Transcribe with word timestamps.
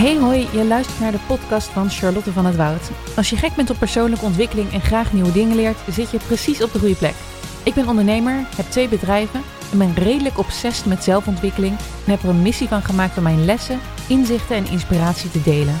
Hey 0.00 0.18
hoi, 0.18 0.46
je 0.52 0.64
luistert 0.64 1.00
naar 1.00 1.12
de 1.12 1.18
podcast 1.26 1.68
van 1.68 1.90
Charlotte 1.90 2.32
van 2.32 2.46
het 2.46 2.56
Woud. 2.56 2.90
Als 3.16 3.30
je 3.30 3.36
gek 3.36 3.54
bent 3.54 3.70
op 3.70 3.78
persoonlijke 3.78 4.24
ontwikkeling 4.24 4.72
en 4.72 4.80
graag 4.80 5.12
nieuwe 5.12 5.32
dingen 5.32 5.56
leert, 5.56 5.78
zit 5.90 6.10
je 6.10 6.18
precies 6.26 6.62
op 6.62 6.72
de 6.72 6.78
goede 6.78 6.94
plek. 6.94 7.14
Ik 7.62 7.74
ben 7.74 7.88
ondernemer, 7.88 8.46
heb 8.56 8.66
twee 8.66 8.88
bedrijven 8.88 9.40
en 9.72 9.78
ben 9.78 9.94
redelijk 9.94 10.38
obsessief 10.38 10.86
met 10.86 11.04
zelfontwikkeling 11.04 11.76
en 12.04 12.10
heb 12.10 12.22
er 12.22 12.28
een 12.28 12.42
missie 12.42 12.68
van 12.68 12.82
gemaakt 12.82 13.16
om 13.16 13.22
mijn 13.22 13.44
lessen, 13.44 13.80
inzichten 14.08 14.56
en 14.56 14.70
inspiratie 14.70 15.30
te 15.30 15.42
delen. 15.42 15.80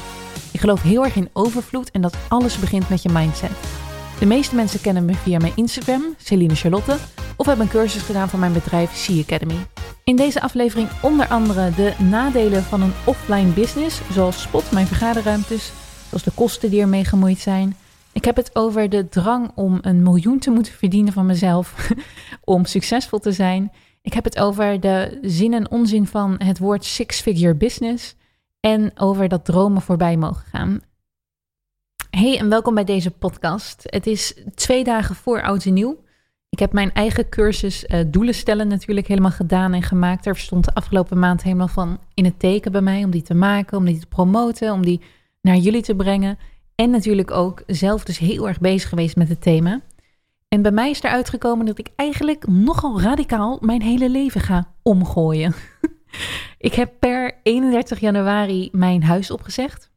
Ik 0.52 0.60
geloof 0.60 0.82
heel 0.82 1.04
erg 1.04 1.16
in 1.16 1.30
overvloed 1.32 1.90
en 1.90 2.00
dat 2.00 2.16
alles 2.28 2.58
begint 2.58 2.88
met 2.88 3.02
je 3.02 3.08
mindset. 3.08 3.50
De 4.18 4.26
meeste 4.26 4.54
mensen 4.54 4.80
kennen 4.80 5.04
me 5.04 5.14
via 5.14 5.38
mijn 5.38 5.56
Instagram, 5.56 6.14
Celine 6.22 6.54
Charlotte, 6.54 6.96
of 7.36 7.46
hebben 7.46 7.64
een 7.64 7.72
cursus 7.72 8.02
gedaan 8.02 8.28
van 8.28 8.40
mijn 8.40 8.52
bedrijf 8.52 9.06
C 9.06 9.20
Academy. 9.20 9.66
In 10.04 10.16
deze 10.16 10.40
aflevering 10.40 10.88
onder 11.02 11.28
andere 11.28 11.70
de 11.70 11.94
nadelen 12.10 12.62
van 12.62 12.82
een 12.82 12.92
offline 13.06 13.52
business, 13.52 14.00
zoals 14.10 14.42
Spot, 14.42 14.70
mijn 14.70 14.86
vergaderruimtes, 14.86 15.72
zoals 16.08 16.22
de 16.22 16.32
kosten 16.34 16.70
die 16.70 16.80
ermee 16.80 17.04
gemoeid 17.04 17.38
zijn. 17.38 17.76
Ik 18.12 18.24
heb 18.24 18.36
het 18.36 18.50
over 18.52 18.88
de 18.88 19.08
drang 19.08 19.50
om 19.54 19.78
een 19.80 20.02
miljoen 20.02 20.38
te 20.38 20.50
moeten 20.50 20.72
verdienen 20.72 21.12
van 21.12 21.26
mezelf, 21.26 21.92
om 22.44 22.64
succesvol 22.64 23.18
te 23.18 23.32
zijn. 23.32 23.72
Ik 24.02 24.12
heb 24.12 24.24
het 24.24 24.38
over 24.38 24.80
de 24.80 25.18
zin 25.22 25.54
en 25.54 25.70
onzin 25.70 26.06
van 26.06 26.34
het 26.38 26.58
woord 26.58 26.84
six-figure 26.84 27.54
business 27.54 28.14
en 28.60 28.90
over 28.94 29.28
dat 29.28 29.44
dromen 29.44 29.82
voorbij 29.82 30.16
mogen 30.16 30.44
gaan. 30.50 30.80
Hey 32.10 32.38
en 32.38 32.48
welkom 32.48 32.74
bij 32.74 32.84
deze 32.84 33.10
podcast. 33.10 33.82
Het 33.86 34.06
is 34.06 34.34
twee 34.54 34.84
dagen 34.84 35.14
voor 35.14 35.42
oud 35.42 35.64
en 35.64 35.72
nieuw. 35.72 35.98
Ik 36.50 36.58
heb 36.58 36.72
mijn 36.72 36.92
eigen 36.92 37.28
cursus 37.28 37.84
uh, 37.84 38.00
doelen 38.06 38.34
stellen 38.34 38.68
natuurlijk 38.68 39.06
helemaal 39.06 39.30
gedaan 39.30 39.72
en 39.72 39.82
gemaakt. 39.82 40.26
Er 40.26 40.36
stond 40.36 40.64
de 40.64 40.74
afgelopen 40.74 41.18
maand 41.18 41.42
helemaal 41.42 41.68
van 41.68 41.98
in 42.14 42.24
het 42.24 42.38
teken 42.38 42.72
bij 42.72 42.80
mij 42.80 43.04
om 43.04 43.10
die 43.10 43.22
te 43.22 43.34
maken, 43.34 43.78
om 43.78 43.84
die 43.84 43.98
te 43.98 44.06
promoten, 44.06 44.72
om 44.72 44.84
die 44.84 45.00
naar 45.40 45.56
jullie 45.56 45.82
te 45.82 45.94
brengen. 45.94 46.38
En 46.74 46.90
natuurlijk 46.90 47.30
ook 47.30 47.62
zelf 47.66 48.04
dus 48.04 48.18
heel 48.18 48.48
erg 48.48 48.60
bezig 48.60 48.88
geweest 48.88 49.16
met 49.16 49.28
het 49.28 49.42
thema. 49.42 49.80
En 50.48 50.62
bij 50.62 50.70
mij 50.70 50.90
is 50.90 51.04
er 51.04 51.10
uitgekomen 51.10 51.66
dat 51.66 51.78
ik 51.78 51.88
eigenlijk 51.96 52.46
nogal 52.46 53.00
radicaal 53.00 53.58
mijn 53.60 53.82
hele 53.82 54.10
leven 54.10 54.40
ga 54.40 54.72
omgooien. 54.82 55.54
ik 56.58 56.74
heb 56.74 56.92
per 56.98 57.40
31 57.42 58.00
januari 58.00 58.68
mijn 58.72 59.02
huis 59.02 59.30
opgezegd. 59.30 59.90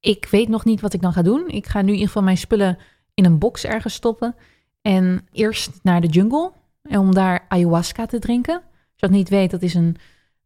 Ik 0.00 0.28
weet 0.30 0.48
nog 0.48 0.64
niet 0.64 0.80
wat 0.80 0.92
ik 0.92 1.02
dan 1.02 1.12
ga 1.12 1.22
doen. 1.22 1.48
Ik 1.48 1.66
ga 1.66 1.80
nu 1.80 1.86
in 1.86 1.92
ieder 1.92 2.06
geval 2.06 2.22
mijn 2.22 2.36
spullen 2.36 2.78
in 3.14 3.24
een 3.24 3.38
box 3.38 3.64
ergens 3.64 3.94
stoppen. 3.94 4.34
En 4.82 5.26
eerst 5.32 5.80
naar 5.82 6.00
de 6.00 6.06
jungle 6.06 6.52
om 6.82 7.14
daar 7.14 7.44
ayahuasca 7.48 8.06
te 8.06 8.18
drinken. 8.18 8.54
Als 8.54 8.64
je 8.96 9.06
dat 9.06 9.10
niet 9.10 9.28
weet, 9.28 9.50
dat 9.50 9.62
is 9.62 9.74
een. 9.74 9.96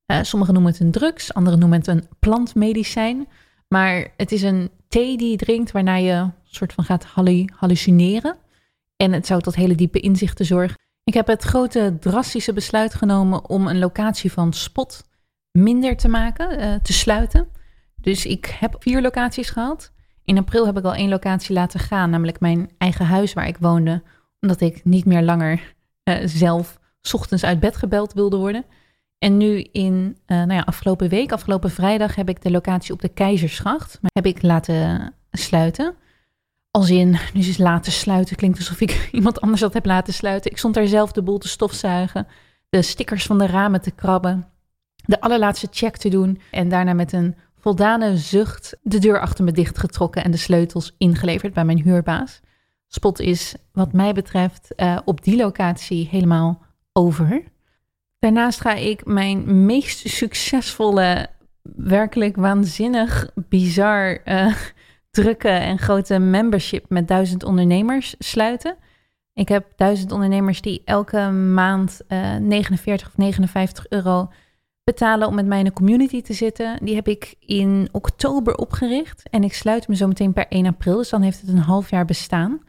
Uh, 0.07 0.23
sommigen 0.23 0.55
noemen 0.55 0.73
het 0.73 0.81
een 0.81 0.91
drugs, 0.91 1.35
anderen 1.35 1.59
noemen 1.59 1.79
het 1.79 1.87
een 1.87 2.09
plantmedicijn. 2.19 3.29
Maar 3.69 4.09
het 4.17 4.33
is 4.33 4.43
een 4.43 4.71
thee 4.89 5.17
die 5.17 5.31
je 5.31 5.37
drinkt 5.37 5.73
waarna 5.73 5.95
je 5.95 6.31
soort 6.45 6.73
van 6.73 6.85
gaat 6.85 7.07
hallucineren. 7.55 8.37
En 8.97 9.13
het 9.13 9.27
zou 9.27 9.41
tot 9.41 9.55
hele 9.55 9.75
diepe 9.75 10.01
inzichten 10.01 10.45
zorgen. 10.45 10.79
Ik 11.05 11.15
heb 11.15 11.27
het 11.27 11.43
grote 11.43 11.97
drastische 12.01 12.53
besluit 12.53 12.95
genomen 12.95 13.49
om 13.49 13.67
een 13.67 13.79
locatie 13.79 14.33
van 14.33 14.53
spot 14.53 15.05
minder 15.51 15.97
te 15.97 16.09
maken, 16.09 16.61
uh, 16.61 16.75
te 16.83 16.93
sluiten. 16.93 17.49
Dus 17.97 18.27
ik 18.27 18.57
heb 18.61 18.77
vier 18.79 19.03
locaties 19.03 19.51
gehad. 19.51 19.93
In 20.25 20.39
april 20.39 20.67
heb 20.67 20.79
ik 20.79 20.85
al 20.85 20.95
één 20.95 21.09
locatie 21.09 21.55
laten 21.55 21.81
gaan, 21.81 22.11
namelijk 22.11 22.41
mijn 22.41 22.71
eigen 22.79 23.07
huis 23.07 23.33
waar 23.33 23.47
ik 23.47 23.57
woonde, 23.59 24.03
omdat 24.45 24.61
ik 24.61 24.85
niet 24.85 25.05
meer 25.05 25.23
langer 25.23 25.75
uh, 26.05 26.17
zelf 26.25 26.79
ochtends 27.13 27.45
uit 27.45 27.61
bed 27.61 27.77
gebeld 27.77 28.13
wilde 28.13 28.37
worden. 28.37 28.65
En 29.19 29.37
nu 29.37 29.61
in, 29.73 30.19
uh, 30.27 30.37
nou 30.37 30.53
ja, 30.53 30.61
afgelopen 30.61 31.09
week, 31.09 31.33
afgelopen 31.33 31.71
vrijdag, 31.71 32.15
heb 32.15 32.29
ik 32.29 32.43
de 32.43 32.51
locatie 32.51 32.93
op 32.93 33.01
de 33.01 33.09
Keizersgracht 33.09 33.99
heb 34.13 34.27
ik 34.27 34.43
laten 34.43 35.15
sluiten. 35.31 35.95
Als 36.71 36.91
in, 36.91 37.11
nu 37.33 37.41
is 37.41 37.59
laten 37.59 37.93
sluiten, 37.93 38.37
klinkt 38.37 38.59
alsof 38.59 38.81
ik 38.81 39.09
iemand 39.13 39.41
anders 39.41 39.61
dat 39.61 39.73
heb 39.73 39.87
laten 39.87 40.15
sluiten. 40.15 40.51
Ik 40.51 40.59
stond 40.59 40.75
daar 40.75 40.87
zelf 40.87 41.13
de 41.13 41.23
boel 41.23 41.39
te 41.39 41.49
stofzuigen, 41.49 42.27
de 42.69 42.83
stickers 42.83 43.27
van 43.27 43.39
de 43.39 43.47
ramen 43.47 43.81
te 43.81 43.91
krabben, 43.91 44.49
de 44.97 45.21
allerlaatste 45.21 45.69
check 45.71 45.97
te 45.97 46.09
doen 46.09 46.41
en 46.51 46.69
daarna 46.69 46.93
met 46.93 47.13
een 47.13 47.37
voldane 47.59 48.17
zucht 48.17 48.77
de 48.83 48.99
deur 48.99 49.21
achter 49.21 49.45
me 49.45 49.53
dichtgetrokken 49.53 50.25
en 50.25 50.31
de 50.31 50.37
sleutels 50.37 50.95
ingeleverd 50.99 51.53
bij 51.53 51.65
mijn 51.65 51.83
huurbaas. 51.83 52.41
Spot 52.95 53.21
is, 53.21 53.55
wat 53.73 53.93
mij 53.93 54.13
betreft, 54.13 54.73
uh, 54.77 54.99
op 55.05 55.25
die 55.25 55.37
locatie 55.37 56.09
helemaal 56.11 56.63
over. 56.93 57.43
Daarnaast 58.19 58.61
ga 58.61 58.75
ik 58.75 59.05
mijn 59.05 59.67
meest 59.67 60.09
succesvolle, 60.09 61.29
werkelijk 61.77 62.37
waanzinnig, 62.37 63.31
bizar 63.35 64.21
uh, 64.25 64.55
drukke 65.11 65.49
en 65.49 65.79
grote 65.79 66.19
membership 66.19 66.85
met 66.89 67.09
duizend 67.09 67.45
ondernemers 67.45 68.15
sluiten. 68.19 68.77
Ik 69.33 69.49
heb 69.49 69.73
duizend 69.77 70.13
ondernemers 70.13 70.61
die 70.61 70.83
elke 70.85 71.31
maand 71.31 72.01
uh, 72.09 72.37
49 72.37 73.09
of 73.09 73.17
59 73.17 73.87
euro 73.89 74.31
betalen 74.85 75.29
om 75.29 75.35
met 75.35 75.47
mij 75.47 75.59
in 75.59 75.67
een 75.67 75.73
community 75.73 76.23
te 76.23 76.33
zitten. 76.33 76.79
Die 76.85 76.95
heb 76.95 77.09
ik 77.09 77.35
in 77.39 77.89
oktober 77.93 78.55
opgericht 78.55 79.29
en 79.31 79.45
ik 79.45 79.55
sluit 79.55 79.89
me 79.89 79.97
zo 79.97 80.07
meteen 80.07 80.33
per 80.33 80.49
1 80.49 80.67
april. 80.67 80.97
Dus 80.97 81.09
dan 81.09 81.23
heeft 81.23 81.41
het 81.41 81.51
een 81.51 81.59
half 81.59 81.91
jaar 81.91 82.05
bestaan. 82.05 82.61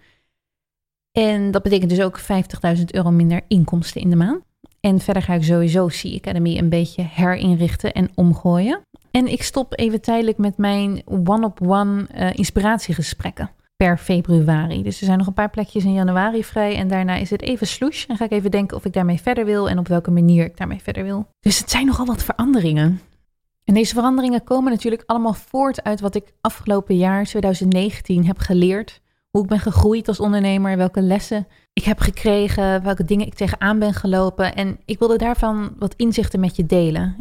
En 1.16 1.52
dat 1.52 1.64
betekent 1.64 1.90
dus 1.90 2.02
ook 2.02 2.20
50.000 2.20 2.84
euro 2.86 3.12
minder 3.12 3.42
inkomsten 3.48 4.02
in 4.02 4.10
de 4.10 4.16
maand. 4.16 4.44
En 4.80 5.00
verder 5.00 5.24
ga 5.24 5.34
ik 5.34 5.44
sowieso 5.44 5.88
C 5.88 6.06
Academy 6.16 6.58
een 6.58 6.70
beetje 6.70 7.08
herinrichten 7.10 7.94
en 7.94 8.10
omgooien. 8.16 8.82
En 9.12 9.28
ik 9.28 9.44
stop 9.44 9.80
even 9.80 10.02
tijdelijk 10.02 10.38
met 10.38 10.58
mijn 10.58 11.02
one-op-one 11.06 12.08
uh, 12.16 12.34
inspiratiegesprekken 12.34 13.52
per 13.76 13.98
februari. 13.98 14.84
Dus 14.84 15.00
er 15.00 15.06
zijn 15.06 15.18
nog 15.18 15.28
een 15.28 15.34
paar 15.34 15.50
plekjes 15.50 15.84
in 15.84 15.94
januari 15.94 16.44
vrij. 16.44 16.76
En 16.76 16.88
daarna 16.88 17.16
is 17.16 17.30
het 17.30 17.42
even 17.42 17.68
sloes. 17.68 18.06
En 18.06 18.18
ga 18.18 18.26
ik 18.26 18.32
even 18.32 18.52
denken 18.52 18.78
of 18.78 18.86
ik 18.86 18.94
daarmee 18.94 19.22
verder 19.22 19.46
wil 19.46 19.70
en 19.70 19.80
op 19.80 19.88
welke 19.88 20.12
manier 20.12 20.46
ik 20.46 20.58
daarmee 20.58 20.82
verder 20.82 21.04
wil. 21.04 21.28
Dus 21.40 21.60
het 21.60 21.70
zijn 21.70 21.86
nogal 21.86 22.06
wat 22.06 22.24
veranderingen. 22.24 23.02
En 23.64 23.74
deze 23.74 23.94
veranderingen 23.94 24.44
komen 24.44 24.72
natuurlijk 24.72 25.04
allemaal 25.06 25.34
voort 25.34 25.84
uit 25.84 26.00
wat 26.00 26.16
ik 26.16 26.34
afgelopen 26.42 26.98
jaar, 26.98 27.26
2019, 27.26 28.26
heb 28.26 28.38
geleerd 28.38 29.04
hoe 29.36 29.44
ik 29.44 29.50
ben 29.50 29.60
gegroeid 29.60 30.08
als 30.08 30.20
ondernemer, 30.20 30.78
welke 30.78 31.02
lessen 31.02 31.48
ik 31.74 31.84
heb 31.84 32.00
gekregen, 32.00 32.84
welke 32.84 33.04
dingen 33.04 33.26
ik 33.26 33.34
tegenaan 33.34 33.80
ben 33.80 33.94
gelopen. 33.94 34.56
En 34.56 34.80
ik 34.86 35.00
wilde 35.00 35.18
daarvan 35.18 35.74
wat 35.80 35.94
inzichten 35.96 36.40
met 36.40 36.56
je 36.56 36.66
delen. 36.66 37.16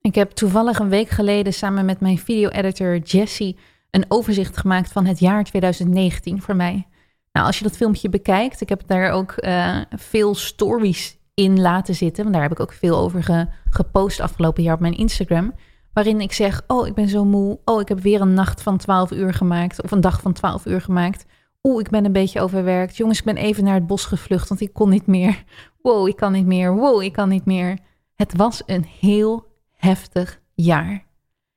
Ik 0.00 0.14
heb 0.14 0.30
toevallig 0.30 0.78
een 0.78 0.88
week 0.88 1.08
geleden 1.08 1.52
samen 1.52 1.84
met 1.84 2.00
mijn 2.00 2.18
video-editor 2.18 2.98
Jessie 2.98 3.58
een 3.90 4.04
overzicht 4.08 4.56
gemaakt 4.56 4.92
van 4.92 5.06
het 5.06 5.18
jaar 5.18 5.44
2019 5.44 6.42
voor 6.42 6.56
mij. 6.56 6.86
Nou, 7.32 7.46
als 7.46 7.58
je 7.58 7.64
dat 7.64 7.76
filmpje 7.76 8.08
bekijkt, 8.08 8.60
ik 8.60 8.68
heb 8.68 8.82
daar 8.86 9.10
ook 9.10 9.34
uh, 9.38 9.80
veel 9.90 10.34
stories 10.34 11.18
in 11.34 11.60
laten 11.60 11.94
zitten. 11.94 12.22
Want 12.22 12.34
daar 12.34 12.44
heb 12.44 12.52
ik 12.52 12.60
ook 12.60 12.72
veel 12.72 12.98
over 12.98 13.22
ge 13.22 13.46
gepost 13.70 14.20
afgelopen 14.20 14.62
jaar 14.62 14.74
op 14.74 14.80
mijn 14.80 14.96
Instagram. 14.96 15.54
Waarin 15.92 16.20
ik 16.20 16.32
zeg: 16.32 16.62
Oh, 16.66 16.86
ik 16.86 16.94
ben 16.94 17.08
zo 17.08 17.24
moe. 17.24 17.58
Oh, 17.64 17.80
ik 17.80 17.88
heb 17.88 18.00
weer 18.00 18.20
een 18.20 18.34
nacht 18.34 18.62
van 18.62 18.76
12 18.76 19.10
uur 19.10 19.34
gemaakt. 19.34 19.82
Of 19.82 19.90
een 19.90 20.00
dag 20.00 20.20
van 20.20 20.32
12 20.32 20.66
uur 20.66 20.80
gemaakt. 20.80 21.24
Oeh, 21.68 21.80
ik 21.80 21.90
ben 21.90 22.04
een 22.04 22.12
beetje 22.12 22.40
overwerkt. 22.40 22.96
Jongens, 22.96 23.18
ik 23.18 23.24
ben 23.24 23.36
even 23.36 23.64
naar 23.64 23.74
het 23.74 23.86
bos 23.86 24.04
gevlucht, 24.04 24.48
want 24.48 24.60
ik 24.60 24.72
kon 24.72 24.88
niet 24.88 25.06
meer. 25.06 25.44
Wow, 25.82 26.08
ik 26.08 26.16
kan 26.16 26.32
niet 26.32 26.46
meer. 26.46 26.74
Wow, 26.76 27.02
ik 27.02 27.12
kan 27.12 27.28
niet 27.28 27.44
meer. 27.44 27.78
Het 28.14 28.36
was 28.36 28.62
een 28.66 28.84
heel 29.00 29.46
heftig 29.72 30.40
jaar. 30.54 31.04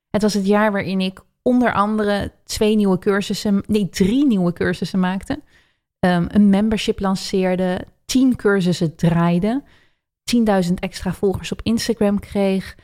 Het 0.09 0.21
was 0.21 0.33
het 0.33 0.45
jaar 0.45 0.71
waarin 0.71 1.01
ik 1.01 1.23
onder 1.41 1.73
andere 1.73 2.31
twee 2.43 2.75
nieuwe 2.75 2.99
cursussen, 2.99 3.63
nee, 3.67 3.89
drie 3.89 4.25
nieuwe 4.25 4.53
cursussen 4.53 4.99
maakte. 4.99 5.39
Um, 5.99 6.27
een 6.27 6.49
membership 6.49 6.99
lanceerde, 6.99 7.85
tien 8.05 8.35
cursussen 8.35 8.95
draaide, 8.95 9.63
10.000 10.35 10.73
extra 10.73 11.13
volgers 11.13 11.51
op 11.51 11.61
Instagram 11.63 12.19
kreeg. 12.19 12.75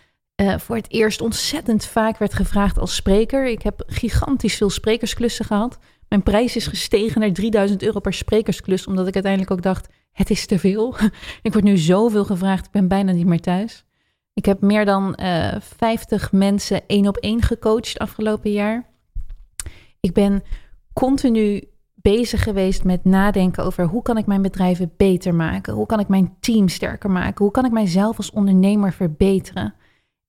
Uh, 0.42 0.58
voor 0.58 0.76
het 0.76 0.92
eerst 0.92 1.22
ontzettend 1.22 1.86
vaak 1.86 2.18
werd 2.18 2.34
gevraagd 2.34 2.80
als 2.80 2.96
spreker. 2.96 3.48
Ik 3.48 3.62
heb 3.62 3.84
gigantisch 3.88 4.56
veel 4.56 4.70
sprekersklussen 4.70 5.46
gehad. 5.46 5.80
Mijn 6.12 6.24
prijs 6.24 6.56
is 6.56 6.68
gestegen 6.68 7.22
naar 7.22 7.32
3000 7.32 7.84
euro 7.84 8.00
per 8.00 8.14
sprekersklus, 8.14 8.88
omdat 8.88 9.08
ik 9.08 9.14
uiteindelijk 9.14 9.52
ook 9.52 9.62
dacht, 9.62 9.90
het 10.12 10.30
is 10.30 10.46
te 10.46 10.60
veel. 10.60 10.96
ik 11.42 11.54
word 11.54 11.64
nu 11.64 11.78
zoveel 11.78 12.26
gevraagd, 12.26 12.66
ik 12.66 12.72
ben 12.72 12.88
bijna 12.88 13.12
niet 13.12 13.26
meer 13.26 13.40
thuis. 13.40 13.86
Ik 14.34 14.46
heb 14.46 14.62
meer 14.62 14.86
dan 14.86 15.18
uh, 15.20 15.54
eh, 15.54 15.62
50 15.62 16.32
mensen 16.32 16.88
één 16.88 17.08
op 17.08 17.18
één 17.18 17.42
gecoacht 17.42 18.00
afgelopen 18.00 18.52
jaar. 18.52 18.90
Ik 20.00 20.14
ben 20.14 20.44
continu 20.94 21.64
bezig 21.96 22.44
geweest 22.44 22.84
met 22.84 23.06
nadenken 23.06 23.64
over 23.64 23.86
hoe 23.86 24.02
kan 24.02 24.18
ik 24.18 24.26
mijn 24.26 24.42
bedrijven 24.42 24.94
beter 24.98 25.36
maken? 25.36 25.74
Hoe 25.74 25.86
kan 25.86 26.00
ik 26.00 26.08
mijn 26.08 26.36
team 26.40 26.68
sterker 26.68 27.12
maken? 27.12 27.44
Hoe 27.44 27.54
kan 27.54 27.66
ik 27.66 27.72
mijzelf 27.72 28.18
als 28.18 28.32
ondernemer 28.32 28.94
verbeteren? 28.94 29.74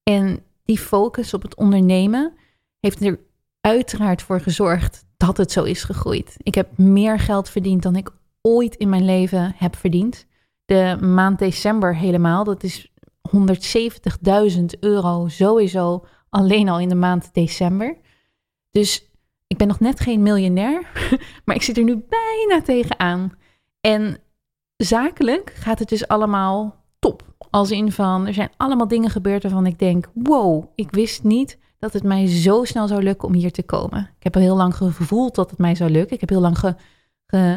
En 0.02 0.42
die 0.64 0.78
focus 0.78 1.34
op 1.34 1.42
het 1.42 1.56
ondernemen 1.56 2.34
heeft 2.80 3.04
er 3.04 3.20
uiteraard 3.60 4.22
voor 4.22 4.40
gezorgd 4.40 5.04
dat 5.26 5.36
het 5.36 5.52
zo 5.52 5.62
is 5.62 5.84
gegroeid. 5.84 6.36
Ik 6.42 6.54
heb 6.54 6.78
meer 6.78 7.18
geld 7.18 7.48
verdiend 7.48 7.82
dan 7.82 7.96
ik 7.96 8.10
ooit 8.40 8.74
in 8.74 8.88
mijn 8.88 9.04
leven 9.04 9.54
heb 9.56 9.76
verdiend. 9.76 10.26
De 10.64 10.96
maand 11.00 11.38
december 11.38 11.96
helemaal, 11.96 12.44
dat 12.44 12.62
is 12.62 12.92
170.000 13.36 14.64
euro 14.80 15.28
sowieso 15.28 16.04
alleen 16.28 16.68
al 16.68 16.78
in 16.80 16.88
de 16.88 16.94
maand 16.94 17.28
december. 17.32 17.96
Dus 18.70 19.10
ik 19.46 19.56
ben 19.56 19.66
nog 19.66 19.80
net 19.80 20.00
geen 20.00 20.22
miljonair, 20.22 20.86
maar 21.44 21.56
ik 21.56 21.62
zit 21.62 21.76
er 21.76 21.84
nu 21.84 22.04
bijna 22.08 22.62
tegenaan. 22.62 23.32
En 23.80 24.18
zakelijk 24.76 25.52
gaat 25.54 25.78
het 25.78 25.88
dus 25.88 26.08
allemaal 26.08 26.84
top. 26.98 27.22
Als 27.50 27.70
in 27.70 27.92
van, 27.92 28.26
er 28.26 28.34
zijn 28.34 28.52
allemaal 28.56 28.88
dingen 28.88 29.10
gebeurd 29.10 29.42
waarvan 29.42 29.66
ik 29.66 29.78
denk, 29.78 30.10
wow, 30.14 30.64
ik 30.74 30.90
wist 30.90 31.22
niet 31.22 31.58
dat 31.82 31.92
het 31.92 32.02
mij 32.02 32.26
zo 32.26 32.64
snel 32.64 32.88
zou 32.88 33.02
lukken 33.02 33.28
om 33.28 33.34
hier 33.34 33.52
te 33.52 33.62
komen. 33.62 34.10
Ik 34.16 34.22
heb 34.22 34.34
al 34.34 34.42
heel 34.42 34.56
lang 34.56 34.76
gevoeld 34.76 35.34
dat 35.34 35.50
het 35.50 35.58
mij 35.58 35.74
zou 35.74 35.90
lukken. 35.90 36.14
Ik 36.14 36.20
heb 36.20 36.28
heel 36.28 36.40
lang 36.40 36.76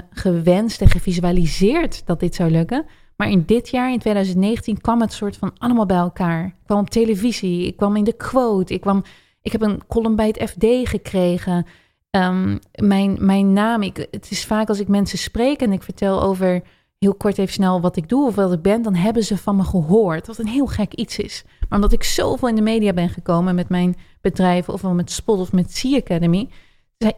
gewenst 0.10 0.82
en 0.82 0.90
gevisualiseerd 0.90 2.06
dat 2.06 2.20
dit 2.20 2.36
zou 2.36 2.52
lukken. 2.52 2.86
Maar 3.16 3.30
in 3.30 3.44
dit 3.46 3.70
jaar, 3.70 3.92
in 3.92 4.00
2019, 4.00 4.82
kwam 4.82 5.02
het 5.02 5.14
soort 5.14 5.38
van 5.38 5.54
allemaal 5.58 5.86
bij 5.86 5.98
elkaar. 5.98 6.46
Ik 6.46 6.54
kwam 6.66 6.80
op 6.80 6.90
televisie, 6.90 7.68
ik 7.68 7.78
kwam 7.78 7.96
in 7.96 8.04
de 8.04 8.14
quote, 8.14 8.74
ik, 8.74 8.82
kwam, 8.82 9.04
ik 9.42 9.52
heb 9.52 9.62
een 9.62 9.82
column 9.88 10.16
bij 10.16 10.28
het 10.28 10.50
FD 10.50 10.90
gekregen. 10.90 11.66
Ehm, 12.10 12.58
mijn, 12.76 13.18
mijn 13.20 13.54
naam, 13.54 13.82
ik, 13.82 14.08
het 14.12 14.32
is 14.32 14.46
vaak 14.46 14.70
als 14.70 14.80
ik 14.80 14.88
mensen 14.88 15.18
spreek 15.18 15.62
en 15.62 15.72
ik 15.72 15.84
vertel 15.84 16.22
over 16.22 16.62
heel 17.00 17.16
kort 17.16 17.38
even 17.38 17.54
snel 17.54 17.82
wat 17.82 17.98
ik 17.98 18.10
doe 18.10 18.28
of 18.28 18.36
wat 18.36 18.54
ik 18.54 18.62
ben, 18.62 18.82
dan 18.82 18.96
hebben 18.96 19.24
ze 19.24 19.38
van 19.38 19.56
me 19.56 19.64
gehoord. 19.64 20.28
Wat 20.28 20.38
een 20.38 20.48
heel 20.48 20.68
gek 20.68 20.94
iets 20.94 21.18
is. 21.18 21.44
Maar 21.60 21.80
omdat 21.80 21.94
ik 21.94 22.04
zoveel 22.04 22.48
in 22.48 22.56
de 22.56 22.62
media 22.62 22.94
ben 22.94 23.10
gekomen 23.10 23.56
met 23.56 23.70
mijn 23.70 23.96
bedrijven, 24.26 24.74
of 24.74 24.84
met 24.84 25.12
Spot 25.12 25.40
of 25.40 25.52
met 25.52 25.76
Sea 25.76 25.98
Academy, 25.98 26.50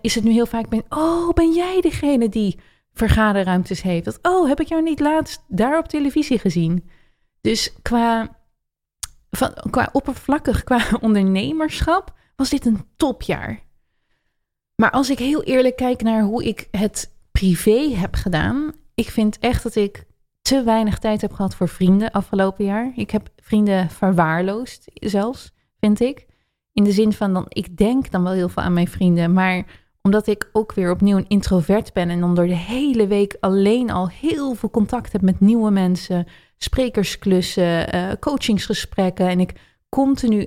is 0.02 0.16
het 0.16 0.24
nu 0.24 0.32
heel 0.32 0.46
vaak 0.46 0.70
ben, 0.70 0.84
oh, 0.90 1.34
ben 1.34 1.54
jij 1.54 1.82
degene 1.82 2.30
die 2.30 2.60
vergaderruimtes 2.94 3.82
heeft? 3.82 4.06
Dat, 4.06 4.20
oh, 4.22 4.48
heb 4.48 4.60
ik 4.60 4.68
jou 4.68 4.84
niet 4.84 5.00
laatst 5.00 5.44
daar 5.48 5.78
op 5.78 5.88
televisie 5.88 6.40
gezien? 6.40 6.90
Dus 7.42 7.74
qua, 7.82 8.38
qua 9.70 9.90
oppervlakkig, 9.92 10.64
qua 10.64 10.82
ondernemerschap, 11.00 12.14
was 12.36 12.50
dit 12.50 12.66
een 12.66 12.86
topjaar. 12.98 13.60
Maar 14.76 14.92
als 14.92 15.10
ik 15.10 15.20
heel 15.20 15.44
eerlijk 15.44 15.76
kijk 15.76 16.02
naar 16.02 16.22
hoe 16.22 16.44
ik 16.44 16.68
het 16.72 17.14
privé 17.32 17.96
heb 17.96 18.16
gedaan, 18.16 18.74
ik 18.96 19.10
vind 19.10 19.40
echt 19.40 19.64
dat 19.64 19.76
ik 19.76 20.06
te 20.42 20.64
weinig 20.64 21.00
tijd 21.00 21.22
heb 21.22 21.34
gehad 21.34 21.56
voor 21.56 21.70
vrienden 21.70 22.12
afgelopen 22.12 22.66
jaar. 22.66 22.92
Ik 22.96 23.12
heb 23.12 23.30
vrienden 23.36 23.90
verwaarloosd 23.90 24.88
zelfs, 24.94 25.52
vind 25.80 26.00
ik. 26.00 26.26
In 26.78 26.84
de 26.84 26.92
zin 26.92 27.14
van 27.14 27.34
dan, 27.34 27.46
ik 27.50 27.78
denk 27.78 28.12
dan 28.12 28.24
wel 28.24 28.32
heel 28.32 28.50
veel 28.50 28.64
aan 28.64 28.74
mijn 28.74 28.88
vrienden, 28.88 29.34
maar 29.34 29.66
omdat 30.02 30.28
ik 30.28 30.50
ook 30.52 30.74
weer 30.74 30.92
opnieuw 30.92 31.18
een 31.18 31.28
introvert 31.28 31.94
ben 31.94 32.10
en 32.10 32.20
dan 32.20 32.36
door 32.36 32.48
de 32.48 32.56
hele 32.56 33.08
week 33.08 33.38
alleen 33.40 33.92
al 33.92 34.10
heel 34.10 34.54
veel 34.54 34.70
contact 34.70 35.12
heb 35.12 35.22
met 35.22 35.40
nieuwe 35.40 35.72
mensen, 35.72 36.28
sprekersklussen, 36.58 37.96
uh, 37.96 38.12
coachingsgesprekken 38.20 39.28
en 39.28 39.40
ik 39.40 39.54
continu 39.90 40.46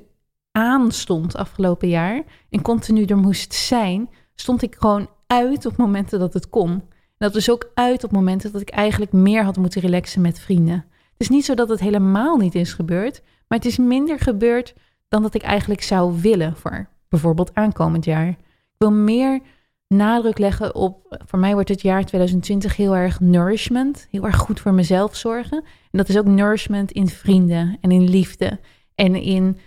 aanstond 0.52 1.36
afgelopen 1.36 1.88
jaar 1.88 2.22
en 2.50 2.62
continu 2.62 3.04
er 3.04 3.16
moest 3.16 3.54
zijn, 3.54 4.08
stond 4.34 4.62
ik 4.62 4.76
gewoon 4.78 5.08
uit 5.26 5.66
op 5.66 5.76
momenten 5.76 6.18
dat 6.18 6.34
het 6.34 6.48
kon 6.48 6.82
dat 7.18 7.32
dus 7.32 7.50
ook 7.50 7.70
uit 7.74 8.04
op 8.04 8.12
momenten 8.12 8.52
dat 8.52 8.60
ik 8.60 8.70
eigenlijk 8.70 9.12
meer 9.12 9.44
had 9.44 9.56
moeten 9.56 9.80
relaxen 9.80 10.20
met 10.20 10.40
vrienden. 10.40 10.84
Het 11.12 11.20
is 11.20 11.28
niet 11.28 11.44
zo 11.44 11.54
dat 11.54 11.68
het 11.68 11.80
helemaal 11.80 12.36
niet 12.36 12.54
is 12.54 12.72
gebeurd, 12.72 13.22
maar 13.48 13.58
het 13.58 13.66
is 13.66 13.78
minder 13.78 14.18
gebeurd 14.18 14.74
dan 15.10 15.22
dat 15.22 15.34
ik 15.34 15.42
eigenlijk 15.42 15.82
zou 15.82 16.20
willen 16.20 16.56
voor 16.56 16.88
bijvoorbeeld 17.08 17.54
aankomend 17.54 18.04
jaar. 18.04 18.28
Ik 18.28 18.76
wil 18.78 18.92
meer 18.92 19.40
nadruk 19.88 20.38
leggen 20.38 20.74
op, 20.74 21.22
voor 21.26 21.38
mij 21.38 21.52
wordt 21.54 21.68
het 21.68 21.82
jaar 21.82 22.04
2020 22.04 22.76
heel 22.76 22.96
erg 22.96 23.20
nourishment, 23.20 24.06
heel 24.10 24.24
erg 24.24 24.36
goed 24.36 24.60
voor 24.60 24.74
mezelf 24.74 25.16
zorgen. 25.16 25.58
En 25.90 25.98
dat 25.98 26.08
is 26.08 26.18
ook 26.18 26.26
nourishment 26.26 26.92
in 26.92 27.08
vrienden 27.08 27.78
en 27.80 27.90
in 27.90 28.08
liefde 28.08 28.60
en 28.94 29.14
in, 29.14 29.58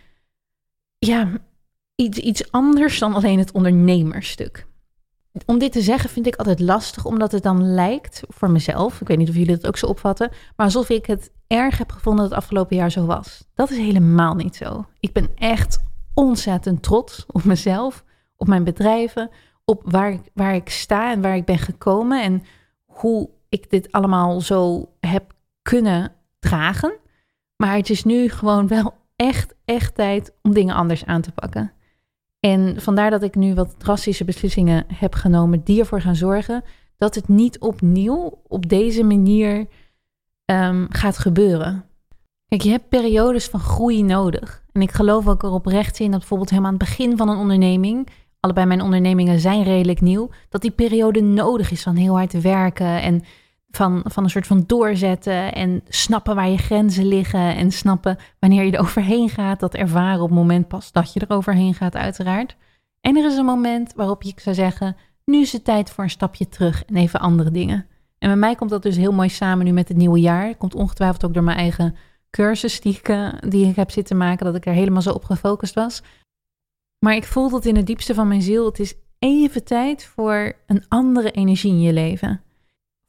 ja, 0.98 1.30
iets, 1.95 2.18
iets 2.18 2.51
anders 2.51 3.00
dan 3.00 3.13
alleen 3.13 3.40
het 3.40 3.51
ondernemerstuk 3.51 4.66
om 5.45 5.57
dit 5.57 5.71
te 5.71 5.81
zeggen 5.81 6.09
vind 6.09 6.27
ik 6.27 6.35
altijd 6.35 6.59
lastig, 6.59 7.06
omdat 7.06 7.31
het 7.31 7.44
dan 7.44 7.74
lijkt 7.74 8.24
voor 8.27 8.51
mezelf, 8.51 9.01
ik 9.01 9.07
weet 9.07 9.18
niet 9.18 9.30
of 9.30 9.35
jullie 9.35 9.56
dat 9.56 9.68
ook 9.68 9.77
zo 9.77 9.85
opvatten, 9.85 10.30
maar 10.56 10.65
alsof 10.65 10.89
ik 10.89 11.06
het 11.06 11.31
erg 11.47 11.77
heb 11.77 11.91
gevonden 11.91 12.21
dat 12.21 12.31
het 12.33 12.41
afgelopen 12.41 12.75
jaar 12.75 12.91
zo 12.91 13.06
was. 13.06 13.47
Dat 13.53 13.69
is 13.69 13.77
helemaal 13.77 14.35
niet 14.35 14.56
zo. 14.56 14.85
Ik 15.00 15.13
ben 15.13 15.30
echt 15.35 15.83
ontzettend 16.13 16.83
trots 16.83 17.25
op 17.27 17.44
mezelf, 17.44 18.03
op 18.38 18.47
mijn 18.47 18.63
bedrijven, 18.63 19.30
op 19.65 19.81
waar 19.85 20.18
waar 20.33 20.56
ik 20.56 20.69
sta 20.69 21.12
en 21.12 21.21
waar 21.21 21.35
ik 21.35 21.45
ben 21.45 21.57
gekomen 21.57 22.24
en 22.24 22.44
hoe 22.85 23.30
ik 23.50 23.69
dit 23.69 23.91
allemaal 23.91 24.41
zo 24.41 24.89
heb 25.00 25.33
kunnen 25.62 26.12
dragen. 26.39 26.94
Maar 27.56 27.75
het 27.75 27.89
is 27.89 28.03
nu 28.03 28.30
gewoon 28.30 28.68
wel 28.68 28.94
echt, 29.15 29.56
echt 29.65 29.95
tijd 29.95 30.33
om 30.41 30.53
dingen 30.53 30.75
anders 30.75 31.06
aan 31.06 31.21
te 31.21 31.31
pakken. 31.31 31.71
En 32.45 32.81
vandaar 32.81 33.10
dat 33.10 33.24
ik 33.24 33.36
nu 33.36 33.54
wat 33.54 33.75
drastische 33.78 34.25
beslissingen 34.25 34.86
heb 34.88 35.13
genomen 35.13 35.63
die 35.63 35.80
ervoor 35.80 36.01
gaan 36.01 36.16
zorgen 36.16 36.63
dat 36.98 37.16
het 37.16 37.28
niet 37.28 37.60
opnieuw 37.60 38.42
op 38.48 38.69
deze 38.69 39.04
manier 39.04 39.68
um, 40.45 40.88
gaat 40.90 41.18
gebeuren. 41.18 41.86
Kijk, 42.48 42.62
je 42.62 42.69
hebt 42.69 42.90
periodes 42.90 43.48
van 43.48 43.60
groei 43.60 44.04
nodig. 44.04 44.63
En 44.72 44.81
ik 44.81 44.92
geloof 44.92 45.28
ook 45.28 45.44
er 45.44 45.51
oprecht 45.51 46.00
in 46.00 46.12
dat 46.12 46.19
bijvoorbeeld 46.19 46.50
helemaal 46.50 46.72
aan 46.72 46.78
het 46.78 46.88
begin 46.88 47.18
van 47.18 47.30
een 47.30 47.38
onderneming, 47.38 48.07
allebei 48.40 48.66
mijn 48.66 48.81
ondernemingen 48.81 49.40
zijn 49.40 49.63
redelijk 49.63 50.01
nieuw, 50.01 50.30
dat 50.50 50.62
die 50.62 50.72
periode 50.72 51.22
nodig 51.22 51.72
is 51.72 51.84
van 51.84 51.95
heel 51.95 52.18
hard 52.18 52.42
werken 52.42 53.01
en 53.01 53.24
van, 53.75 54.01
van 54.05 54.23
een 54.23 54.29
soort 54.29 54.47
van 54.47 54.63
doorzetten 54.67 55.53
en 55.53 55.81
snappen 55.87 56.35
waar 56.35 56.49
je 56.49 56.57
grenzen 56.57 57.05
liggen 57.05 57.55
en 57.55 57.71
snappen 57.71 58.17
wanneer 58.39 58.63
je 58.63 58.71
er 58.71 58.83
overheen 58.87 59.29
gaat. 59.29 59.59
Dat 59.59 59.73
ervaren 59.73 60.21
op 60.21 60.29
het 60.29 60.37
moment 60.37 60.67
pas 60.67 60.91
dat 60.91 61.13
je 61.13 61.19
er 61.19 61.35
overheen 61.35 61.73
gaat, 61.73 61.95
uiteraard. 61.95 62.55
En 63.01 63.17
er 63.17 63.25
is 63.25 63.37
een 63.37 63.45
moment 63.45 63.93
waarop 63.95 64.23
je 64.23 64.33
zou 64.35 64.55
zeggen: 64.55 64.95
nu 65.25 65.41
is 65.41 65.51
het 65.51 65.63
tijd 65.63 65.89
voor 65.89 66.03
een 66.03 66.09
stapje 66.09 66.49
terug 66.49 66.85
en 66.85 66.95
even 66.95 67.19
andere 67.19 67.51
dingen. 67.51 67.85
En 68.17 68.29
bij 68.29 68.37
mij 68.37 68.55
komt 68.55 68.69
dat 68.69 68.83
dus 68.83 68.97
heel 68.97 69.11
mooi 69.11 69.29
samen 69.29 69.65
nu 69.65 69.71
met 69.71 69.87
het 69.87 69.97
nieuwe 69.97 70.19
jaar. 70.19 70.55
Komt 70.55 70.75
ongetwijfeld 70.75 71.25
ook 71.25 71.33
door 71.33 71.43
mijn 71.43 71.57
eigen 71.57 71.95
cursus 72.29 72.81
die 72.81 72.97
ik, 72.97 73.07
eh, 73.07 73.33
die 73.39 73.67
ik 73.67 73.75
heb 73.75 73.91
zitten 73.91 74.17
maken, 74.17 74.45
dat 74.45 74.55
ik 74.55 74.65
er 74.65 74.73
helemaal 74.73 75.01
zo 75.01 75.11
op 75.11 75.23
gefocust 75.23 75.73
was. 75.73 76.03
Maar 76.99 77.15
ik 77.15 77.23
voel 77.23 77.49
dat 77.49 77.65
in 77.65 77.75
het 77.75 77.85
diepste 77.85 78.13
van 78.13 78.27
mijn 78.27 78.41
ziel, 78.41 78.65
het 78.65 78.79
is 78.79 78.95
even 79.19 79.63
tijd 79.63 80.05
voor 80.05 80.53
een 80.67 80.83
andere 80.87 81.31
energie 81.31 81.71
in 81.71 81.81
je 81.81 81.93
leven 81.93 82.41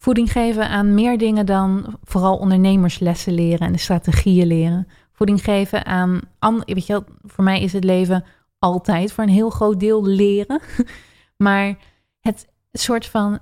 voeding 0.04 0.32
geven 0.32 0.68
aan 0.68 0.94
meer 0.94 1.18
dingen 1.18 1.46
dan 1.46 1.98
vooral 2.02 2.36
ondernemerslessen 2.36 3.32
leren 3.32 3.66
en 3.66 3.72
de 3.72 3.78
strategieën 3.78 4.46
leren. 4.46 4.88
Voeding 5.12 5.44
geven 5.44 5.86
aan, 5.86 6.20
weet 6.64 6.86
je 6.86 7.04
voor 7.22 7.44
mij 7.44 7.62
is 7.62 7.72
het 7.72 7.84
leven 7.84 8.24
altijd 8.58 9.12
voor 9.12 9.24
een 9.24 9.30
heel 9.30 9.50
groot 9.50 9.80
deel 9.80 10.04
leren. 10.04 10.60
Maar 11.36 11.76
het 12.20 12.46
soort 12.72 13.06
van, 13.06 13.38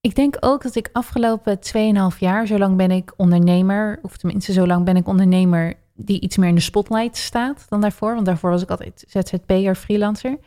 ik 0.00 0.14
denk 0.14 0.36
ook 0.40 0.62
dat 0.62 0.74
ik 0.74 0.88
afgelopen 0.92 1.58
2,5 2.12 2.18
jaar, 2.18 2.46
zo 2.46 2.58
lang 2.58 2.76
ben 2.76 2.90
ik 2.90 3.12
ondernemer, 3.16 3.98
of 4.02 4.16
tenminste 4.16 4.52
zo 4.52 4.66
lang 4.66 4.84
ben 4.84 4.96
ik 4.96 5.08
ondernemer 5.08 5.74
die 5.94 6.20
iets 6.20 6.36
meer 6.36 6.48
in 6.48 6.54
de 6.54 6.60
spotlight 6.60 7.16
staat 7.16 7.66
dan 7.68 7.80
daarvoor. 7.80 8.14
Want 8.14 8.26
daarvoor 8.26 8.50
was 8.50 8.62
ik 8.62 8.70
altijd 8.70 9.04
ZZP'er, 9.08 9.74
freelancer. 9.74 10.38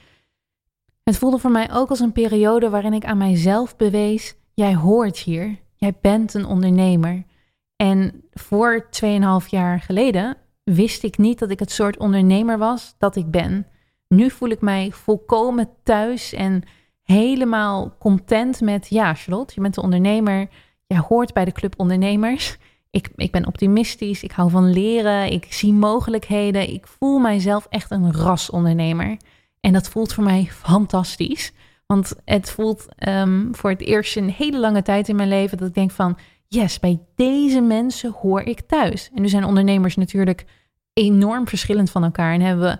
Het 1.03 1.17
voelde 1.17 1.37
voor 1.37 1.51
mij 1.51 1.71
ook 1.71 1.89
als 1.89 1.99
een 1.99 2.11
periode 2.11 2.69
waarin 2.69 2.93
ik 2.93 3.05
aan 3.05 3.17
mijzelf 3.17 3.75
bewees 3.75 4.35
jij 4.53 4.75
hoort 4.75 5.17
hier. 5.17 5.59
Jij 5.81 5.93
bent 6.01 6.33
een 6.33 6.45
ondernemer. 6.45 7.23
En 7.75 8.23
voor 8.31 8.85
2,5 9.43 9.49
jaar 9.49 9.79
geleden 9.79 10.37
wist 10.63 11.03
ik 11.03 11.17
niet 11.17 11.39
dat 11.39 11.49
ik 11.49 11.59
het 11.59 11.71
soort 11.71 11.97
ondernemer 11.97 12.57
was 12.57 12.95
dat 12.97 13.15
ik 13.15 13.31
ben. 13.31 13.67
Nu 14.07 14.29
voel 14.29 14.49
ik 14.49 14.61
mij 14.61 14.91
volkomen 14.91 15.69
thuis 15.83 16.33
en 16.33 16.63
helemaal 17.03 17.95
content 17.99 18.61
met, 18.61 18.87
ja, 18.89 19.13
Charlotte, 19.13 19.53
je 19.55 19.61
bent 19.61 19.77
een 19.77 19.83
ondernemer. 19.83 20.47
Jij 20.87 21.03
hoort 21.07 21.33
bij 21.33 21.45
de 21.45 21.51
club 21.51 21.73
ondernemers. 21.77 22.57
Ik, 22.89 23.09
ik 23.15 23.31
ben 23.31 23.47
optimistisch, 23.47 24.23
ik 24.23 24.31
hou 24.31 24.49
van 24.49 24.73
leren, 24.73 25.31
ik 25.31 25.53
zie 25.53 25.73
mogelijkheden. 25.73 26.73
Ik 26.73 26.87
voel 26.87 27.19
mijzelf 27.19 27.67
echt 27.69 27.91
een 27.91 28.13
rasondernemer. 28.13 29.17
En 29.59 29.73
dat 29.73 29.89
voelt 29.89 30.13
voor 30.13 30.23
mij 30.23 30.45
fantastisch. 30.51 31.53
Want 31.91 32.13
het 32.25 32.49
voelt 32.49 32.85
um, 33.07 33.55
voor 33.55 33.69
het 33.69 33.81
eerst 33.81 34.15
een 34.15 34.29
hele 34.29 34.59
lange 34.59 34.81
tijd 34.81 35.09
in 35.09 35.15
mijn 35.15 35.29
leven 35.29 35.57
dat 35.57 35.67
ik 35.67 35.73
denk 35.73 35.91
van, 35.91 36.17
yes, 36.47 36.79
bij 36.79 36.99
deze 37.15 37.61
mensen 37.61 38.11
hoor 38.11 38.41
ik 38.41 38.61
thuis. 38.61 39.09
En 39.13 39.21
nu 39.21 39.29
zijn 39.29 39.43
ondernemers 39.43 39.95
natuurlijk 39.95 40.45
enorm 40.93 41.47
verschillend 41.47 41.91
van 41.91 42.03
elkaar 42.03 42.33
en 42.33 42.41
hebben 42.41 42.65
we 42.65 42.79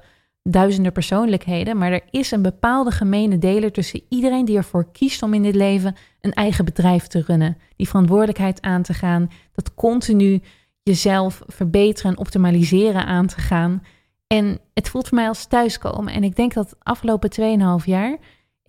duizenden 0.51 0.91
persoonlijkheden, 0.91 1.77
maar 1.77 1.91
er 1.91 2.01
is 2.09 2.31
een 2.31 2.41
bepaalde 2.41 2.91
gemene 2.91 3.37
deler 3.37 3.71
tussen 3.71 4.01
iedereen 4.09 4.45
die 4.45 4.57
ervoor 4.57 4.91
kiest 4.91 5.23
om 5.23 5.33
in 5.33 5.43
dit 5.43 5.55
leven 5.55 5.95
een 6.21 6.33
eigen 6.33 6.65
bedrijf 6.65 7.07
te 7.07 7.23
runnen, 7.27 7.57
die 7.75 7.87
verantwoordelijkheid 7.87 8.61
aan 8.61 8.81
te 8.81 8.93
gaan, 8.93 9.31
dat 9.53 9.73
continu 9.73 10.41
jezelf 10.83 11.41
verbeteren 11.45 12.11
en 12.11 12.17
optimaliseren 12.17 13.05
aan 13.05 13.27
te 13.27 13.39
gaan. 13.39 13.83
En 14.27 14.59
het 14.73 14.89
voelt 14.89 15.07
voor 15.07 15.17
mij 15.17 15.27
als 15.27 15.45
thuiskomen. 15.45 16.13
En 16.13 16.23
ik 16.23 16.35
denk 16.35 16.53
dat 16.53 16.69
de 16.69 16.75
afgelopen 16.79 17.79
2,5 17.81 17.85
jaar 17.85 18.17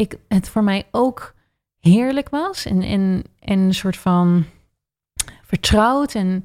ik, 0.02 0.18
het 0.28 0.48
voor 0.48 0.64
mij 0.64 0.86
ook 0.90 1.34
heerlijk 1.78 2.28
was. 2.28 2.66
En, 2.66 2.82
en, 2.82 3.22
en 3.38 3.58
een 3.58 3.74
soort 3.74 3.96
van 3.96 4.44
vertrouwd 5.42 6.14
en 6.14 6.42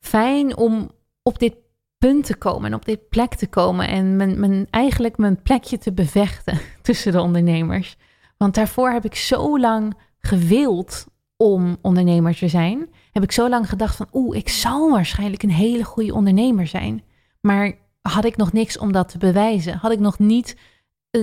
fijn 0.00 0.56
om 0.56 0.90
op 1.22 1.38
dit 1.38 1.54
punt 1.98 2.24
te 2.24 2.36
komen 2.36 2.66
en 2.66 2.74
op 2.74 2.84
dit 2.84 3.08
plek 3.08 3.34
te 3.34 3.46
komen 3.46 3.88
en 3.88 4.16
mijn, 4.16 4.40
mijn, 4.40 4.66
eigenlijk 4.70 5.16
mijn 5.16 5.42
plekje 5.42 5.78
te 5.78 5.92
bevechten 5.92 6.60
tussen 6.82 7.12
de 7.12 7.20
ondernemers. 7.20 7.96
Want 8.36 8.54
daarvoor 8.54 8.90
heb 8.90 9.04
ik 9.04 9.14
zo 9.14 9.58
lang 9.58 9.94
gewild 10.18 11.06
om 11.36 11.76
ondernemer 11.82 12.36
te 12.36 12.48
zijn. 12.48 12.88
Heb 13.12 13.22
ik 13.22 13.32
zo 13.32 13.48
lang 13.48 13.68
gedacht 13.68 13.96
van, 13.96 14.08
oeh, 14.12 14.36
ik 14.36 14.48
zal 14.48 14.90
waarschijnlijk 14.90 15.42
een 15.42 15.50
hele 15.50 15.84
goede 15.84 16.14
ondernemer 16.14 16.66
zijn. 16.66 17.02
Maar 17.40 17.72
had 18.00 18.24
ik 18.24 18.36
nog 18.36 18.52
niks 18.52 18.78
om 18.78 18.92
dat 18.92 19.08
te 19.08 19.18
bewijzen? 19.18 19.76
Had 19.76 19.92
ik 19.92 19.98
nog 19.98 20.18
niet 20.18 20.56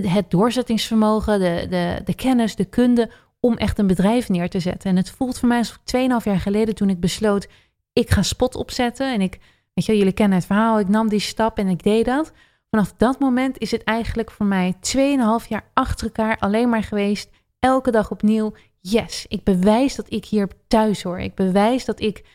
het 0.01 0.31
doorzettingsvermogen, 0.31 1.39
de, 1.39 1.65
de, 1.69 2.01
de 2.05 2.13
kennis, 2.13 2.55
de 2.55 2.65
kunde 2.65 3.09
om 3.39 3.57
echt 3.57 3.79
een 3.79 3.87
bedrijf 3.87 4.29
neer 4.29 4.49
te 4.49 4.59
zetten? 4.59 4.89
En 4.89 4.95
het 4.95 5.09
voelt 5.09 5.39
voor 5.39 5.47
mij 5.47 5.57
alsof 5.57 5.77
2,5 5.77 6.23
jaar 6.23 6.39
geleden 6.39 6.75
toen 6.75 6.89
ik 6.89 6.99
besloot, 6.99 7.47
ik 7.93 8.09
ga 8.09 8.21
spot 8.21 8.55
opzetten. 8.55 9.13
En 9.13 9.21
ik, 9.21 9.39
weet 9.73 9.85
je, 9.85 9.97
jullie 9.97 10.13
kennen 10.13 10.37
het 10.37 10.47
verhaal, 10.47 10.79
ik 10.79 10.87
nam 10.87 11.09
die 11.09 11.19
stap 11.19 11.57
en 11.57 11.67
ik 11.67 11.83
deed 11.83 12.05
dat. 12.05 12.31
Vanaf 12.69 12.93
dat 12.97 13.19
moment 13.19 13.57
is 13.57 13.71
het 13.71 13.83
eigenlijk 13.83 14.31
voor 14.31 14.45
mij 14.45 14.73
2,5 14.97 15.47
jaar 15.47 15.69
achter 15.73 16.05
elkaar 16.05 16.37
alleen 16.39 16.69
maar 16.69 16.83
geweest. 16.83 17.29
Elke 17.59 17.91
dag 17.91 18.11
opnieuw. 18.11 18.53
Yes, 18.79 19.25
ik 19.27 19.43
bewijs 19.43 19.95
dat 19.95 20.05
ik 20.09 20.25
hier 20.25 20.47
thuis 20.67 21.03
hoor. 21.03 21.19
Ik 21.19 21.35
bewijs 21.35 21.85
dat 21.85 21.99
ik 21.99 22.25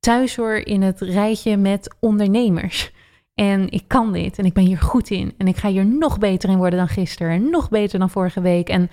thuis 0.00 0.36
hoor 0.36 0.54
in 0.54 0.82
het 0.82 1.00
rijtje 1.00 1.56
met 1.56 1.94
ondernemers. 2.00 2.92
En 3.38 3.70
ik 3.70 3.84
kan 3.86 4.12
dit 4.12 4.38
en 4.38 4.44
ik 4.44 4.52
ben 4.52 4.64
hier 4.64 4.78
goed 4.78 5.10
in. 5.10 5.34
En 5.36 5.48
ik 5.48 5.56
ga 5.56 5.68
hier 5.68 5.86
nog 5.86 6.18
beter 6.18 6.50
in 6.50 6.56
worden 6.56 6.78
dan 6.78 6.88
gisteren. 6.88 7.32
En 7.32 7.50
nog 7.50 7.68
beter 7.68 7.98
dan 7.98 8.10
vorige 8.10 8.40
week. 8.40 8.68
En 8.68 8.90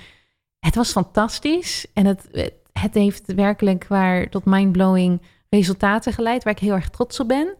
het 0.59 0.75
was 0.75 0.91
fantastisch. 0.91 1.87
En 1.93 2.05
het, 2.05 2.51
het 2.71 2.93
heeft 2.93 3.33
werkelijk 3.33 3.87
waar 3.87 4.29
tot 4.29 4.45
mindblowing 4.45 5.21
resultaten 5.49 6.13
geleid. 6.13 6.43
Waar 6.43 6.53
ik 6.53 6.59
heel 6.59 6.73
erg 6.73 6.89
trots 6.89 7.19
op 7.19 7.27
ben. 7.27 7.55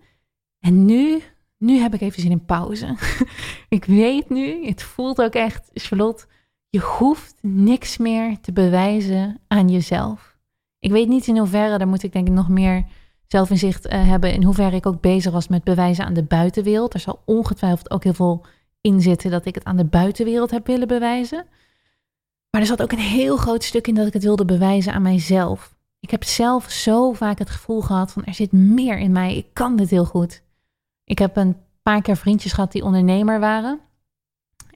En 0.60 0.86
nu, 0.86 1.22
nu 1.58 1.78
heb 1.78 1.94
ik 1.94 2.02
even 2.02 2.22
zin 2.22 2.32
in 2.32 2.46
pauze. 2.46 2.96
ik 3.78 3.86
weet 3.86 4.30
nu, 4.30 4.66
het 4.66 4.84
voelt 4.84 5.22
ook 5.22 5.34
echt, 5.34 5.70
Charlotte. 5.74 6.26
Je 6.70 6.80
hoeft 6.80 7.36
niks 7.42 7.98
meer 7.98 8.40
te 8.40 8.52
bewijzen 8.52 9.42
aan 9.48 9.70
jezelf. 9.70 10.38
Ik 10.80 10.92
weet 10.92 11.08
niet 11.08 11.28
in 11.28 11.38
hoeverre, 11.38 11.78
daar 11.78 11.88
moet 11.88 12.04
ik 12.04 12.14
denk 12.14 12.28
ik 12.28 12.34
nog 12.34 12.50
meer 12.50 12.86
zelfinzicht 13.28 13.86
uh, 13.86 14.08
hebben 14.08 14.34
in 14.34 14.44
hoeverre 14.44 14.76
ik 14.76 14.86
ook 14.86 15.02
bezig 15.02 15.32
was 15.32 15.48
met 15.48 15.64
bewijzen 15.64 16.06
aan 16.06 16.14
de 16.14 16.24
buitenwereld. 16.24 16.94
Er 16.94 17.00
zal 17.00 17.22
ongetwijfeld 17.26 17.92
ook 17.92 18.04
heel 18.04 18.14
veel 18.14 18.46
in 18.82 19.02
zitten 19.02 19.32
dat 19.32 19.46
ik 19.46 19.56
het 19.56 19.64
aan 19.64 19.78
de 19.78 19.86
buitenwereld 19.86 20.52
heb 20.52 20.68
willen 20.68 20.88
bewijzen. 20.88 21.46
Maar 22.50 22.62
er 22.62 22.68
zat 22.68 22.82
ook 22.82 22.92
een 22.92 22.98
heel 22.98 23.38
groot 23.38 23.64
stuk 23.64 23.88
in 23.88 23.96
dat 23.96 24.08
ik 24.08 24.14
het 24.14 24.24
wilde 24.24 24.46
bewijzen 24.46 24.94
aan 24.94 25.02
mijzelf. 25.02 25.76
Ik 26.00 26.12
heb 26.12 26.24
zelf 26.24 26.70
zo 26.70 27.14
vaak 27.14 27.40
het 27.40 27.50
gevoel 27.50 27.82
gehad 27.82 28.12
van 28.12 28.24
er 28.24 28.34
zit 28.34 28.52
meer 28.52 28.98
in 28.98 29.12
mij, 29.12 29.36
ik 29.36 29.48
kan 29.54 29.76
dit 29.76 29.90
heel 29.90 30.06
goed. 30.06 30.44
Ik 31.04 31.20
heb 31.20 31.36
een 31.36 31.58
paar 31.82 32.02
keer 32.02 32.18
vriendjes 32.18 32.54
gehad 32.54 32.72
die 32.72 32.84
ondernemer 32.84 33.40
waren. 33.40 33.80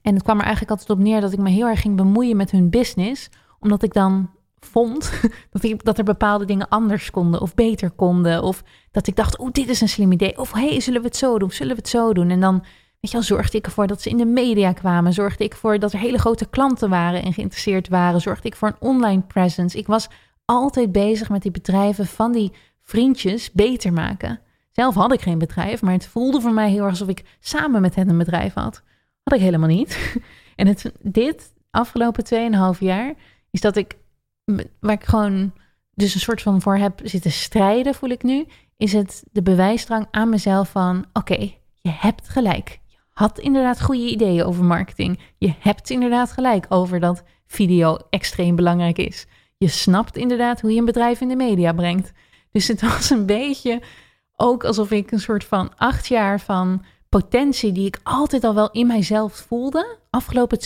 En 0.02 0.14
het 0.14 0.22
kwam 0.22 0.36
er 0.36 0.42
eigenlijk 0.42 0.70
altijd 0.70 0.90
op 0.90 1.04
neer 1.04 1.20
dat 1.20 1.32
ik 1.32 1.38
me 1.38 1.50
heel 1.50 1.66
erg 1.66 1.80
ging 1.80 1.96
bemoeien 1.96 2.36
met 2.36 2.50
hun 2.50 2.70
business, 2.70 3.28
omdat 3.60 3.82
ik 3.82 3.92
dan 3.92 4.30
vond 4.60 5.12
dat, 5.82 5.98
er 5.98 6.04
bepaalde 6.04 6.44
dingen 6.44 6.68
anders 6.68 7.10
konden 7.10 7.40
of 7.40 7.54
beter 7.54 7.90
konden. 7.90 8.42
Of 8.42 8.62
dat 8.90 9.06
ik 9.06 9.16
dacht, 9.16 9.38
oh, 9.38 9.50
dit 9.52 9.68
is 9.68 9.80
een 9.80 9.88
slim 9.88 10.12
idee. 10.12 10.38
Of 10.38 10.52
hey, 10.52 10.80
zullen 10.80 11.00
we 11.00 11.06
het 11.06 11.16
zo 11.16 11.38
doen? 11.38 11.50
Zullen 11.50 11.74
we 11.74 11.80
het 11.80 11.90
zo 11.90 12.12
doen? 12.12 12.30
En 12.30 12.40
dan, 12.40 12.58
weet 13.00 13.10
je 13.10 13.12
wel, 13.12 13.22
zorgde 13.22 13.58
ik 13.58 13.66
ervoor 13.66 13.86
dat 13.86 14.02
ze 14.02 14.08
in 14.08 14.16
de 14.16 14.26
media 14.26 14.72
kwamen. 14.72 15.12
Zorgde 15.12 15.44
ik 15.44 15.52
ervoor 15.52 15.78
dat 15.78 15.92
er 15.92 15.98
hele 15.98 16.18
grote 16.18 16.46
klanten 16.46 16.90
waren 16.90 17.22
en 17.22 17.32
geïnteresseerd 17.32 17.88
waren. 17.88 18.20
Zorgde 18.20 18.48
ik 18.48 18.56
voor 18.56 18.68
een 18.68 18.88
online 18.88 19.22
presence. 19.22 19.78
Ik 19.78 19.86
was 19.86 20.08
altijd 20.44 20.92
bezig 20.92 21.28
met 21.28 21.42
die 21.42 21.50
bedrijven 21.50 22.06
van 22.06 22.32
die 22.32 22.52
vriendjes 22.82 23.52
beter 23.52 23.92
maken. 23.92 24.40
Zelf 24.72 24.94
had 24.94 25.12
ik 25.12 25.20
geen 25.20 25.38
bedrijf, 25.38 25.82
maar 25.82 25.92
het 25.92 26.06
voelde 26.06 26.40
voor 26.40 26.52
mij 26.52 26.70
heel 26.70 26.82
erg 26.82 26.90
alsof 26.90 27.08
ik 27.08 27.24
samen 27.40 27.80
met 27.80 27.94
hen 27.94 28.08
een 28.08 28.18
bedrijf 28.18 28.54
had. 28.54 28.82
Had 29.22 29.34
ik 29.34 29.40
helemaal 29.40 29.68
niet. 29.68 29.98
En 30.56 30.66
het, 30.66 30.92
dit 31.00 31.52
afgelopen 31.70 32.24
2,5 32.74 32.78
jaar 32.78 33.14
is 33.50 33.60
dat 33.60 33.76
ik 33.76 33.96
waar 34.80 34.94
ik 34.94 35.04
gewoon 35.04 35.52
dus 35.94 36.14
een 36.14 36.20
soort 36.20 36.42
van 36.42 36.60
voor 36.60 36.76
heb 36.76 37.00
zitten 37.02 37.32
strijden, 37.32 37.94
voel 37.94 38.10
ik 38.10 38.22
nu, 38.22 38.46
is 38.76 38.92
het 38.92 39.24
de 39.32 39.42
bewijsdrang 39.42 40.06
aan 40.10 40.28
mezelf 40.28 40.70
van: 40.70 41.04
oké, 41.12 41.52
je 41.80 41.90
hebt 41.90 42.28
gelijk. 42.28 42.80
Je 42.86 42.96
had 43.08 43.38
inderdaad 43.38 43.82
goede 43.82 44.10
ideeën 44.10 44.44
over 44.44 44.64
marketing. 44.64 45.20
Je 45.38 45.54
hebt 45.58 45.90
inderdaad 45.90 46.32
gelijk 46.32 46.66
over 46.68 47.00
dat 47.00 47.22
video 47.46 47.98
extreem 48.10 48.56
belangrijk 48.56 48.98
is. 48.98 49.26
Je 49.56 49.68
snapt 49.68 50.16
inderdaad 50.16 50.60
hoe 50.60 50.72
je 50.72 50.78
een 50.78 50.84
bedrijf 50.84 51.20
in 51.20 51.28
de 51.28 51.36
media 51.36 51.72
brengt. 51.72 52.12
Dus 52.52 52.68
het 52.68 52.80
was 52.80 53.10
een 53.10 53.26
beetje 53.26 53.82
ook 54.36 54.64
alsof 54.64 54.90
ik 54.90 55.10
een 55.10 55.20
soort 55.20 55.44
van 55.44 55.76
acht 55.76 56.06
jaar 56.06 56.40
van 56.40 56.84
potentie 57.10 57.72
die 57.72 57.86
ik 57.86 58.00
altijd 58.02 58.44
al 58.44 58.54
wel 58.54 58.70
in 58.70 58.86
mijzelf 58.86 59.32
voelde, 59.32 59.98
afgelopen 60.10 60.58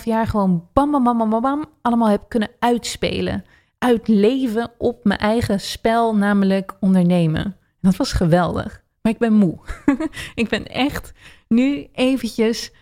2,5 0.00 0.04
jaar 0.04 0.26
gewoon 0.26 0.68
bam, 0.72 0.90
bam, 0.90 1.04
bam, 1.04 1.30
bam, 1.30 1.40
bam, 1.40 1.64
allemaal 1.82 2.08
heb 2.08 2.28
kunnen 2.28 2.50
uitspelen. 2.58 3.44
Uitleven 3.78 4.72
op 4.78 5.04
mijn 5.04 5.18
eigen 5.18 5.60
spel, 5.60 6.16
namelijk 6.16 6.76
ondernemen. 6.80 7.56
Dat 7.80 7.96
was 7.96 8.12
geweldig. 8.12 8.82
Maar 9.02 9.12
ik 9.12 9.18
ben 9.18 9.32
moe. 9.32 9.58
ik 10.34 10.48
ben 10.48 10.66
echt 10.66 11.12
nu 11.48 11.88
eventjes 11.92 12.72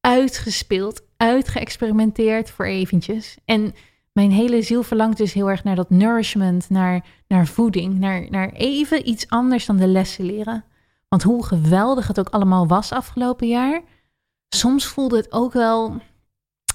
uitgespeeld, 0.00 1.02
uitgeëxperimenteerd 1.16 2.50
voor 2.50 2.64
eventjes. 2.64 3.38
En 3.44 3.74
mijn 4.12 4.30
hele 4.30 4.62
ziel 4.62 4.82
verlangt 4.82 5.16
dus 5.16 5.32
heel 5.32 5.50
erg 5.50 5.64
naar 5.64 5.76
dat 5.76 5.90
nourishment, 5.90 6.70
naar, 6.70 7.04
naar 7.28 7.46
voeding, 7.46 7.98
naar, 7.98 8.26
naar 8.30 8.52
even 8.52 9.08
iets 9.08 9.28
anders 9.28 9.66
dan 9.66 9.76
de 9.76 9.86
lessen 9.86 10.24
leren. 10.24 10.64
Want 11.12 11.24
hoe 11.24 11.44
geweldig 11.44 12.06
het 12.06 12.18
ook 12.18 12.28
allemaal 12.28 12.66
was 12.66 12.92
afgelopen 12.92 13.48
jaar, 13.48 13.82
soms 14.48 14.86
voelde 14.86 15.16
het 15.16 15.32
ook 15.32 15.52
wel 15.52 16.00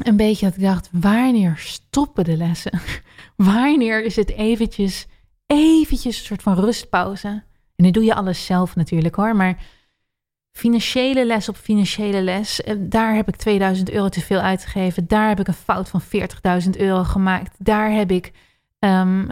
een 0.03 0.15
beetje 0.15 0.45
dat 0.45 0.55
ik 0.55 0.61
dacht, 0.61 0.89
wanneer 0.91 1.55
stoppen 1.57 2.23
de 2.23 2.37
lessen? 2.37 2.79
wanneer 3.35 4.03
is 4.03 4.15
het 4.15 4.31
eventjes, 4.31 5.07
eventjes 5.45 6.19
een 6.19 6.25
soort 6.25 6.41
van 6.41 6.59
rustpauze? 6.59 7.27
En 7.75 7.83
nu 7.83 7.91
doe 7.91 8.03
je 8.03 8.13
alles 8.13 8.45
zelf 8.45 8.75
natuurlijk 8.75 9.15
hoor, 9.15 9.35
maar 9.35 9.65
financiële 10.51 11.25
les 11.25 11.49
op 11.49 11.55
financiële 11.55 12.21
les, 12.21 12.63
eh, 12.63 12.75
daar 12.79 13.15
heb 13.15 13.27
ik 13.27 13.35
2000 13.35 13.91
euro 13.91 14.09
te 14.09 14.21
veel 14.21 14.39
uitgegeven. 14.39 15.07
Daar 15.07 15.27
heb 15.27 15.39
ik 15.39 15.47
een 15.47 15.53
fout 15.53 15.89
van 15.89 16.01
40.000 16.01 16.77
euro 16.77 17.03
gemaakt. 17.03 17.55
Daar 17.57 17.91
heb 17.91 18.11
ik 18.11 18.31
um, 18.79 19.29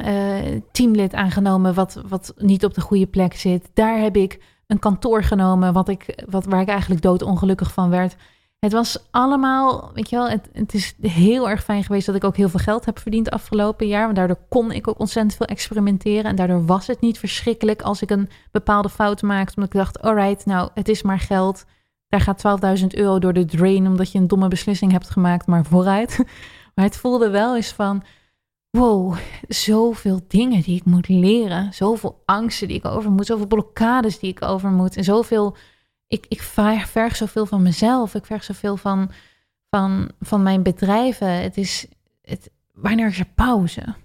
teamlid 0.72 1.14
aangenomen 1.14 1.74
wat, 1.74 2.02
wat 2.08 2.34
niet 2.38 2.66
op 2.66 2.74
de 2.74 2.82
goede 2.82 3.08
plek 3.08 3.34
zit. 3.34 3.70
Daar 3.74 4.00
heb 4.00 4.16
ik 4.16 4.54
een 4.68 4.80
kantoor 4.80 5.24
genomen 5.24 5.74
wat 5.74 5.90
ik, 5.90 6.24
wat, 6.30 6.46
waar 6.46 6.62
ik 6.62 6.68
eigenlijk 6.68 7.02
doodongelukkig 7.02 7.74
van 7.74 7.90
werd. 7.90 8.16
Het 8.60 8.74
was 8.74 9.08
allemaal, 9.12 9.92
weet 9.94 10.10
je 10.10 10.16
wel, 10.16 10.30
het, 10.30 10.50
het 10.54 10.74
is 10.74 10.96
heel 11.02 11.50
erg 11.50 11.64
fijn 11.64 11.84
geweest 11.84 12.06
dat 12.06 12.16
ik 12.16 12.24
ook 12.24 12.36
heel 12.36 12.50
veel 12.50 12.60
geld 12.60 12.86
heb 12.86 13.00
verdiend 13.00 13.30
afgelopen 13.30 13.88
jaar. 13.88 14.04
Want 14.04 14.16
daardoor 14.16 14.40
kon 14.50 14.72
ik 14.72 14.88
ook 14.88 15.00
ontzettend 15.00 15.36
veel 15.36 15.46
experimenteren. 15.46 16.24
En 16.24 16.36
daardoor 16.36 16.66
was 16.66 16.88
het 16.88 17.02
niet 17.02 17.20
verschrikkelijk 17.20 17.82
als 17.82 18.02
ik 18.02 18.10
een 18.10 18.30
bepaalde 18.52 18.90
fout 18.90 19.22
maakte. 19.22 19.56
Omdat 19.56 19.74
ik 19.74 19.80
dacht, 19.80 20.02
alright, 20.02 20.46
nou, 20.46 20.70
het 20.74 20.90
is 20.90 21.02
maar 21.02 21.20
geld. 21.20 21.66
Daar 22.08 22.22
gaat 22.22 22.80
12.000 22.80 22.88
euro 22.88 23.20
door 23.20 23.34
de 23.34 23.46
drain 23.46 23.88
omdat 23.88 24.12
je 24.12 24.20
een 24.20 24.28
domme 24.28 24.48
beslissing 24.48 24.92
hebt 24.92 25.10
gemaakt, 25.10 25.48
maar 25.48 25.66
vooruit. 25.66 26.20
Maar 26.76 26.86
het 26.86 26.98
voelde 26.98 27.30
wel 27.30 27.56
eens 27.56 27.72
van, 27.72 28.04
wow, 28.76 29.18
zoveel 29.48 30.22
dingen 30.28 30.62
die 30.62 30.76
ik 30.76 30.86
moet 30.86 31.08
leren. 31.08 31.74
Zoveel 31.74 32.22
angsten 32.26 32.68
die 32.68 32.78
ik 32.78 32.86
over 32.86 33.12
moet. 33.12 33.26
Zoveel 33.26 33.48
blokkades 33.48 34.20
die 34.20 34.30
ik 34.30 34.42
over 34.42 34.70
moet. 34.70 34.96
En 34.96 35.04
zoveel, 35.04 35.58
ik, 36.08 36.26
ik 36.28 36.42
verg 36.86 37.16
zoveel 37.16 37.46
van 37.46 37.62
mezelf. 37.62 38.16
Ik 38.16 38.26
verg 38.26 38.44
zoveel 38.44 38.78
van, 38.78 39.12
van, 39.70 40.12
van 40.20 40.44
mijn 40.44 40.64
bedrijven. 40.64 41.28
Het 41.28 41.58
is, 41.58 41.88
het, 42.22 42.52
wanneer 42.74 43.08
is 43.08 43.20
er 43.20 43.32
pauze? 43.36 43.96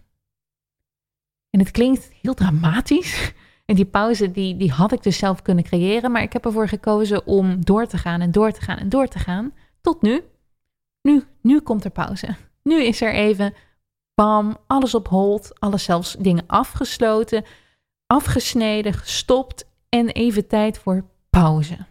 En 1.50 1.60
het 1.60 1.70
klinkt 1.70 2.10
heel 2.22 2.34
dramatisch. 2.34 3.32
En 3.70 3.76
die 3.76 3.86
pauze, 3.86 4.30
die, 4.30 4.56
die 4.56 4.70
had 4.70 4.92
ik 4.92 5.02
dus 5.02 5.18
zelf 5.18 5.42
kunnen 5.42 5.64
creëren. 5.64 6.10
Maar 6.10 6.22
ik 6.22 6.32
heb 6.32 6.44
ervoor 6.44 6.68
gekozen 6.68 7.26
om 7.26 7.64
door 7.64 7.86
te 7.86 7.98
gaan 7.98 8.20
en 8.20 8.30
door 8.30 8.52
te 8.52 8.60
gaan 8.60 8.78
en 8.78 8.88
door 8.88 9.08
te 9.08 9.18
gaan. 9.18 9.52
Tot 9.80 10.02
nu. 10.02 10.22
Nu, 11.02 11.22
nu 11.42 11.60
komt 11.60 11.84
er 11.84 11.90
pauze. 11.90 12.36
Nu 12.62 12.82
is 12.82 13.00
er 13.00 13.12
even 13.12 13.54
bam, 14.14 14.56
alles 14.66 14.94
op 14.94 15.08
hold, 15.08 15.60
alles 15.60 15.84
zelfs 15.84 16.16
dingen 16.18 16.44
afgesloten, 16.46 17.44
afgesneden, 18.06 18.92
gestopt 18.92 19.64
en 19.88 20.08
even 20.08 20.46
tijd 20.46 20.78
voor 20.78 21.04
pauze. 21.30 21.86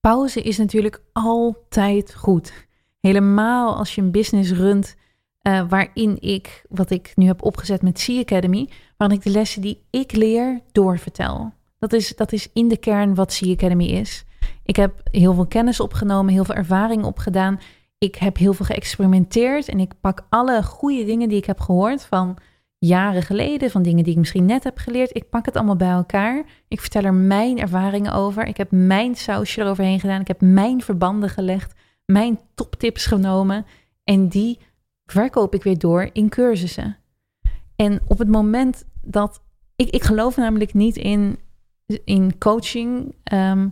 Pauze 0.00 0.42
is 0.42 0.58
natuurlijk 0.58 1.02
altijd 1.12 2.14
goed. 2.14 2.66
Helemaal 3.00 3.76
als 3.76 3.94
je 3.94 4.00
een 4.00 4.10
business 4.10 4.50
runt 4.50 4.96
uh, 5.42 5.68
waarin 5.68 6.16
ik, 6.20 6.64
wat 6.68 6.90
ik 6.90 7.12
nu 7.14 7.26
heb 7.26 7.42
opgezet 7.42 7.82
met 7.82 8.00
Sea 8.00 8.20
Academy, 8.20 8.68
waarin 8.96 9.16
ik 9.16 9.24
de 9.24 9.30
lessen 9.30 9.62
die 9.62 9.86
ik 9.90 10.12
leer 10.12 10.60
doorvertel. 10.72 11.52
Dat 11.78 11.92
is, 11.92 12.16
dat 12.16 12.32
is 12.32 12.48
in 12.52 12.68
de 12.68 12.76
kern 12.76 13.14
wat 13.14 13.32
Sea 13.32 13.52
Academy 13.52 13.84
is. 13.84 14.24
Ik 14.64 14.76
heb 14.76 15.00
heel 15.10 15.34
veel 15.34 15.46
kennis 15.46 15.80
opgenomen, 15.80 16.32
heel 16.32 16.44
veel 16.44 16.54
ervaring 16.54 17.04
opgedaan 17.04 17.60
ik 17.98 18.14
heb 18.14 18.36
heel 18.36 18.52
veel 18.52 18.66
geëxperimenteerd 18.66 19.68
en 19.68 19.80
ik 19.80 19.92
pak 20.00 20.26
alle 20.28 20.62
goede 20.62 21.04
dingen 21.04 21.28
die 21.28 21.38
ik 21.38 21.44
heb 21.44 21.60
gehoord 21.60 22.04
van 22.04 22.38
jaren 22.86 23.22
geleden, 23.22 23.70
van 23.70 23.82
dingen 23.82 24.04
die 24.04 24.12
ik 24.12 24.18
misschien 24.18 24.44
net 24.44 24.64
heb 24.64 24.78
geleerd. 24.78 25.16
Ik 25.16 25.30
pak 25.30 25.46
het 25.46 25.56
allemaal 25.56 25.76
bij 25.76 25.90
elkaar. 25.90 26.44
Ik 26.68 26.80
vertel 26.80 27.02
er 27.02 27.14
mijn 27.14 27.58
ervaringen 27.58 28.12
over. 28.12 28.46
Ik 28.46 28.56
heb 28.56 28.70
mijn 28.70 29.14
sausje 29.14 29.60
eroverheen 29.60 30.00
gedaan. 30.00 30.20
Ik 30.20 30.28
heb 30.28 30.40
mijn 30.40 30.82
verbanden 30.82 31.28
gelegd, 31.28 31.74
mijn 32.04 32.40
toptips 32.54 33.06
genomen. 33.06 33.66
En 34.04 34.28
die 34.28 34.58
verkoop 35.06 35.54
ik 35.54 35.62
weer 35.62 35.78
door 35.78 36.10
in 36.12 36.28
cursussen. 36.28 36.96
En 37.76 38.00
op 38.06 38.18
het 38.18 38.28
moment 38.28 38.84
dat. 39.02 39.42
Ik, 39.76 39.90
ik 39.90 40.02
geloof 40.02 40.36
namelijk 40.36 40.74
niet 40.74 40.96
in, 40.96 41.38
in 42.04 42.38
coaching. 42.38 43.14
Ehm, 43.22 43.68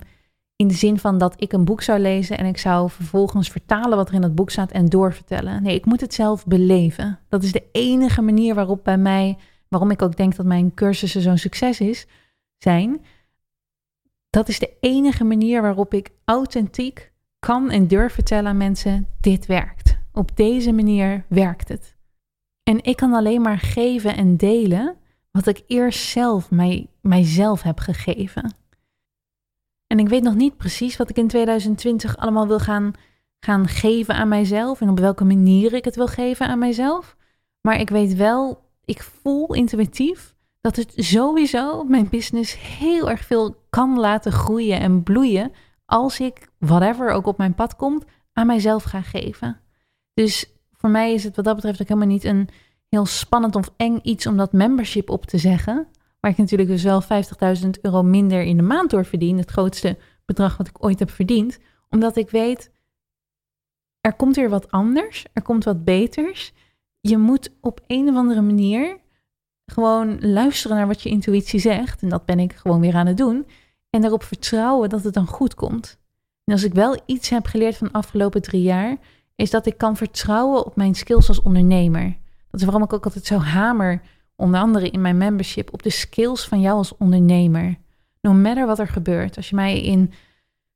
in 0.57 0.69
de 0.69 0.75
zin 0.75 0.99
van 0.99 1.19
dat 1.19 1.35
ik 1.37 1.53
een 1.53 1.65
boek 1.65 1.83
zou 1.83 1.99
lezen 1.99 2.39
en 2.39 2.47
ik 2.47 2.59
zou 2.59 2.91
vervolgens 2.91 3.49
vertalen 3.49 3.97
wat 3.97 4.09
er 4.09 4.15
in 4.15 4.23
het 4.23 4.35
boek 4.35 4.51
staat 4.51 4.71
en 4.71 4.87
doorvertellen. 4.87 5.63
Nee, 5.63 5.75
ik 5.75 5.85
moet 5.85 6.01
het 6.01 6.15
zelf 6.15 6.47
beleven. 6.47 7.19
Dat 7.29 7.43
is 7.43 7.53
de 7.53 7.65
enige 7.73 8.23
manier 8.23 8.55
waarop 8.55 8.85
bij 8.85 8.99
mij, 8.99 9.39
waarom 9.69 9.91
ik 9.91 10.03
ook 10.03 10.17
denk 10.17 10.37
dat 10.37 10.47
mijn 10.47 10.75
cursussen 10.75 11.21
zo'n 11.21 11.39
succes 11.39 11.81
is, 11.81 12.07
zijn. 12.59 13.05
Dat 14.31 14.49
is 14.49 14.59
de 14.59 14.73
enige 14.81 15.25
manier 15.25 15.63
waarop 15.63 15.95
ik 15.95 16.11
authentiek 16.25 17.13
kan 17.39 17.71
en 17.71 17.87
durf 17.87 18.13
vertellen 18.13 18.51
aan 18.51 18.57
mensen: 18.57 19.09
dit 19.21 19.47
werkt. 19.47 19.99
Op 20.13 20.37
deze 20.37 20.73
manier 20.73 21.25
werkt 21.29 21.69
het. 21.69 21.97
En 22.63 22.85
ik 22.85 22.97
kan 22.97 23.13
alleen 23.13 23.43
maar 23.43 23.59
geven 23.59 24.17
en 24.17 24.37
delen 24.37 24.97
wat 25.31 25.47
ik 25.47 25.63
eerst 25.67 26.09
zelf 26.09 26.51
mij, 26.51 26.87
mijzelf 27.01 27.63
heb 27.63 27.79
gegeven. 27.79 28.55
En 29.93 29.99
ik 29.99 30.09
weet 30.09 30.23
nog 30.23 30.35
niet 30.35 30.57
precies 30.57 30.97
wat 30.97 31.11
ik 31.11 31.17
in 31.17 31.29
2020 31.29 32.17
allemaal 32.17 32.47
wil 32.47 32.59
gaan, 32.59 32.93
gaan 33.41 33.69
geven 33.69 34.15
aan 34.15 34.29
mijzelf 34.29 34.81
en 34.81 34.89
op 34.89 34.99
welke 34.99 35.25
manier 35.25 35.73
ik 35.73 35.85
het 35.85 35.97
wil 35.97 36.07
geven 36.07 36.47
aan 36.47 36.59
mijzelf. 36.59 37.17
Maar 37.61 37.81
ik 37.81 37.91
weet 37.91 38.15
wel, 38.15 38.69
ik 38.85 39.03
voel 39.03 39.55
intuïtief 39.55 40.35
dat 40.61 40.77
het 40.77 40.93
sowieso 40.97 41.85
mijn 41.85 42.09
business 42.09 42.57
heel 42.79 43.11
erg 43.11 43.25
veel 43.25 43.57
kan 43.71 43.99
laten 43.99 44.33
groeien 44.33 44.81
en 44.81 45.03
bloeien 45.03 45.53
als 45.85 46.21
ik, 46.21 46.49
whatever 46.59 47.11
ook 47.11 47.27
op 47.27 47.39
mijn 47.39 47.55
pad 47.55 47.77
komt, 47.77 48.05
aan 48.33 48.47
mijzelf 48.47 48.83
ga 48.83 49.03
geven. 49.03 49.61
Dus 50.15 50.53
voor 50.73 50.91
mij 50.91 51.13
is 51.13 51.25
het 51.25 51.37
wat 51.37 51.45
dat 51.45 51.55
betreft 51.55 51.81
ook 51.81 51.89
helemaal 51.89 52.09
niet 52.09 52.25
een 52.25 52.49
heel 52.89 53.07
spannend 53.07 53.57
of 53.57 53.73
eng 53.77 53.99
iets 54.03 54.27
om 54.27 54.37
dat 54.37 54.53
membership 54.53 55.11
op 55.11 55.27
te 55.27 55.39
zeggen. 55.39 55.87
Waar 56.23 56.31
ik 56.31 56.37
natuurlijk 56.37 56.69
dus 56.69 56.83
wel 56.83 57.03
50.000 57.03 57.71
euro 57.81 58.03
minder 58.03 58.43
in 58.43 58.57
de 58.57 58.63
maand 58.63 58.91
door 58.91 59.05
verdien. 59.05 59.39
Het 59.39 59.51
grootste 59.51 59.99
bedrag 60.25 60.57
wat 60.57 60.69
ik 60.69 60.85
ooit 60.85 60.99
heb 60.99 61.11
verdiend. 61.11 61.59
Omdat 61.91 62.17
ik 62.17 62.31
weet, 62.31 62.71
er 64.01 64.15
komt 64.15 64.37
weer 64.37 64.51
wat 64.51 64.71
anders. 64.71 65.25
Er 65.33 65.43
komt 65.43 65.65
wat 65.65 65.85
beters. 65.85 66.53
Je 67.01 67.19
moet 67.19 67.51
op 67.61 67.81
een 67.87 68.09
of 68.09 68.17
andere 68.17 68.41
manier 68.41 69.01
gewoon 69.67 70.21
luisteren 70.21 70.77
naar 70.77 70.87
wat 70.87 71.03
je 71.03 71.09
intuïtie 71.09 71.61
zegt. 71.61 72.03
En 72.03 72.09
dat 72.09 72.25
ben 72.25 72.39
ik 72.39 72.53
gewoon 72.53 72.81
weer 72.81 72.95
aan 72.95 73.07
het 73.07 73.17
doen. 73.17 73.47
En 73.91 74.01
daarop 74.01 74.23
vertrouwen 74.23 74.89
dat 74.89 75.05
het 75.05 75.15
dan 75.15 75.27
goed 75.27 75.55
komt. 75.55 75.99
En 76.45 76.53
als 76.53 76.63
ik 76.63 76.75
wel 76.75 77.01
iets 77.07 77.29
heb 77.29 77.47
geleerd 77.47 77.77
van 77.77 77.87
de 77.87 77.93
afgelopen 77.93 78.43
drie 78.43 78.63
jaar, 78.63 78.97
is 79.35 79.51
dat 79.51 79.67
ik 79.67 79.79
kan 79.79 79.97
vertrouwen 79.97 80.67
op 80.67 80.77
mijn 80.77 80.95
skills 80.95 81.29
als 81.29 81.43
ondernemer. 81.43 82.17
Dat 82.51 82.61
is 82.61 82.67
waarom 82.67 82.83
ik 82.83 82.93
ook 82.93 83.05
altijd 83.05 83.27
zo 83.27 83.39
hamer 83.39 84.03
onder 84.43 84.61
andere 84.61 84.91
in 84.91 85.01
mijn 85.01 85.17
membership, 85.17 85.73
op 85.73 85.83
de 85.83 85.91
skills 85.91 86.45
van 86.45 86.61
jou 86.61 86.77
als 86.77 86.97
ondernemer. 86.97 87.79
No 88.21 88.33
matter 88.33 88.67
wat 88.67 88.79
er 88.79 88.89
gebeurt. 88.89 89.37
Als 89.37 89.49
je 89.49 89.55
mij 89.55 89.83
in 89.83 90.13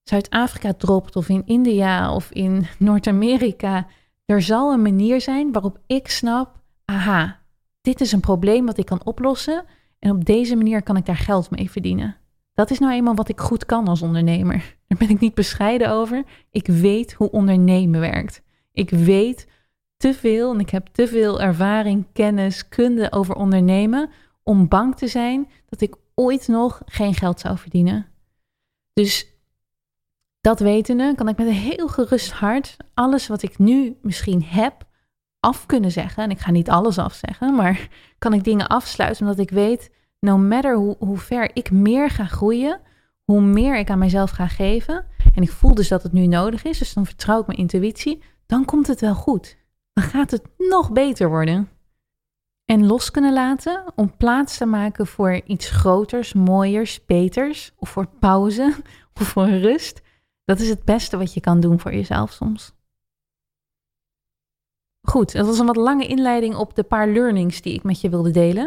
Zuid-Afrika 0.02 0.72
dropt 0.72 1.16
of 1.16 1.28
in 1.28 1.42
India 1.46 2.14
of 2.14 2.30
in 2.30 2.66
Noord-Amerika, 2.78 3.86
er 4.24 4.42
zal 4.42 4.72
een 4.72 4.82
manier 4.82 5.20
zijn 5.20 5.52
waarop 5.52 5.78
ik 5.86 6.08
snap, 6.08 6.60
aha, 6.84 7.40
dit 7.80 8.00
is 8.00 8.12
een 8.12 8.20
probleem 8.20 8.66
wat 8.66 8.78
ik 8.78 8.86
kan 8.86 9.04
oplossen 9.04 9.64
en 9.98 10.10
op 10.10 10.24
deze 10.24 10.56
manier 10.56 10.82
kan 10.82 10.96
ik 10.96 11.06
daar 11.06 11.16
geld 11.16 11.50
mee 11.50 11.70
verdienen. 11.70 12.16
Dat 12.54 12.70
is 12.70 12.78
nou 12.78 12.92
eenmaal 12.92 13.14
wat 13.14 13.28
ik 13.28 13.40
goed 13.40 13.66
kan 13.66 13.88
als 13.88 14.02
ondernemer. 14.02 14.76
Daar 14.86 14.98
ben 14.98 15.10
ik 15.10 15.20
niet 15.20 15.34
bescheiden 15.34 15.90
over. 15.90 16.24
Ik 16.50 16.66
weet 16.66 17.12
hoe 17.12 17.30
ondernemen 17.30 18.00
werkt. 18.00 18.42
Ik 18.72 18.90
weet 18.90 19.46
te 19.96 20.14
veel 20.14 20.52
en 20.52 20.60
ik 20.60 20.70
heb 20.70 20.86
te 20.86 21.08
veel 21.08 21.40
ervaring, 21.40 22.06
kennis, 22.12 22.68
kunde 22.68 23.12
over 23.12 23.34
ondernemen 23.34 24.10
om 24.42 24.68
bang 24.68 24.96
te 24.96 25.06
zijn 25.06 25.48
dat 25.68 25.80
ik 25.80 25.94
ooit 26.14 26.48
nog 26.48 26.82
geen 26.84 27.14
geld 27.14 27.40
zou 27.40 27.58
verdienen. 27.58 28.06
Dus 28.92 29.26
dat 30.40 30.60
wetende 30.60 31.14
kan 31.14 31.28
ik 31.28 31.36
met 31.36 31.46
een 31.46 31.52
heel 31.52 31.88
gerust 31.88 32.32
hart 32.32 32.76
alles 32.94 33.26
wat 33.26 33.42
ik 33.42 33.58
nu 33.58 33.96
misschien 34.02 34.44
heb 34.44 34.86
af 35.40 35.66
kunnen 35.66 35.92
zeggen. 35.92 36.22
En 36.22 36.30
ik 36.30 36.38
ga 36.38 36.50
niet 36.50 36.70
alles 36.70 36.98
afzeggen, 36.98 37.54
maar 37.54 37.88
kan 38.18 38.32
ik 38.32 38.44
dingen 38.44 38.66
afsluiten 38.66 39.26
omdat 39.26 39.38
ik 39.38 39.50
weet, 39.50 39.90
no 40.20 40.38
matter 40.38 40.76
hoe, 40.76 40.96
hoe 40.98 41.18
ver 41.18 41.50
ik 41.54 41.70
meer 41.70 42.10
ga 42.10 42.24
groeien, 42.24 42.80
hoe 43.24 43.40
meer 43.40 43.78
ik 43.78 43.90
aan 43.90 43.98
mezelf 43.98 44.30
ga 44.30 44.46
geven. 44.46 45.06
En 45.34 45.42
ik 45.42 45.50
voel 45.50 45.74
dus 45.74 45.88
dat 45.88 46.02
het 46.02 46.12
nu 46.12 46.26
nodig 46.26 46.64
is, 46.64 46.78
dus 46.78 46.92
dan 46.92 47.06
vertrouw 47.06 47.40
ik 47.40 47.46
mijn 47.46 47.58
intuïtie. 47.58 48.22
Dan 48.46 48.64
komt 48.64 48.86
het 48.86 49.00
wel 49.00 49.14
goed 49.14 49.56
dan 49.96 50.04
gaat 50.04 50.30
het 50.30 50.42
nog 50.58 50.92
beter 50.92 51.28
worden. 51.28 51.68
En 52.64 52.86
los 52.86 53.10
kunnen 53.10 53.32
laten 53.32 53.84
om 53.94 54.16
plaats 54.16 54.56
te 54.56 54.66
maken 54.66 55.06
voor 55.06 55.40
iets 55.44 55.70
groters, 55.70 56.32
mooiers, 56.32 57.04
beters, 57.04 57.72
of 57.76 57.88
voor 57.88 58.08
pauze, 58.20 58.76
of 59.20 59.28
voor 59.28 59.48
rust. 59.48 60.02
Dat 60.44 60.60
is 60.60 60.68
het 60.68 60.84
beste 60.84 61.16
wat 61.16 61.34
je 61.34 61.40
kan 61.40 61.60
doen 61.60 61.80
voor 61.80 61.94
jezelf 61.94 62.32
soms. 62.32 62.72
Goed, 65.02 65.32
dat 65.32 65.46
was 65.46 65.58
een 65.58 65.66
wat 65.66 65.76
lange 65.76 66.06
inleiding 66.06 66.54
op 66.54 66.74
de 66.74 66.82
paar 66.82 67.08
learnings 67.08 67.62
die 67.62 67.74
ik 67.74 67.82
met 67.82 68.00
je 68.00 68.08
wilde 68.08 68.30
delen. 68.30 68.66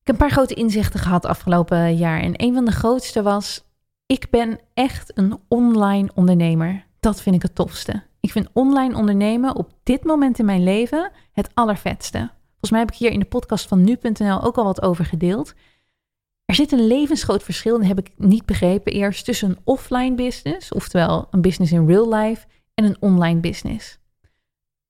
Ik 0.00 0.06
heb 0.06 0.14
een 0.14 0.26
paar 0.26 0.30
grote 0.30 0.54
inzichten 0.54 1.00
gehad 1.00 1.24
afgelopen 1.24 1.96
jaar. 1.96 2.20
En 2.20 2.32
een 2.42 2.54
van 2.54 2.64
de 2.64 2.72
grootste 2.72 3.22
was: 3.22 3.64
ik 4.06 4.30
ben 4.30 4.60
echt 4.74 5.18
een 5.18 5.40
online 5.48 6.10
ondernemer. 6.14 6.86
Dat 7.00 7.20
vind 7.20 7.34
ik 7.36 7.42
het 7.42 7.54
tofste. 7.54 8.02
Ik 8.24 8.32
vind 8.32 8.48
online 8.52 8.96
ondernemen 8.96 9.56
op 9.56 9.72
dit 9.82 10.04
moment 10.04 10.38
in 10.38 10.44
mijn 10.44 10.62
leven 10.64 11.10
het 11.32 11.50
allervetste. 11.54 12.18
Volgens 12.50 12.70
mij 12.70 12.80
heb 12.80 12.90
ik 12.90 12.96
hier 12.96 13.10
in 13.10 13.18
de 13.18 13.24
podcast 13.24 13.68
van 13.68 13.84
nu.nl 13.84 14.42
ook 14.42 14.56
al 14.56 14.64
wat 14.64 14.82
over 14.82 15.04
gedeeld. 15.04 15.54
Er 16.44 16.54
zit 16.54 16.72
een 16.72 16.86
levensgroot 16.86 17.42
verschil, 17.42 17.78
dat 17.78 17.86
heb 17.86 17.98
ik 17.98 18.10
niet 18.16 18.46
begrepen 18.46 18.92
eerst, 18.92 19.24
tussen 19.24 19.48
een 19.48 19.58
offline 19.64 20.14
business, 20.14 20.72
oftewel 20.72 21.26
een 21.30 21.40
business 21.40 21.72
in 21.72 21.86
real 21.86 22.14
life, 22.14 22.46
en 22.74 22.84
een 22.84 22.96
online 23.00 23.40
business. 23.40 23.98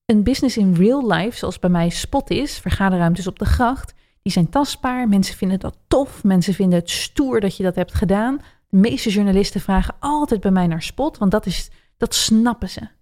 Een 0.04 0.22
business 0.22 0.56
in 0.56 0.74
real 0.74 1.12
life, 1.12 1.36
zoals 1.36 1.58
bij 1.58 1.70
mij 1.70 1.88
Spot 1.88 2.30
is, 2.30 2.58
vergaderruimtes 2.58 3.26
op 3.26 3.38
de 3.38 3.44
gracht, 3.44 3.94
die 4.22 4.32
zijn 4.32 4.48
tastbaar. 4.48 5.08
Mensen 5.08 5.36
vinden 5.36 5.60
dat 5.60 5.78
tof, 5.88 6.24
mensen 6.24 6.54
vinden 6.54 6.78
het 6.78 6.90
stoer 6.90 7.40
dat 7.40 7.56
je 7.56 7.62
dat 7.62 7.74
hebt 7.74 7.94
gedaan. 7.94 8.36
De 8.68 8.76
meeste 8.76 9.10
journalisten 9.10 9.60
vragen 9.60 9.94
altijd 10.00 10.40
bij 10.40 10.50
mij 10.50 10.66
naar 10.66 10.82
Spot, 10.82 11.18
want 11.18 11.30
dat, 11.30 11.46
is, 11.46 11.70
dat 11.96 12.14
snappen 12.14 12.68
ze. 12.68 12.93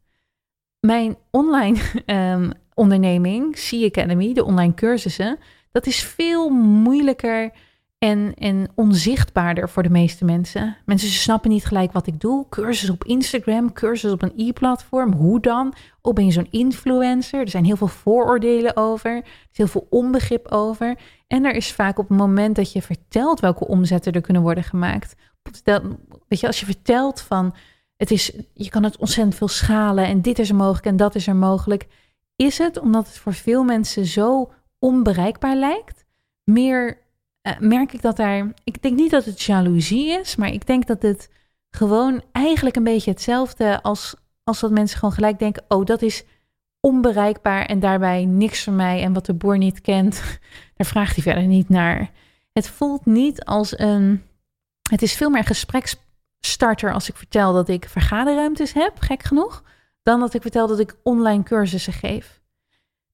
Mijn 0.86 1.16
online 1.30 1.78
um, 2.06 2.52
onderneming, 2.74 3.54
C 3.54 3.72
Academy, 3.84 4.32
de 4.32 4.44
online 4.44 4.74
cursussen, 4.74 5.38
dat 5.72 5.86
is 5.86 6.02
veel 6.02 6.48
moeilijker 6.48 7.50
en, 7.98 8.34
en 8.34 8.68
onzichtbaarder 8.74 9.68
voor 9.68 9.82
de 9.82 9.90
meeste 9.90 10.24
mensen. 10.24 10.76
Mensen 10.84 11.08
snappen 11.08 11.50
niet 11.50 11.64
gelijk 11.64 11.92
wat 11.92 12.06
ik 12.06 12.20
doe. 12.20 12.46
Cursus 12.48 12.90
op 12.90 13.04
Instagram, 13.04 13.72
cursus 13.72 14.12
op 14.12 14.22
een 14.22 14.32
e-platform. 14.36 15.12
Hoe 15.12 15.40
dan? 15.40 15.74
Oh, 16.00 16.12
ben 16.14 16.24
je 16.24 16.32
zo'n 16.32 16.50
influencer? 16.50 17.40
Er 17.40 17.48
zijn 17.48 17.64
heel 17.64 17.76
veel 17.76 17.88
vooroordelen 17.88 18.76
over. 18.76 19.10
Er 19.10 19.24
is 19.50 19.56
heel 19.56 19.66
veel 19.66 19.86
onbegrip 19.90 20.48
over. 20.48 20.98
En 21.26 21.44
er 21.44 21.54
is 21.54 21.72
vaak 21.72 21.98
op 21.98 22.08
het 22.08 22.18
moment 22.18 22.56
dat 22.56 22.72
je 22.72 22.82
vertelt 22.82 23.40
welke 23.40 23.66
omzetten 23.66 24.12
er 24.12 24.20
kunnen 24.20 24.42
worden 24.42 24.64
gemaakt. 24.64 25.14
weet 26.28 26.40
je, 26.40 26.46
als 26.46 26.60
je 26.60 26.66
vertelt 26.66 27.20
van 27.20 27.54
het 28.02 28.10
is, 28.10 28.32
je 28.54 28.68
kan 28.68 28.82
het 28.82 28.96
ontzettend 28.96 29.34
veel 29.36 29.48
schalen 29.48 30.06
en 30.06 30.22
dit 30.22 30.38
is 30.38 30.48
er 30.48 30.54
mogelijk 30.54 30.86
en 30.86 30.96
dat 30.96 31.14
is 31.14 31.26
er 31.26 31.36
mogelijk. 31.36 31.86
Is 32.36 32.58
het 32.58 32.78
omdat 32.78 33.06
het 33.06 33.18
voor 33.18 33.34
veel 33.34 33.64
mensen 33.64 34.06
zo 34.06 34.52
onbereikbaar 34.78 35.56
lijkt? 35.56 36.04
Meer 36.44 36.98
uh, 37.42 37.58
merk 37.58 37.92
ik 37.92 38.02
dat 38.02 38.16
daar. 38.16 38.52
Ik 38.64 38.82
denk 38.82 38.96
niet 38.96 39.10
dat 39.10 39.24
het 39.24 39.42
jaloezie 39.42 40.18
is, 40.20 40.36
maar 40.36 40.52
ik 40.52 40.66
denk 40.66 40.86
dat 40.86 41.02
het 41.02 41.30
gewoon 41.70 42.22
eigenlijk 42.32 42.76
een 42.76 42.84
beetje 42.84 43.10
hetzelfde 43.10 43.82
als, 43.82 44.14
als 44.44 44.60
dat 44.60 44.70
mensen 44.70 44.98
gewoon 44.98 45.14
gelijk 45.14 45.38
denken: 45.38 45.64
oh, 45.68 45.84
dat 45.84 46.02
is 46.02 46.24
onbereikbaar 46.80 47.66
en 47.66 47.80
daarbij 47.80 48.24
niks 48.24 48.64
voor 48.64 48.72
mij. 48.72 49.02
En 49.02 49.12
wat 49.12 49.26
de 49.26 49.34
boer 49.34 49.58
niet 49.58 49.80
kent, 49.80 50.22
daar 50.76 50.86
vraagt 50.86 51.14
hij 51.14 51.22
verder 51.22 51.46
niet 51.46 51.68
naar. 51.68 52.10
Het 52.52 52.68
voelt 52.68 53.06
niet 53.06 53.44
als 53.44 53.78
een. 53.78 54.22
Het 54.90 55.02
is 55.02 55.12
veel 55.12 55.30
meer 55.30 55.44
gespreks 55.44 55.96
starter 56.46 56.92
als 56.92 57.08
ik 57.08 57.16
vertel 57.16 57.52
dat 57.52 57.68
ik 57.68 57.88
vergaderruimtes 57.88 58.72
heb, 58.72 58.92
gek 59.00 59.22
genoeg, 59.22 59.62
dan 60.02 60.20
dat 60.20 60.34
ik 60.34 60.42
vertel 60.42 60.66
dat 60.66 60.78
ik 60.78 60.96
online 61.02 61.42
cursussen 61.42 61.92
geef. 61.92 62.40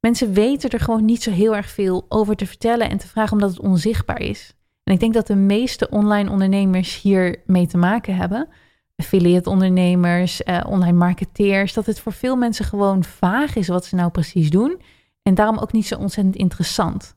Mensen 0.01 0.33
weten 0.33 0.71
er 0.71 0.81
gewoon 0.81 1.05
niet 1.05 1.23
zo 1.23 1.31
heel 1.31 1.57
erg 1.57 1.71
veel 1.71 2.07
over 2.09 2.37
te 2.37 2.47
vertellen 2.47 2.91
en 2.91 2.99
te 2.99 3.09
vragen 3.09 3.33
omdat 3.33 3.51
het 3.51 3.61
onzichtbaar 3.61 4.21
is. 4.21 4.55
En 4.85 4.95
ik 4.95 5.01
denk 5.01 5.15
dat 5.15 5.27
de 5.27 5.37
meeste 5.37 5.89
online 5.89 6.31
ondernemers 6.31 7.01
hier 7.01 7.43
mee 7.47 7.67
te 7.67 7.77
maken 7.77 8.17
hebben. 8.17 8.49
Affiliate 8.97 9.51
ondernemers, 9.51 10.43
eh, 10.43 10.61
online 10.67 10.97
marketeers, 10.97 11.73
dat 11.73 11.87
het 11.87 12.01
voor 12.01 12.13
veel 12.13 12.37
mensen 12.37 12.65
gewoon 12.65 13.05
vaag 13.05 13.57
is 13.57 13.69
wat 13.69 13.85
ze 13.85 13.95
nou 13.95 14.11
precies 14.11 14.51
doen. 14.51 14.81
En 15.23 15.35
daarom 15.35 15.59
ook 15.59 15.73
niet 15.73 15.87
zo 15.87 15.99
ontzettend 15.99 16.37
interessant. 16.37 17.17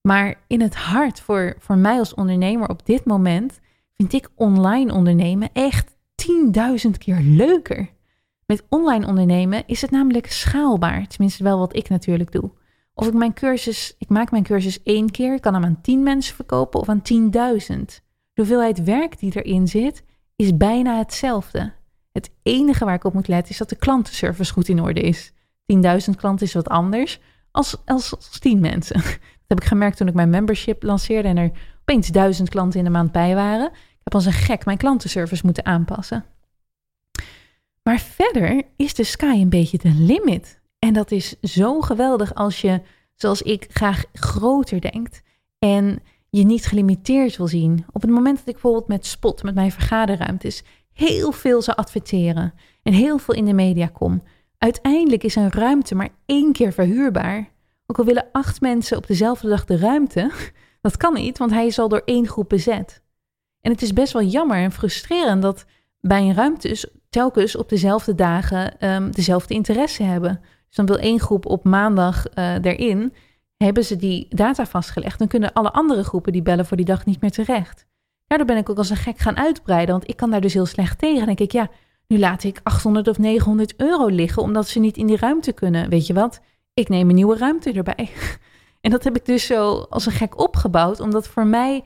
Maar 0.00 0.34
in 0.46 0.60
het 0.60 0.74
hart 0.74 1.20
voor, 1.20 1.54
voor 1.58 1.76
mij 1.76 1.98
als 1.98 2.14
ondernemer 2.14 2.68
op 2.68 2.86
dit 2.86 3.04
moment 3.04 3.60
vind 4.00 4.12
ik 4.12 4.30
online 4.34 4.92
ondernemen 4.92 5.48
echt 5.52 5.96
10.000 6.86 6.90
keer 6.98 7.20
leuker. 7.20 7.90
Met 8.46 8.64
online 8.68 9.06
ondernemen 9.06 9.62
is 9.66 9.80
het 9.80 9.90
namelijk 9.90 10.26
schaalbaar. 10.32 11.06
Tenminste, 11.06 11.42
wel 11.42 11.58
wat 11.58 11.76
ik 11.76 11.88
natuurlijk 11.88 12.32
doe. 12.32 12.50
Of 12.94 13.06
ik 13.06 13.12
mijn 13.12 13.34
cursus, 13.34 13.94
ik 13.98 14.08
maak 14.08 14.30
mijn 14.30 14.42
cursus 14.42 14.82
één 14.82 15.10
keer, 15.10 15.34
ik 15.34 15.40
kan 15.40 15.54
hem 15.54 15.64
aan 15.64 15.80
10 15.82 16.02
mensen 16.02 16.34
verkopen 16.34 16.80
of 16.80 16.88
aan 16.88 17.02
10.000. 17.02 17.30
De 17.30 18.00
hoeveelheid 18.34 18.84
werk 18.84 19.18
die 19.18 19.42
erin 19.42 19.68
zit, 19.68 20.04
is 20.36 20.56
bijna 20.56 20.98
hetzelfde. 20.98 21.72
Het 22.12 22.30
enige 22.42 22.84
waar 22.84 22.94
ik 22.94 23.04
op 23.04 23.14
moet 23.14 23.28
letten 23.28 23.50
is 23.50 23.58
dat 23.58 23.68
de 23.68 23.76
klantenservice 23.76 24.52
goed 24.52 24.68
in 24.68 24.82
orde 24.82 25.00
is. 25.00 25.32
10.000 25.32 26.16
klanten 26.16 26.46
is 26.46 26.54
wat 26.54 26.68
anders 26.68 27.20
als, 27.50 27.76
als, 27.84 28.14
als 28.14 28.38
10 28.38 28.60
mensen. 28.60 29.00
Dat 29.50 29.58
heb 29.58 29.60
ik 29.60 29.78
gemerkt 29.78 29.96
toen 29.96 30.08
ik 30.08 30.14
mijn 30.14 30.30
membership 30.30 30.82
lanceerde 30.82 31.28
en 31.28 31.36
er 31.36 31.50
opeens 31.80 32.08
1000 32.08 32.48
klanten 32.48 32.78
in 32.78 32.84
de 32.84 32.90
maand 32.90 33.12
bij 33.12 33.34
waren. 33.34 33.70
Heb 34.10 34.18
als 34.18 34.34
een 34.34 34.40
gek 34.40 34.64
mijn 34.64 34.78
klantenservice 34.78 35.44
moeten 35.44 35.66
aanpassen. 35.66 36.24
Maar 37.82 37.98
verder 37.98 38.62
is 38.76 38.94
de 38.94 39.04
sky 39.04 39.36
een 39.40 39.48
beetje 39.48 39.78
de 39.78 39.94
limit. 39.94 40.60
En 40.78 40.92
dat 40.92 41.10
is 41.10 41.40
zo 41.40 41.80
geweldig 41.80 42.34
als 42.34 42.60
je, 42.60 42.80
zoals 43.14 43.42
ik, 43.42 43.66
graag 43.68 44.04
groter 44.12 44.80
denkt. 44.80 45.22
En 45.58 46.02
je 46.30 46.44
niet 46.44 46.66
gelimiteerd 46.66 47.36
wil 47.36 47.46
zien. 47.46 47.84
Op 47.92 48.02
het 48.02 48.10
moment 48.10 48.36
dat 48.38 48.46
ik 48.46 48.52
bijvoorbeeld 48.52 48.88
met 48.88 49.06
Spot, 49.06 49.42
met 49.42 49.54
mijn 49.54 49.72
vergaderruimtes, 49.72 50.62
heel 50.92 51.32
veel 51.32 51.62
zou 51.62 51.76
adverteren 51.76 52.54
en 52.82 52.92
heel 52.92 53.18
veel 53.18 53.34
in 53.34 53.44
de 53.44 53.52
media 53.52 53.86
kom. 53.86 54.22
Uiteindelijk 54.58 55.24
is 55.24 55.34
een 55.34 55.52
ruimte 55.52 55.94
maar 55.94 56.10
één 56.26 56.52
keer 56.52 56.72
verhuurbaar. 56.72 57.50
Ook 57.86 57.98
al 57.98 58.04
willen 58.04 58.28
acht 58.32 58.60
mensen 58.60 58.96
op 58.96 59.06
dezelfde 59.06 59.48
dag 59.48 59.64
de 59.64 59.76
ruimte, 59.78 60.30
dat 60.80 60.96
kan 60.96 61.14
niet, 61.14 61.38
want 61.38 61.50
hij 61.50 61.66
is 61.66 61.78
al 61.78 61.88
door 61.88 62.02
één 62.04 62.28
groep 62.28 62.48
bezet. 62.48 63.02
En 63.60 63.72
het 63.72 63.82
is 63.82 63.92
best 63.92 64.12
wel 64.12 64.22
jammer 64.22 64.56
en 64.56 64.72
frustrerend 64.72 65.42
dat 65.42 65.64
bij 66.00 66.20
een 66.20 66.34
ruimte 66.34 66.88
telkens 67.10 67.56
op 67.56 67.68
dezelfde 67.68 68.14
dagen 68.14 68.88
um, 68.88 69.10
dezelfde 69.12 69.54
interesse 69.54 70.02
hebben. 70.02 70.40
Dus 70.66 70.76
dan 70.76 70.86
wil 70.86 70.98
één 70.98 71.20
groep 71.20 71.46
op 71.46 71.64
maandag 71.64 72.24
uh, 72.34 72.54
erin, 72.64 73.12
hebben 73.56 73.84
ze 73.84 73.96
die 73.96 74.26
data 74.28 74.66
vastgelegd. 74.66 75.18
Dan 75.18 75.28
kunnen 75.28 75.52
alle 75.52 75.72
andere 75.72 76.04
groepen 76.04 76.32
die 76.32 76.42
bellen 76.42 76.66
voor 76.66 76.76
die 76.76 76.86
dag 76.86 77.04
niet 77.04 77.20
meer 77.20 77.30
terecht. 77.30 77.86
Daardoor 78.26 78.46
ben 78.46 78.56
ik 78.56 78.70
ook 78.70 78.78
als 78.78 78.90
een 78.90 78.96
gek 78.96 79.18
gaan 79.18 79.36
uitbreiden, 79.36 79.94
want 79.94 80.08
ik 80.08 80.16
kan 80.16 80.30
daar 80.30 80.40
dus 80.40 80.54
heel 80.54 80.66
slecht 80.66 80.98
tegen. 80.98 81.16
Dan 81.16 81.26
denk 81.26 81.40
ik, 81.40 81.52
ja, 81.52 81.68
nu 82.06 82.18
laat 82.18 82.44
ik 82.44 82.60
800 82.62 83.08
of 83.08 83.18
900 83.18 83.74
euro 83.76 84.06
liggen 84.06 84.42
omdat 84.42 84.68
ze 84.68 84.78
niet 84.78 84.96
in 84.96 85.06
die 85.06 85.16
ruimte 85.16 85.52
kunnen. 85.52 85.88
Weet 85.88 86.06
je 86.06 86.14
wat? 86.14 86.40
Ik 86.74 86.88
neem 86.88 87.08
een 87.08 87.14
nieuwe 87.14 87.36
ruimte 87.36 87.72
erbij. 87.72 88.10
En 88.80 88.90
dat 88.90 89.04
heb 89.04 89.16
ik 89.16 89.24
dus 89.24 89.46
zo 89.46 89.86
als 89.88 90.06
een 90.06 90.12
gek 90.12 90.38
opgebouwd, 90.38 91.00
omdat 91.00 91.28
voor 91.28 91.46
mij 91.46 91.84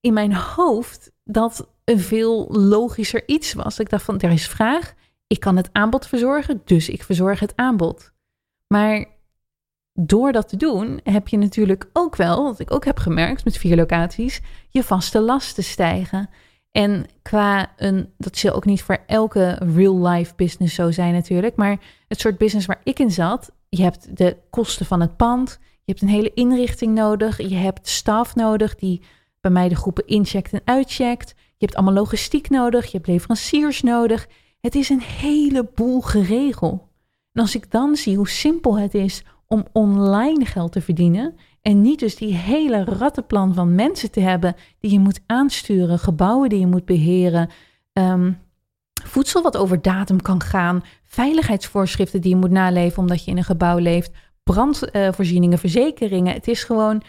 in 0.00 0.12
mijn 0.12 0.34
hoofd 0.34 1.10
dat 1.24 1.68
een 1.84 2.00
veel 2.00 2.46
logischer 2.50 3.22
iets 3.26 3.52
was. 3.52 3.78
Ik 3.78 3.90
dacht 3.90 4.04
van, 4.04 4.20
er 4.20 4.30
is 4.30 4.48
vraag, 4.48 4.94
ik 5.26 5.40
kan 5.40 5.56
het 5.56 5.68
aanbod 5.72 6.06
verzorgen, 6.06 6.62
dus 6.64 6.88
ik 6.88 7.02
verzorg 7.02 7.40
het 7.40 7.56
aanbod. 7.56 8.12
Maar 8.66 9.06
door 9.92 10.32
dat 10.32 10.48
te 10.48 10.56
doen 10.56 11.00
heb 11.02 11.28
je 11.28 11.38
natuurlijk 11.38 11.90
ook 11.92 12.16
wel, 12.16 12.42
wat 12.42 12.58
ik 12.58 12.72
ook 12.72 12.84
heb 12.84 12.98
gemerkt 12.98 13.44
met 13.44 13.56
vier 13.56 13.76
locaties, 13.76 14.40
je 14.68 14.84
vaste 14.84 15.20
lasten 15.20 15.64
stijgen. 15.64 16.30
En 16.70 17.06
qua 17.22 17.72
een, 17.76 18.12
dat 18.18 18.36
zal 18.36 18.52
ook 18.52 18.64
niet 18.64 18.82
voor 18.82 18.98
elke 19.06 19.60
real-life 19.74 20.32
business 20.36 20.74
zo 20.74 20.90
zijn 20.90 21.12
natuurlijk, 21.12 21.56
maar 21.56 21.78
het 22.08 22.20
soort 22.20 22.38
business 22.38 22.66
waar 22.66 22.80
ik 22.84 22.98
in 22.98 23.10
zat, 23.10 23.52
je 23.68 23.82
hebt 23.82 24.16
de 24.16 24.36
kosten 24.50 24.86
van 24.86 25.00
het 25.00 25.16
pand, 25.16 25.58
je 25.60 25.92
hebt 25.92 26.02
een 26.02 26.08
hele 26.08 26.34
inrichting 26.34 26.94
nodig, 26.94 27.38
je 27.48 27.56
hebt 27.56 27.88
staf 27.88 28.34
nodig 28.34 28.74
die 28.74 29.02
bij 29.40 29.50
mij 29.50 29.68
de 29.68 29.76
groepen 29.76 30.06
incheckt 30.06 30.52
en 30.52 30.60
uitcheckt. 30.64 31.34
Je 31.36 31.64
hebt 31.64 31.74
allemaal 31.74 31.94
logistiek 31.94 32.50
nodig, 32.50 32.84
je 32.84 32.96
hebt 32.96 33.08
leveranciers 33.08 33.82
nodig. 33.82 34.28
Het 34.60 34.74
is 34.74 34.88
een 34.88 35.00
heleboel 35.00 36.00
geregeld. 36.00 36.82
En 37.32 37.42
als 37.42 37.54
ik 37.54 37.70
dan 37.70 37.96
zie 37.96 38.16
hoe 38.16 38.28
simpel 38.28 38.78
het 38.78 38.94
is 38.94 39.24
om 39.46 39.66
online 39.72 40.44
geld 40.44 40.72
te 40.72 40.80
verdienen 40.80 41.34
en 41.62 41.80
niet 41.80 41.98
dus 41.98 42.16
die 42.16 42.34
hele 42.34 42.84
rattenplan 42.84 43.54
van 43.54 43.74
mensen 43.74 44.10
te 44.10 44.20
hebben 44.20 44.54
die 44.78 44.92
je 44.92 44.98
moet 44.98 45.20
aansturen, 45.26 45.98
gebouwen 45.98 46.48
die 46.48 46.58
je 46.58 46.66
moet 46.66 46.84
beheren, 46.84 47.50
um, 47.92 48.38
voedsel 49.04 49.42
wat 49.42 49.56
over 49.56 49.82
datum 49.82 50.22
kan 50.22 50.40
gaan, 50.40 50.82
veiligheidsvoorschriften 51.04 52.20
die 52.20 52.30
je 52.30 52.36
moet 52.36 52.50
naleven 52.50 52.98
omdat 52.98 53.24
je 53.24 53.30
in 53.30 53.36
een 53.36 53.44
gebouw 53.44 53.78
leeft, 53.78 54.10
brandvoorzieningen, 54.42 55.58
verzekeringen. 55.58 56.34
Het 56.34 56.48
is 56.48 56.64
gewoon 56.64 57.02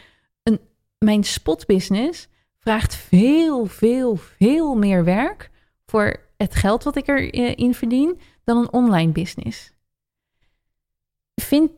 mijn 0.99 1.23
spotbusiness 1.23 2.27
vraagt 2.59 2.95
veel, 2.95 3.65
veel, 3.65 4.15
veel 4.15 4.75
meer 4.75 5.03
werk 5.03 5.49
voor 5.85 6.19
het 6.37 6.55
geld 6.55 6.83
wat 6.83 6.95
ik 6.95 7.07
erin 7.07 7.73
verdien 7.73 8.19
dan 8.43 8.57
een 8.57 8.73
online 8.73 9.11
business. 9.11 9.71
Vind, 11.35 11.71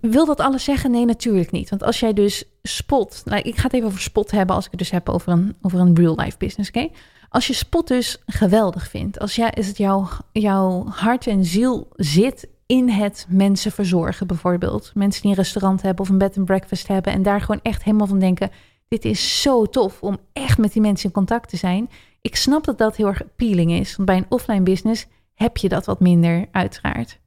wil 0.00 0.26
dat 0.26 0.40
alles 0.40 0.64
zeggen? 0.64 0.90
Nee, 0.90 1.04
natuurlijk 1.04 1.50
niet. 1.50 1.70
Want 1.70 1.82
als 1.82 2.00
jij 2.00 2.12
dus 2.12 2.44
spot, 2.62 3.22
nou, 3.24 3.42
ik 3.42 3.56
ga 3.56 3.62
het 3.62 3.72
even 3.72 3.86
over 3.86 4.00
spot 4.00 4.30
hebben 4.30 4.56
als 4.56 4.64
ik 4.64 4.70
het 4.70 4.80
dus 4.80 4.90
heb 4.90 5.08
over 5.08 5.32
een, 5.32 5.56
over 5.62 5.78
een 5.78 5.96
real 5.96 6.18
life 6.18 6.38
business, 6.38 6.68
oké? 6.68 6.88
Als 7.28 7.46
je 7.46 7.52
spot 7.52 7.88
dus 7.88 8.22
geweldig 8.26 8.88
vindt, 8.88 9.18
als 9.18 9.34
jij, 9.34 9.50
is 9.54 9.66
het 9.66 9.76
jouw, 9.76 10.08
jouw 10.32 10.86
hart 10.86 11.26
en 11.26 11.44
ziel 11.44 11.88
zit 11.96 12.48
in 12.66 12.88
het 12.88 13.26
mensen 13.28 13.72
verzorgen 13.72 14.26
bijvoorbeeld. 14.26 14.90
Mensen 14.94 15.22
die 15.22 15.30
een 15.30 15.36
restaurant 15.36 15.82
hebben 15.82 16.04
of 16.04 16.10
een 16.10 16.18
bed 16.18 16.36
and 16.36 16.46
breakfast 16.46 16.88
hebben 16.88 17.12
en 17.12 17.22
daar 17.22 17.40
gewoon 17.40 17.60
echt 17.62 17.84
helemaal 17.84 18.06
van 18.06 18.18
denken, 18.18 18.50
dit 18.88 19.04
is 19.04 19.42
zo 19.42 19.66
tof 19.66 20.02
om 20.02 20.18
echt 20.32 20.58
met 20.58 20.72
die 20.72 20.82
mensen 20.82 21.06
in 21.06 21.14
contact 21.14 21.48
te 21.48 21.56
zijn. 21.56 21.90
Ik 22.20 22.36
snap 22.36 22.64
dat 22.64 22.78
dat 22.78 22.96
heel 22.96 23.06
erg 23.06 23.22
appealing 23.22 23.72
is, 23.72 23.96
want 23.96 24.08
bij 24.08 24.16
een 24.16 24.26
offline 24.28 24.62
business 24.62 25.06
heb 25.34 25.56
je 25.56 25.68
dat 25.68 25.86
wat 25.86 26.00
minder 26.00 26.48
uiteraard. 26.50 27.20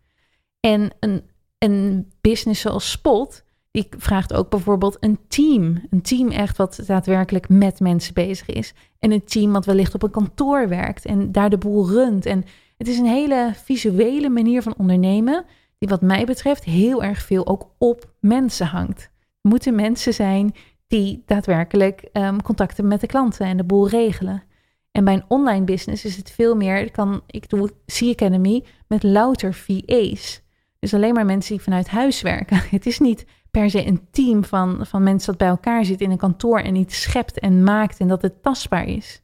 En 0.60 0.92
een, 1.00 1.24
een 1.58 2.12
business 2.22 2.62
zoals 2.62 2.92
Spot, 2.92 3.44
die 3.72 3.88
vraagt 3.98 4.34
ook 4.34 4.50
bijvoorbeeld 4.50 4.98
een 5.00 5.20
team. 5.28 5.82
Een 5.90 6.02
team 6.02 6.30
echt 6.30 6.58
wat 6.58 6.80
daadwerkelijk 6.86 7.50
met 7.50 7.80
mensen 7.80 8.14
bezig 8.14 8.48
is. 8.48 8.74
En 9.00 9.12
een 9.12 9.24
team 9.24 9.52
wat 9.52 9.66
wellicht 9.66 9.94
op 9.94 10.04
een 10.04 10.12
kantoor 10.12 10.68
werkt 10.68 11.06
en 11.06 11.32
daar 11.32 11.50
de 11.50 11.58
boel 11.58 11.90
runt. 11.90 12.26
En 12.26 12.44
het 12.78 12.88
is 12.88 12.98
een 12.98 13.06
hele 13.06 13.52
visuele 13.56 14.30
manier 14.30 14.62
van 14.62 14.76
ondernemen, 14.78 15.46
die 15.78 15.90
wat 15.90 16.02
mij 16.02 16.26
betreft 16.26 16.64
heel 16.64 17.04
erg 17.04 17.22
veel 17.22 17.48
ook 17.48 17.70
op 17.78 18.14
mensen 18.20 18.68
hangt. 18.68 19.02
Er 19.42 19.50
moeten 19.50 19.76
mensen 19.76 20.14
zijn 20.14 20.56
die 20.88 21.24
daadwerkelijk 21.26 22.10
um, 22.14 22.42
contacten 22.42 22.88
met 22.88 23.02
de 23.02 23.08
klanten 23.08 23.46
en 23.46 23.58
de 23.58 23.64
boel 23.64 23.88
regelen. 23.88 24.44
En 24.92 25.04
bij 25.04 25.14
een 25.14 25.26
online 25.28 25.66
business 25.66 26.06
is 26.06 26.18
het 26.18 26.32
veel 26.32 26.56
meer, 26.56 26.78
ik, 26.78 26.92
kan, 26.92 27.22
ik 27.28 27.50
doe 27.50 27.72
C 27.86 28.02
Academy 28.02 28.64
met 28.88 29.04
louter 29.04 29.54
VA's. 29.54 30.42
Dus 30.80 30.94
alleen 30.94 31.14
maar 31.14 31.26
mensen 31.26 31.56
die 31.56 31.64
vanuit 31.64 31.88
huis 31.88 32.22
werken. 32.22 32.58
Het 32.70 32.86
is 32.86 33.00
niet 33.00 33.26
per 33.52 33.70
se 33.70 33.86
een 33.86 34.08
team 34.12 34.44
van, 34.44 34.86
van 34.86 35.04
mensen 35.04 35.28
dat 35.28 35.38
bij 35.38 35.48
elkaar 35.48 35.86
zit 35.86 36.02
in 36.02 36.12
een 36.12 36.18
kantoor 36.18 36.60
en 36.60 36.76
iets 36.76 37.02
schept 37.02 37.40
en 37.40 37.64
maakt 37.64 38.00
en 38.00 38.08
dat 38.08 38.22
het 38.22 38.44
tastbaar 38.44 38.88
is. 38.88 39.22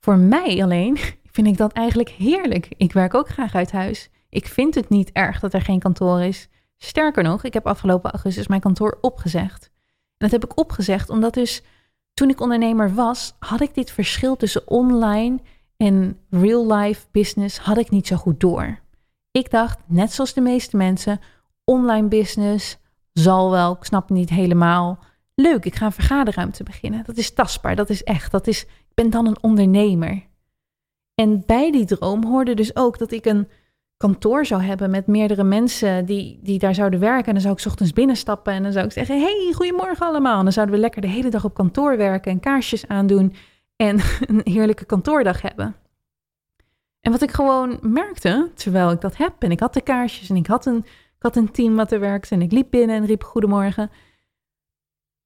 Voor 0.00 0.18
mij 0.18 0.62
alleen 0.62 0.98
vind 1.36 1.48
ik 1.48 1.56
dat 1.56 1.72
eigenlijk 1.72 2.08
heerlijk. 2.08 2.68
Ik 2.76 2.92
werk 2.92 3.14
ook 3.14 3.28
graag 3.28 3.54
uit 3.54 3.72
huis. 3.72 4.10
Ik 4.28 4.46
vind 4.46 4.74
het 4.74 4.88
niet 4.88 5.12
erg 5.12 5.40
dat 5.40 5.54
er 5.54 5.60
geen 5.60 5.78
kantoor 5.78 6.22
is. 6.22 6.48
Sterker 6.76 7.22
nog, 7.22 7.44
ik 7.44 7.54
heb 7.54 7.66
afgelopen 7.66 8.10
augustus 8.10 8.46
mijn 8.46 8.60
kantoor 8.60 8.98
opgezegd. 9.00 9.70
En 10.16 10.28
dat 10.28 10.30
heb 10.30 10.44
ik 10.44 10.58
opgezegd 10.58 11.10
omdat 11.10 11.34
dus 11.34 11.62
toen 12.14 12.28
ik 12.28 12.40
ondernemer 12.40 12.94
was, 12.94 13.34
had 13.38 13.60
ik 13.60 13.74
dit 13.74 13.90
verschil 13.90 14.36
tussen 14.36 14.68
online 14.68 15.38
en 15.76 16.18
real 16.30 16.72
life 16.72 17.06
business 17.10 17.58
had 17.58 17.78
ik 17.78 17.90
niet 17.90 18.06
zo 18.06 18.16
goed 18.16 18.40
door. 18.40 18.78
Ik 19.30 19.50
dacht, 19.50 19.78
net 19.86 20.12
zoals 20.12 20.32
de 20.32 20.40
meeste 20.40 20.76
mensen, 20.76 21.20
online 21.64 22.08
business 22.08 22.78
zal 23.12 23.50
wel, 23.50 23.72
ik 23.72 23.84
snap 23.84 24.10
niet 24.10 24.30
helemaal. 24.30 24.98
Leuk, 25.34 25.64
ik 25.64 25.74
ga 25.74 25.86
een 25.86 25.92
vergaderruimte 25.92 26.62
beginnen. 26.62 27.04
Dat 27.04 27.16
is 27.16 27.32
tastbaar, 27.32 27.76
dat 27.76 27.90
is 27.90 28.02
echt, 28.04 28.30
dat 28.30 28.46
is, 28.46 28.62
ik 28.62 28.94
ben 28.94 29.10
dan 29.10 29.26
een 29.26 29.42
ondernemer. 29.42 30.34
En 31.22 31.42
bij 31.46 31.72
die 31.72 31.84
droom 31.84 32.24
hoorde 32.24 32.54
dus 32.54 32.76
ook 32.76 32.98
dat 32.98 33.10
ik 33.10 33.24
een 33.24 33.48
kantoor 33.96 34.46
zou 34.46 34.62
hebben 34.62 34.90
met 34.90 35.06
meerdere 35.06 35.44
mensen 35.44 36.04
die, 36.04 36.38
die 36.42 36.58
daar 36.58 36.74
zouden 36.74 37.00
werken. 37.00 37.26
En 37.26 37.32
dan 37.32 37.42
zou 37.42 37.54
ik 37.58 37.66
ochtends 37.66 37.92
binnenstappen 37.92 38.52
en 38.52 38.62
dan 38.62 38.72
zou 38.72 38.84
ik 38.84 38.92
zeggen: 38.92 39.20
Hey, 39.20 39.52
goedemorgen 39.54 40.06
allemaal. 40.06 40.38
En 40.38 40.44
dan 40.44 40.52
zouden 40.52 40.74
we 40.74 40.80
lekker 40.80 41.00
de 41.00 41.08
hele 41.08 41.30
dag 41.30 41.44
op 41.44 41.54
kantoor 41.54 41.96
werken 41.96 42.32
en 42.32 42.40
kaarsjes 42.40 42.88
aandoen 42.88 43.34
en 43.76 44.00
een 44.28 44.40
heerlijke 44.44 44.84
kantoordag 44.84 45.42
hebben. 45.42 45.76
En 47.00 47.12
wat 47.12 47.22
ik 47.22 47.30
gewoon 47.30 47.78
merkte, 47.82 48.50
terwijl 48.54 48.90
ik 48.90 49.00
dat 49.00 49.16
heb, 49.16 49.32
en 49.38 49.50
ik 49.50 49.60
had 49.60 49.74
de 49.74 49.80
kaarsjes 49.80 50.30
en 50.30 50.36
ik 50.36 50.46
had 50.46 50.66
een, 50.66 50.78
ik 51.16 51.22
had 51.22 51.36
een 51.36 51.50
team 51.50 51.76
wat 51.76 51.92
er 51.92 52.00
werkte 52.00 52.34
en 52.34 52.42
ik 52.42 52.52
liep 52.52 52.70
binnen 52.70 52.96
en 52.96 53.06
riep 53.06 53.22
goedemorgen. 53.22 53.90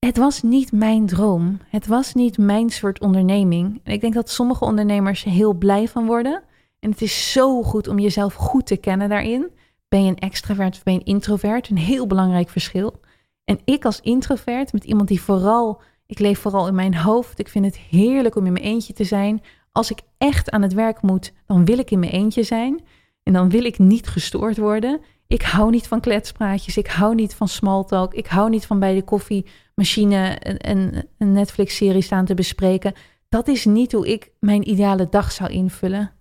Het 0.06 0.16
was 0.16 0.42
niet 0.42 0.72
mijn 0.72 1.06
droom. 1.06 1.58
Het 1.68 1.86
was 1.86 2.14
niet 2.14 2.38
mijn 2.38 2.70
soort 2.70 3.00
onderneming. 3.00 3.80
En 3.82 3.92
ik 3.92 4.00
denk 4.00 4.14
dat 4.14 4.30
sommige 4.30 4.64
ondernemers 4.64 5.24
heel 5.24 5.52
blij 5.52 5.88
van 5.88 6.06
worden. 6.06 6.42
En 6.78 6.90
het 6.90 7.02
is 7.02 7.32
zo 7.32 7.62
goed 7.62 7.88
om 7.88 7.98
jezelf 7.98 8.34
goed 8.34 8.66
te 8.66 8.76
kennen 8.76 9.08
daarin. 9.08 9.50
Ben 9.88 10.04
je 10.04 10.10
een 10.10 10.18
extravert 10.18 10.76
of 10.76 10.82
ben 10.82 10.92
je 10.94 11.00
een 11.00 11.06
introvert? 11.06 11.68
Een 11.68 11.78
heel 11.78 12.06
belangrijk 12.06 12.48
verschil. 12.48 13.00
En 13.44 13.60
ik 13.64 13.84
als 13.84 14.00
introvert, 14.00 14.72
met 14.72 14.84
iemand 14.84 15.08
die 15.08 15.20
vooral, 15.20 15.82
ik 16.06 16.18
leef 16.18 16.38
vooral 16.38 16.68
in 16.68 16.74
mijn 16.74 16.96
hoofd. 16.96 17.38
Ik 17.38 17.48
vind 17.48 17.64
het 17.64 17.78
heerlijk 17.78 18.36
om 18.36 18.46
in 18.46 18.52
mijn 18.52 18.64
eentje 18.64 18.92
te 18.92 19.04
zijn. 19.04 19.42
Als 19.72 19.90
ik 19.90 20.00
echt 20.18 20.50
aan 20.50 20.62
het 20.62 20.72
werk 20.72 21.02
moet, 21.02 21.32
dan 21.46 21.64
wil 21.64 21.78
ik 21.78 21.90
in 21.90 21.98
mijn 21.98 22.12
eentje 22.12 22.42
zijn. 22.42 22.80
En 23.22 23.32
dan 23.32 23.50
wil 23.50 23.64
ik 23.64 23.78
niet 23.78 24.08
gestoord 24.08 24.56
worden. 24.56 25.00
Ik 25.30 25.42
hou 25.42 25.70
niet 25.70 25.88
van 25.88 26.00
kletspraatjes. 26.00 26.76
Ik 26.76 26.86
hou 26.86 27.14
niet 27.14 27.34
van 27.34 27.48
small 27.48 27.84
talk. 27.84 28.14
Ik 28.14 28.26
hou 28.26 28.50
niet 28.50 28.66
van 28.66 28.78
bij 28.78 28.94
de 28.94 29.02
koffiemachine 29.02 30.36
een, 30.38 31.08
een 31.18 31.32
Netflix-serie 31.32 32.02
staan 32.02 32.24
te 32.24 32.34
bespreken. 32.34 32.92
Dat 33.28 33.48
is 33.48 33.64
niet 33.64 33.92
hoe 33.92 34.08
ik 34.08 34.30
mijn 34.40 34.70
ideale 34.70 35.08
dag 35.08 35.32
zou 35.32 35.50
invullen. 35.50 36.12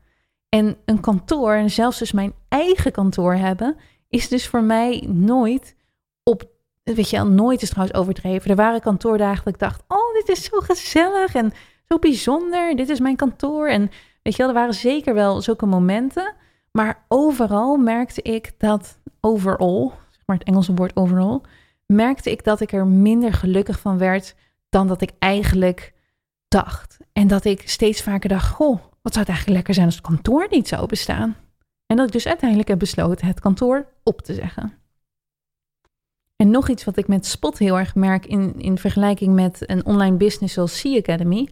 En 0.49 0.77
een 0.85 0.99
kantoor, 0.99 1.53
en 1.53 1.69
zelfs 1.69 1.99
dus 1.99 2.11
mijn 2.11 2.33
eigen 2.49 2.91
kantoor 2.91 3.35
hebben, 3.35 3.75
is 4.09 4.27
dus 4.27 4.47
voor 4.47 4.63
mij 4.63 5.03
nooit 5.07 5.75
op. 6.23 6.49
Weet 6.83 7.09
je, 7.09 7.23
nooit 7.23 7.61
is 7.61 7.69
trouwens 7.69 7.97
overdreven. 7.97 8.49
Er 8.49 8.55
waren 8.55 8.81
kantoordagen 8.81 9.43
dat 9.43 9.53
ik 9.53 9.59
dacht: 9.59 9.83
Oh, 9.87 10.13
dit 10.13 10.29
is 10.29 10.43
zo 10.43 10.59
gezellig 10.59 11.33
en 11.33 11.53
zo 11.87 11.99
bijzonder. 11.99 12.75
Dit 12.75 12.89
is 12.89 12.99
mijn 12.99 13.15
kantoor. 13.15 13.67
En 13.67 13.91
weet 14.23 14.35
je 14.35 14.37
wel, 14.37 14.47
er 14.47 14.59
waren 14.59 14.73
zeker 14.73 15.13
wel 15.13 15.41
zulke 15.41 15.65
momenten. 15.65 16.35
Maar 16.71 17.05
overal 17.07 17.77
merkte 17.77 18.21
ik 18.21 18.53
dat, 18.57 18.99
overal, 19.19 19.93
zeg 20.09 20.21
maar 20.25 20.37
het 20.37 20.47
Engelse 20.47 20.73
woord 20.73 20.95
overal, 20.95 21.45
merkte 21.85 22.31
ik 22.31 22.43
dat 22.43 22.61
ik 22.61 22.71
er 22.71 22.87
minder 22.87 23.33
gelukkig 23.33 23.79
van 23.79 23.97
werd 23.97 24.35
dan 24.69 24.87
dat 24.87 25.01
ik 25.01 25.11
eigenlijk 25.19 25.93
dacht. 26.47 26.97
En 27.13 27.27
dat 27.27 27.45
ik 27.45 27.69
steeds 27.69 28.01
vaker 28.01 28.29
dacht, 28.29 28.51
goh, 28.51 28.79
wat 29.01 29.13
zou 29.13 29.25
het 29.25 29.27
eigenlijk 29.27 29.57
lekker 29.57 29.73
zijn 29.73 29.85
als 29.85 29.95
het 29.95 30.05
kantoor 30.05 30.47
niet 30.49 30.67
zou 30.67 30.85
bestaan? 30.87 31.35
En 31.85 31.97
dat 31.97 32.05
ik 32.07 32.11
dus 32.11 32.27
uiteindelijk 32.27 32.69
heb 32.69 32.79
besloten 32.79 33.27
het 33.27 33.39
kantoor 33.39 33.87
op 34.03 34.21
te 34.21 34.33
zeggen. 34.33 34.73
En 36.35 36.49
nog 36.49 36.69
iets 36.69 36.83
wat 36.83 36.97
ik 36.97 37.07
met 37.07 37.25
Spot 37.25 37.57
heel 37.57 37.77
erg 37.77 37.95
merk 37.95 38.25
in, 38.25 38.59
in 38.59 38.77
vergelijking 38.77 39.33
met 39.33 39.69
een 39.69 39.85
online 39.85 40.17
business 40.17 40.53
zoals 40.53 40.79
Sea 40.79 40.97
Academy. 40.97 41.49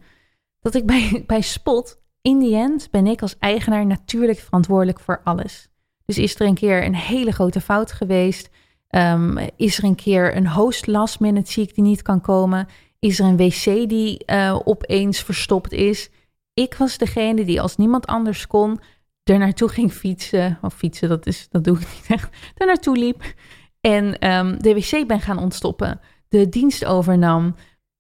Dat 0.60 0.76
ik 0.76 0.86
bij, 0.86 1.24
bij 1.28 1.42
Spot, 1.42 2.02
in 2.28 2.40
the 2.40 2.56
end, 2.56 2.92
ben 2.92 3.08
ik 3.08 3.22
als 3.22 3.36
eigenaar 3.40 3.86
natuurlijk 3.86 4.40
verantwoordelijk 4.40 5.00
voor 5.00 5.22
alles. 5.24 5.68
Dus 6.06 6.18
is 6.18 6.40
er 6.40 6.48
een 6.48 6.54
keer 6.54 6.86
een 6.86 6.96
hele 6.96 7.32
grote 7.32 7.62
fout 7.62 7.92
geweest? 7.92 8.50
Um, 8.90 9.38
is 9.56 9.78
er 9.78 9.84
een 9.84 9.96
keer 9.96 10.36
een 10.36 10.50
host 10.50 10.88
last 10.88 11.20
minute 11.20 11.52
ziek 11.52 11.76
die 11.76 11.84
niet 11.84 12.02
kan 12.02 12.22
komen? 12.22 12.68
Is 13.00 13.20
er 13.20 13.26
een 13.26 13.38
wc 13.38 13.90
die 13.90 14.24
uh, 14.26 14.60
opeens 14.64 15.22
verstopt 15.22 15.72
is? 15.72 16.10
Ik 16.54 16.76
was 16.76 16.98
degene 16.98 17.46
die 17.46 17.62
als 17.62 17.78
niemand 17.78 18.06
anders 18.06 18.48
kon 18.48 18.80
er 19.24 19.38
naartoe 19.38 19.70
ging 19.70 19.92
fietsen. 19.92 20.58
Of 20.62 20.74
fietsen, 20.74 21.10
dat, 21.10 21.26
is, 21.26 21.48
dat 21.50 21.64
doe 21.64 21.80
ik 21.80 21.88
niet 21.96 22.06
echt. 22.08 22.30
Er 22.56 22.66
naartoe 22.66 22.98
liep. 22.98 23.34
En 23.82 24.32
um, 24.34 24.62
de 24.62 24.74
wc 24.74 25.08
ben 25.08 25.22
gaan 25.22 25.40
ontstoppen. 25.40 26.00
De 26.30 26.50
dienst 26.50 26.86
overnam. 26.86 27.56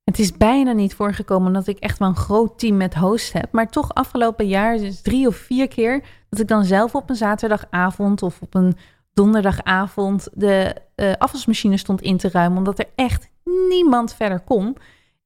Het 0.07 0.19
is 0.19 0.31
bijna 0.31 0.71
niet 0.71 0.93
voorgekomen 0.93 1.53
dat 1.53 1.67
ik 1.67 1.77
echt 1.77 1.99
wel 1.99 2.07
een 2.07 2.15
groot 2.15 2.59
team 2.59 2.77
met 2.77 2.95
host 2.95 3.33
heb. 3.33 3.51
Maar 3.51 3.69
toch 3.69 3.93
afgelopen 3.93 4.47
jaar, 4.47 4.77
dus 4.77 5.01
drie 5.01 5.27
of 5.27 5.35
vier 5.35 5.67
keer, 5.67 6.03
dat 6.29 6.39
ik 6.39 6.47
dan 6.47 6.63
zelf 6.63 6.95
op 6.95 7.09
een 7.09 7.15
zaterdagavond 7.15 8.21
of 8.21 8.41
op 8.41 8.55
een 8.55 8.77
donderdagavond 9.13 10.27
de 10.33 10.75
uh, 10.95 11.13
afwasmachine 11.17 11.77
stond 11.77 12.01
in 12.01 12.17
te 12.17 12.29
ruimen. 12.29 12.57
Omdat 12.57 12.79
er 12.79 12.89
echt 12.95 13.29
niemand 13.69 14.13
verder 14.13 14.39
kon. 14.39 14.77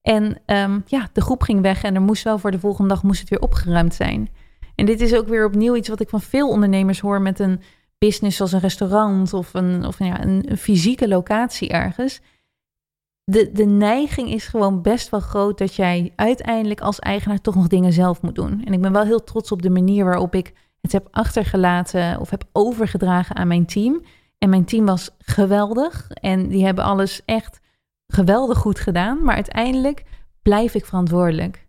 En 0.01 0.23
um, 0.45 0.83
ja, 0.85 1.09
de 1.13 1.21
groep 1.21 1.41
ging 1.41 1.61
weg 1.61 1.83
en 1.83 1.95
er 1.95 2.01
moest 2.01 2.23
wel 2.23 2.37
voor 2.37 2.51
de 2.51 2.59
volgende 2.59 2.89
dag 2.89 3.03
moest 3.03 3.19
het 3.19 3.29
weer 3.29 3.41
opgeruimd 3.41 3.93
zijn. 3.93 4.29
En 4.75 4.85
dit 4.85 5.01
is 5.01 5.15
ook 5.15 5.27
weer 5.27 5.45
opnieuw 5.45 5.75
iets 5.75 5.89
wat 5.89 6.01
ik 6.01 6.09
van 6.09 6.21
veel 6.21 6.49
ondernemers 6.49 6.99
hoor 6.99 7.21
met 7.21 7.39
een 7.39 7.61
business 7.97 8.37
zoals 8.37 8.51
een 8.51 8.59
restaurant 8.59 9.33
of 9.33 9.53
een, 9.53 9.85
of 9.85 9.99
ja, 9.99 10.23
een 10.23 10.57
fysieke 10.57 11.07
locatie 11.07 11.69
ergens. 11.69 12.21
De, 13.23 13.51
de 13.51 13.65
neiging 13.65 14.29
is 14.29 14.47
gewoon 14.47 14.81
best 14.81 15.09
wel 15.09 15.19
groot 15.19 15.57
dat 15.57 15.75
jij 15.75 16.13
uiteindelijk 16.15 16.81
als 16.81 16.99
eigenaar 16.99 17.41
toch 17.41 17.55
nog 17.55 17.67
dingen 17.67 17.93
zelf 17.93 18.21
moet 18.21 18.35
doen. 18.35 18.63
En 18.65 18.73
ik 18.73 18.81
ben 18.81 18.91
wel 18.91 19.03
heel 19.03 19.23
trots 19.23 19.51
op 19.51 19.61
de 19.61 19.69
manier 19.69 20.05
waarop 20.05 20.35
ik 20.35 20.53
het 20.81 20.91
heb 20.91 21.07
achtergelaten 21.11 22.19
of 22.19 22.29
heb 22.29 22.43
overgedragen 22.51 23.35
aan 23.35 23.47
mijn 23.47 23.65
team. 23.65 24.01
En 24.37 24.49
mijn 24.49 24.65
team 24.65 24.85
was 24.85 25.09
geweldig 25.19 26.09
en 26.11 26.47
die 26.47 26.65
hebben 26.65 26.83
alles 26.83 27.21
echt 27.25 27.59
geweldig 28.07 28.57
goed 28.57 28.79
gedaan, 28.79 29.23
maar 29.23 29.35
uiteindelijk 29.35 30.03
blijf 30.41 30.73
ik 30.73 30.85
verantwoordelijk. 30.85 31.67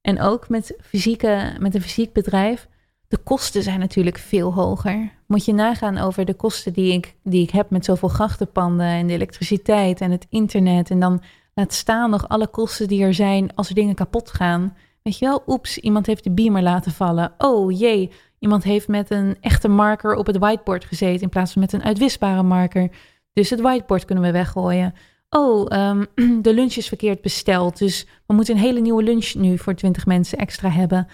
En 0.00 0.20
ook 0.20 0.48
met, 0.48 0.76
fysieke, 0.80 1.56
met 1.58 1.74
een 1.74 1.82
fysiek 1.82 2.12
bedrijf, 2.12 2.68
de 3.08 3.16
kosten 3.16 3.62
zijn 3.62 3.78
natuurlijk 3.78 4.18
veel 4.18 4.54
hoger. 4.54 5.12
Moet 5.26 5.44
je 5.44 5.52
nagaan 5.52 5.98
over 5.98 6.24
de 6.24 6.34
kosten 6.34 6.72
die 6.72 6.92
ik, 6.92 7.14
die 7.22 7.42
ik 7.42 7.50
heb 7.50 7.70
met 7.70 7.84
zoveel 7.84 8.08
grachtenpanden 8.08 8.86
en 8.86 9.06
de 9.06 9.12
elektriciteit 9.12 10.00
en 10.00 10.10
het 10.10 10.26
internet. 10.28 10.90
En 10.90 11.00
dan 11.00 11.22
laat 11.54 11.72
staan 11.72 12.10
nog 12.10 12.28
alle 12.28 12.46
kosten 12.46 12.88
die 12.88 13.02
er 13.02 13.14
zijn 13.14 13.54
als 13.54 13.68
er 13.68 13.74
dingen 13.74 13.94
kapot 13.94 14.30
gaan. 14.30 14.76
Weet 15.02 15.18
je 15.18 15.24
wel, 15.24 15.42
oeps, 15.46 15.78
iemand 15.78 16.06
heeft 16.06 16.24
de 16.24 16.30
beamer 16.30 16.62
laten 16.62 16.92
vallen. 16.92 17.32
Oh 17.38 17.78
jee, 17.78 18.10
iemand 18.38 18.64
heeft 18.64 18.88
met 18.88 19.10
een 19.10 19.36
echte 19.40 19.68
marker 19.68 20.14
op 20.14 20.26
het 20.26 20.38
whiteboard 20.38 20.84
gezeten 20.84 21.22
in 21.22 21.28
plaats 21.28 21.52
van 21.52 21.62
met 21.62 21.72
een 21.72 21.84
uitwisbare 21.84 22.42
marker. 22.42 22.90
Dus 23.32 23.50
het 23.50 23.60
whiteboard 23.60 24.04
kunnen 24.04 24.24
we 24.24 24.30
weggooien 24.30 24.94
oh, 25.30 25.66
um, 25.70 26.06
de 26.42 26.54
lunch 26.54 26.74
is 26.74 26.88
verkeerd 26.88 27.20
besteld. 27.20 27.78
Dus 27.78 28.06
we 28.26 28.34
moeten 28.34 28.54
een 28.54 28.60
hele 28.60 28.80
nieuwe 28.80 29.02
lunch 29.02 29.34
nu 29.34 29.58
voor 29.58 29.74
20 29.74 30.06
mensen 30.06 30.38
extra 30.38 30.70
hebben. 30.70 31.06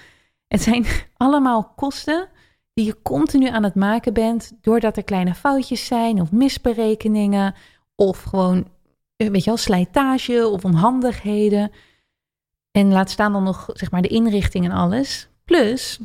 Het 0.55 0.63
zijn 0.63 0.87
allemaal 1.17 1.73
kosten 1.77 2.29
die 2.75 2.85
je 2.85 3.03
continu 3.03 3.49
aan 3.49 3.63
het 3.63 3.75
maken 3.75 4.13
bent, 4.13 4.53
doordat 4.61 4.97
er 4.97 5.05
kleine 5.05 5.35
foutjes 5.35 5.87
zijn 5.87 6.21
of 6.21 6.33
misberekeningen 6.33 7.55
of 7.95 8.23
gewoon, 8.23 8.69
eh, 9.17 9.29
weet 9.29 9.45
je 9.45 9.51
wel, 9.51 9.57
slijtage 9.57 10.49
of 10.49 10.65
onhandigheden. 10.65 11.71
En 12.71 12.93
laat 12.93 13.11
staan 13.11 13.33
dan 13.33 13.43
nog, 13.43 13.67
zeg 13.73 13.91
maar, 13.91 14.03
de 14.03 14.09
inrichting 14.09 14.65
en 14.65 14.71
alles. 14.71 15.29
Plus, 15.45 15.99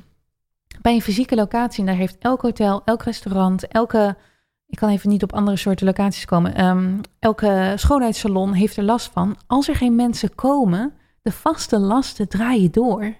bij 0.81 0.93
een 0.93 1.01
fysieke 1.01 1.35
locatie, 1.35 1.79
en 1.79 1.85
daar 1.85 1.95
heeft 1.95 2.17
elk 2.19 2.41
hotel, 2.41 2.81
elk 2.85 3.03
restaurant, 3.03 3.67
elke 3.67 4.17
ik 4.67 4.77
kan 4.77 4.89
even 4.89 5.09
niet 5.09 5.23
op 5.23 5.33
andere 5.33 5.57
soorten 5.57 5.85
locaties 5.85 6.25
komen. 6.25 6.65
Um, 6.65 7.01
elke 7.19 7.73
schoonheidssalon 7.75 8.53
heeft 8.53 8.77
er 8.77 8.83
last 8.83 9.11
van. 9.11 9.37
Als 9.47 9.67
er 9.67 9.75
geen 9.75 9.95
mensen 9.95 10.35
komen, 10.35 10.93
de 11.21 11.31
vaste 11.31 11.79
lasten 11.79 12.27
draaien 12.27 12.71
door. 12.71 13.15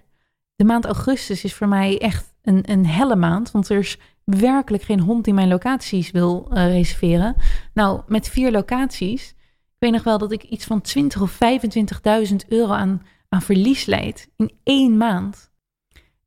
De 0.60 0.66
maand 0.66 0.86
augustus 0.86 1.44
is 1.44 1.54
voor 1.54 1.68
mij 1.68 1.98
echt 1.98 2.34
een, 2.42 2.72
een 2.72 2.86
helle 2.86 3.16
maand, 3.16 3.52
want 3.52 3.70
er 3.70 3.78
is 3.78 3.98
werkelijk 4.24 4.84
geen 4.84 5.00
hond 5.00 5.24
die 5.24 5.34
mijn 5.34 5.48
locaties 5.48 6.12
wil 6.12 6.48
uh, 6.52 6.68
reserveren. 6.68 7.36
Nou, 7.74 8.02
met 8.08 8.30
vier 8.30 8.52
locaties, 8.52 9.30
ik 9.30 9.76
weet 9.78 9.92
nog 9.92 10.04
wel 10.04 10.18
dat 10.18 10.32
ik 10.32 10.44
iets 10.44 10.66
van 10.66 10.82
20 10.82 11.22
of 11.22 11.38
25.000 12.30 12.36
euro 12.48 12.74
aan, 12.74 13.02
aan 13.30 13.42
verlies 13.42 13.86
leid 13.86 14.30
in 14.36 14.52
één 14.64 14.98
maand. 14.98 15.52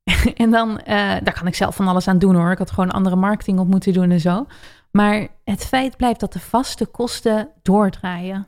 en 0.35 0.51
dan, 0.51 0.69
uh, 0.69 0.85
daar 1.23 1.33
kan 1.33 1.47
ik 1.47 1.55
zelf 1.55 1.75
van 1.75 1.87
alles 1.87 2.07
aan 2.07 2.19
doen 2.19 2.35
hoor. 2.35 2.51
Ik 2.51 2.57
had 2.57 2.71
gewoon 2.71 2.91
andere 2.91 3.15
marketing 3.15 3.59
op 3.59 3.67
moeten 3.67 3.93
doen 3.93 4.11
en 4.11 4.21
zo. 4.21 4.45
Maar 4.91 5.27
het 5.43 5.65
feit 5.65 5.97
blijft 5.97 6.19
dat 6.19 6.33
de 6.33 6.39
vaste 6.39 6.85
kosten 6.85 7.49
doordraaien. 7.61 8.47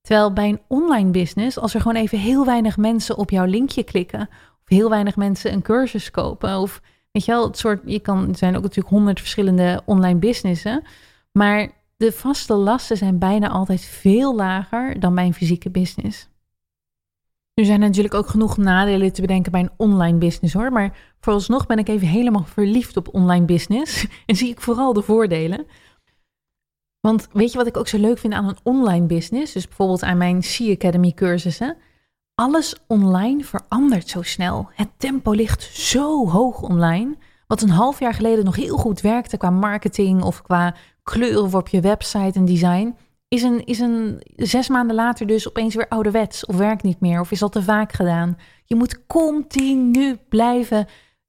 Terwijl 0.00 0.32
bij 0.32 0.48
een 0.48 0.60
online 0.68 1.10
business, 1.10 1.58
als 1.58 1.74
er 1.74 1.80
gewoon 1.80 2.02
even 2.02 2.18
heel 2.18 2.44
weinig 2.44 2.76
mensen 2.76 3.16
op 3.16 3.30
jouw 3.30 3.44
linkje 3.44 3.82
klikken, 3.82 4.28
heel 4.70 4.90
weinig 4.90 5.16
mensen 5.16 5.52
een 5.52 5.62
cursus 5.62 6.10
kopen, 6.10 6.58
of 6.58 6.80
weet 7.12 7.24
je 7.24 7.32
wel, 7.32 7.46
het 7.46 7.58
soort, 7.58 7.80
je 7.84 8.00
kan, 8.00 8.28
er 8.28 8.36
zijn 8.36 8.56
ook 8.56 8.62
natuurlijk 8.62 8.94
honderd 8.94 9.18
verschillende 9.18 9.82
online 9.84 10.18
businessen, 10.18 10.82
maar 11.32 11.70
de 11.96 12.12
vaste 12.12 12.54
lasten 12.54 12.96
zijn 12.96 13.18
bijna 13.18 13.48
altijd 13.48 13.80
veel 13.80 14.34
lager 14.34 15.00
dan 15.00 15.14
bij 15.14 15.24
een 15.24 15.34
fysieke 15.34 15.70
business. 15.70 16.28
Nu 17.54 17.64
zijn 17.64 17.80
er 17.80 17.86
natuurlijk 17.86 18.14
ook 18.14 18.28
genoeg 18.28 18.56
nadelen 18.56 19.12
te 19.12 19.20
bedenken 19.20 19.52
bij 19.52 19.60
een 19.60 19.72
online 19.76 20.18
business 20.18 20.54
hoor. 20.54 20.72
Maar 20.72 20.96
vooralsnog 21.20 21.66
ben 21.66 21.78
ik 21.78 21.88
even 21.88 22.08
helemaal 22.08 22.44
verliefd 22.44 22.96
op 22.96 23.14
online 23.14 23.44
business. 23.44 24.06
En 24.26 24.36
zie 24.36 24.48
ik 24.48 24.60
vooral 24.60 24.92
de 24.92 25.02
voordelen. 25.02 25.66
Want 27.00 27.28
weet 27.32 27.52
je 27.52 27.58
wat 27.58 27.66
ik 27.66 27.76
ook 27.76 27.88
zo 27.88 27.98
leuk 27.98 28.18
vind 28.18 28.32
aan 28.32 28.48
een 28.48 28.58
online 28.62 29.06
business? 29.06 29.52
Dus 29.52 29.66
bijvoorbeeld 29.66 30.02
aan 30.02 30.16
mijn 30.16 30.42
Sea 30.42 30.72
Academy 30.72 31.12
cursussen. 31.12 31.76
Alles 32.40 32.74
online 32.86 33.44
verandert 33.44 34.08
zo 34.08 34.22
snel. 34.22 34.68
Het 34.74 34.88
tempo 34.96 35.32
ligt 35.32 35.62
zo 35.62 36.28
hoog 36.28 36.62
online. 36.62 37.16
Wat 37.46 37.62
een 37.62 37.70
half 37.70 37.98
jaar 37.98 38.14
geleden 38.14 38.44
nog 38.44 38.56
heel 38.56 38.76
goed 38.76 39.00
werkte 39.00 39.36
qua 39.36 39.50
marketing 39.50 40.22
of 40.22 40.42
qua 40.42 40.74
kleuren 41.02 41.54
op 41.54 41.68
je 41.68 41.80
website 41.80 42.38
en 42.38 42.44
design 42.44 42.96
is 43.28 43.42
een, 43.42 43.64
is 43.64 43.78
een 43.78 44.22
zes 44.36 44.68
maanden 44.68 44.96
later 44.96 45.26
dus 45.26 45.48
opeens 45.48 45.74
weer 45.74 45.88
ouderwets 45.88 46.46
of 46.46 46.56
werkt 46.56 46.82
niet 46.82 47.00
meer 47.00 47.20
of 47.20 47.30
is 47.30 47.42
al 47.42 47.48
te 47.48 47.62
vaak 47.62 47.92
gedaan. 47.92 48.36
Je 48.64 48.74
moet 48.74 49.06
continu 49.06 50.16
blijven 50.28 50.86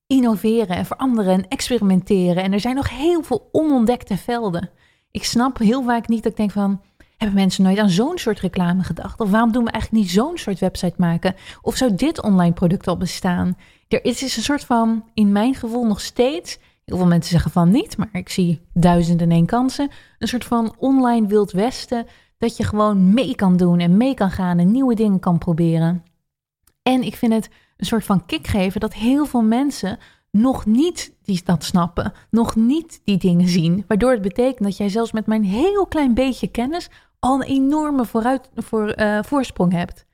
innoveren 0.07 0.75
en 0.75 0.85
veranderen 0.85 1.33
en 1.33 1.47
experimenteren. 1.47 2.43
En 2.43 2.53
er 2.53 2.59
zijn 2.59 2.75
nog 2.75 2.89
heel 2.89 3.23
veel 3.23 3.49
onontdekte 3.51 4.17
velden. 4.17 4.69
Ik 5.11 5.23
snap 5.23 5.57
heel 5.57 5.83
vaak 5.83 6.07
niet 6.07 6.23
dat 6.23 6.31
ik 6.31 6.37
denk 6.37 6.51
van, 6.51 6.81
hebben 7.21 7.39
mensen 7.39 7.63
nooit 7.63 7.77
aan 7.77 7.89
zo'n 7.89 8.17
soort 8.17 8.39
reclame 8.39 8.83
gedacht? 8.83 9.19
Of 9.19 9.29
waarom 9.29 9.51
doen 9.51 9.63
we 9.63 9.71
eigenlijk 9.71 10.03
niet 10.03 10.13
zo'n 10.13 10.37
soort 10.37 10.59
website 10.59 10.95
maken? 10.97 11.35
Of 11.61 11.75
zou 11.75 11.95
dit 11.95 12.21
online 12.21 12.53
product 12.53 12.87
al 12.87 12.97
bestaan? 12.97 13.57
Er 13.87 14.05
is 14.05 14.21
een 14.21 14.43
soort 14.43 14.63
van, 14.63 15.03
in 15.13 15.31
mijn 15.31 15.55
gevoel 15.55 15.85
nog 15.85 16.01
steeds 16.01 16.59
Heel 16.85 16.97
veel 16.97 17.09
mensen 17.09 17.31
zeggen 17.31 17.51
van 17.51 17.71
niet, 17.71 17.97
maar 17.97 18.09
ik 18.11 18.29
zie 18.29 18.61
duizenden 18.73 19.29
en 19.29 19.35
één 19.35 19.45
kansen. 19.45 19.89
Een 20.19 20.27
soort 20.27 20.45
van 20.45 20.75
online 20.77 21.27
wild 21.27 21.51
westen, 21.51 22.05
dat 22.37 22.57
je 22.57 22.63
gewoon 22.63 23.13
mee 23.13 23.35
kan 23.35 23.57
doen 23.57 23.79
en 23.79 23.97
mee 23.97 24.13
kan 24.13 24.31
gaan 24.31 24.59
en 24.59 24.71
nieuwe 24.71 24.95
dingen 24.95 25.19
kan 25.19 25.37
proberen. 25.37 26.03
En 26.81 27.03
ik 27.03 27.15
vind 27.15 27.33
het 27.33 27.49
een 27.77 27.85
soort 27.85 28.05
van 28.05 28.25
kick 28.25 28.47
geven 28.47 28.79
dat 28.79 28.93
heel 28.93 29.25
veel 29.25 29.41
mensen 29.41 29.97
nog 30.31 30.65
niet 30.65 31.13
die 31.23 31.41
dat 31.45 31.63
snappen, 31.63 32.13
nog 32.29 32.55
niet 32.55 33.01
die 33.03 33.17
dingen 33.17 33.47
zien. 33.47 33.83
Waardoor 33.87 34.11
het 34.11 34.21
betekent 34.21 34.63
dat 34.63 34.77
jij 34.77 34.89
zelfs 34.89 35.11
met 35.11 35.25
mijn 35.25 35.43
heel 35.43 35.85
klein 35.85 36.13
beetje 36.13 36.47
kennis 36.47 36.89
al 37.21 37.35
een 37.35 37.47
enorme 37.47 38.05
vooruit, 38.05 38.49
voor, 38.55 38.99
uh, 38.99 39.19
voorsprong 39.23 39.71
hebt. 39.71 40.05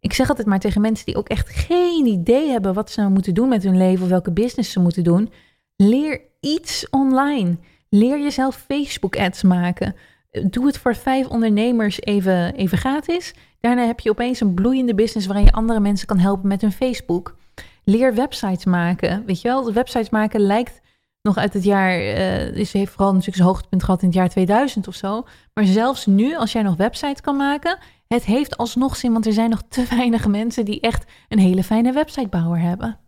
Ik 0.00 0.12
zeg 0.12 0.28
altijd 0.28 0.46
maar 0.46 0.58
tegen 0.58 0.80
mensen 0.80 1.06
die 1.06 1.16
ook 1.16 1.28
echt 1.28 1.48
geen 1.48 2.06
idee 2.06 2.50
hebben 2.50 2.74
wat 2.74 2.90
ze 2.90 3.00
nou 3.00 3.12
moeten 3.12 3.34
doen 3.34 3.48
met 3.48 3.62
hun 3.62 3.76
leven 3.76 4.02
of 4.02 4.08
welke 4.08 4.32
business 4.32 4.72
ze 4.72 4.80
moeten 4.80 5.04
doen. 5.04 5.32
Leer 5.76 6.20
iets 6.40 6.88
online. 6.90 7.56
Leer 7.88 8.20
jezelf 8.20 8.64
Facebook 8.68 9.16
ads 9.16 9.42
maken. 9.42 9.94
Doe 10.30 10.66
het 10.66 10.78
voor 10.78 10.94
vijf 10.94 11.26
ondernemers 11.26 12.00
even, 12.00 12.54
even 12.54 12.78
gratis. 12.78 13.34
Daarna 13.60 13.86
heb 13.86 14.00
je 14.00 14.10
opeens 14.10 14.40
een 14.40 14.54
bloeiende 14.54 14.94
business 14.94 15.26
waarin 15.26 15.44
je 15.44 15.52
andere 15.52 15.80
mensen 15.80 16.06
kan 16.06 16.18
helpen 16.18 16.48
met 16.48 16.60
hun 16.60 16.72
Facebook. 16.72 17.36
Leer 17.84 18.14
websites 18.14 18.64
maken. 18.64 19.22
Weet 19.26 19.40
je 19.40 19.48
wel, 19.48 19.72
websites 19.72 20.10
maken 20.10 20.40
lijkt 20.40 20.80
nog 21.26 21.36
uit 21.36 21.52
het 21.52 21.64
jaar, 21.64 22.00
uh, 22.00 22.54
dus 22.54 22.72
heeft 22.72 22.92
vooral 22.92 23.10
natuurlijk 23.10 23.36
zijn 23.36 23.48
hoogtepunt 23.48 23.84
gehad 23.84 24.00
in 24.00 24.06
het 24.06 24.16
jaar 24.16 24.28
2000 24.28 24.88
of 24.88 24.94
zo. 24.94 25.26
Maar 25.54 25.64
zelfs 25.64 26.06
nu, 26.06 26.36
als 26.36 26.52
jij 26.52 26.62
nog 26.62 26.76
websites 26.76 27.20
kan 27.20 27.36
maken, 27.36 27.78
het 28.08 28.24
heeft 28.24 28.56
alsnog 28.56 28.96
zin, 28.96 29.12
want 29.12 29.26
er 29.26 29.32
zijn 29.32 29.50
nog 29.50 29.62
te 29.68 29.84
weinig 29.96 30.26
mensen 30.26 30.64
die 30.64 30.80
echt 30.80 31.04
een 31.28 31.38
hele 31.38 31.62
fijne 31.62 31.92
websitebouwer 31.92 32.60
hebben. 32.60 32.98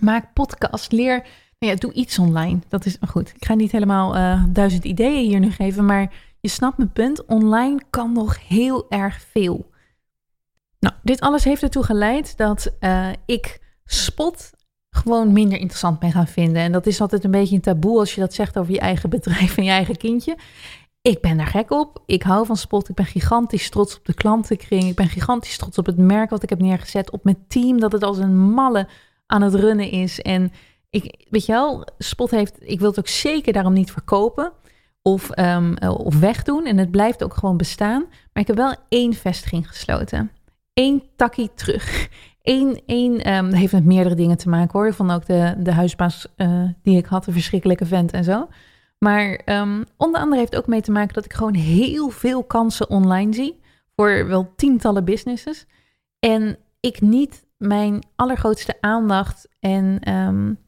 Maak 0.00 0.32
podcast, 0.32 0.92
leer, 0.92 1.26
nou 1.58 1.72
ja, 1.72 1.74
doe 1.74 1.92
iets 1.92 2.18
online. 2.18 2.58
Dat 2.68 2.86
is 2.86 2.96
goed. 3.08 3.32
Ik 3.34 3.44
ga 3.44 3.54
niet 3.54 3.72
helemaal 3.72 4.16
uh, 4.16 4.44
duizend 4.48 4.84
ideeën 4.84 5.28
hier 5.28 5.40
nu 5.40 5.50
geven, 5.50 5.84
maar 5.84 6.12
je 6.40 6.48
snapt 6.48 6.76
mijn 6.76 6.92
punt. 6.92 7.24
Online 7.24 7.80
kan 7.90 8.12
nog 8.12 8.48
heel 8.48 8.86
erg 8.88 9.20
veel. 9.30 9.70
Nou, 10.80 10.94
dit 11.02 11.20
alles 11.20 11.44
heeft 11.44 11.62
ertoe 11.62 11.82
geleid 11.82 12.36
dat 12.36 12.74
uh, 12.80 13.08
ik 13.26 13.60
spot 13.84 14.50
gewoon 14.94 15.32
minder 15.32 15.58
interessant 15.58 15.98
ben 15.98 16.12
gaan 16.12 16.26
vinden. 16.26 16.62
En 16.62 16.72
dat 16.72 16.86
is 16.86 17.00
altijd 17.00 17.24
een 17.24 17.30
beetje 17.30 17.54
een 17.54 17.60
taboe 17.60 17.98
als 17.98 18.14
je 18.14 18.20
dat 18.20 18.34
zegt 18.34 18.58
over 18.58 18.72
je 18.72 18.80
eigen 18.80 19.10
bedrijf 19.10 19.56
en 19.56 19.64
je 19.64 19.70
eigen 19.70 19.96
kindje. 19.96 20.36
Ik 21.00 21.20
ben 21.20 21.36
daar 21.36 21.46
gek 21.46 21.70
op. 21.70 22.02
Ik 22.06 22.22
hou 22.22 22.46
van 22.46 22.56
spot. 22.56 22.88
Ik 22.88 22.94
ben 22.94 23.06
gigantisch 23.06 23.70
trots 23.70 23.96
op 23.96 24.04
de 24.04 24.14
klantenkring. 24.14 24.84
Ik 24.84 24.94
ben 24.94 25.08
gigantisch 25.08 25.56
trots 25.56 25.78
op 25.78 25.86
het 25.86 25.96
merk 25.96 26.30
wat 26.30 26.42
ik 26.42 26.48
heb 26.48 26.60
neergezet. 26.60 27.10
Op 27.10 27.24
mijn 27.24 27.44
team, 27.48 27.80
dat 27.80 27.92
het 27.92 28.02
als 28.02 28.18
een 28.18 28.38
malle 28.38 28.88
aan 29.26 29.42
het 29.42 29.54
runnen 29.54 29.90
is. 29.90 30.20
En 30.20 30.52
ik, 30.90 31.26
weet 31.30 31.46
je 31.46 31.52
wel, 31.52 31.86
Spot 31.98 32.30
heeft, 32.30 32.56
ik 32.58 32.78
wil 32.78 32.88
het 32.88 32.98
ook 32.98 33.08
zeker 33.08 33.52
daarom 33.52 33.72
niet 33.72 33.92
verkopen 33.92 34.52
of, 35.02 35.38
um, 35.38 35.78
of 35.78 36.18
wegdoen. 36.18 36.66
En 36.66 36.78
het 36.78 36.90
blijft 36.90 37.24
ook 37.24 37.34
gewoon 37.34 37.56
bestaan. 37.56 38.04
Maar 38.32 38.42
ik 38.42 38.46
heb 38.46 38.56
wel 38.56 38.74
één 38.88 39.14
vestiging 39.14 39.68
gesloten. 39.68 40.30
Eén 40.74 41.02
takkie 41.16 41.50
terug. 41.54 42.08
Eén, 42.44 42.82
één 42.86 43.34
um, 43.34 43.52
heeft 43.52 43.72
met 43.72 43.84
meerdere 43.84 44.14
dingen 44.14 44.36
te 44.36 44.48
maken 44.48 44.78
hoor. 44.78 44.94
Van 44.94 45.10
ook 45.10 45.26
de, 45.26 45.54
de 45.58 45.72
huisbaas 45.72 46.26
uh, 46.36 46.62
die 46.82 46.96
ik 46.96 47.06
had, 47.06 47.26
een 47.26 47.32
verschrikkelijke 47.32 47.86
vent 47.86 48.12
en 48.12 48.24
zo. 48.24 48.48
Maar 48.98 49.40
um, 49.44 49.84
onder 49.96 50.20
andere 50.20 50.40
heeft 50.40 50.56
ook 50.56 50.66
mee 50.66 50.80
te 50.80 50.90
maken 50.90 51.14
dat 51.14 51.24
ik 51.24 51.32
gewoon 51.32 51.54
heel 51.54 52.08
veel 52.08 52.44
kansen 52.44 52.90
online 52.90 53.34
zie. 53.34 53.60
Voor 53.96 54.26
wel 54.26 54.52
tientallen 54.56 55.04
businesses. 55.04 55.66
En 56.18 56.56
ik 56.80 57.00
niet 57.00 57.44
mijn 57.56 58.04
allergrootste 58.16 58.76
aandacht 58.80 59.48
en, 59.60 60.12
um, 60.14 60.58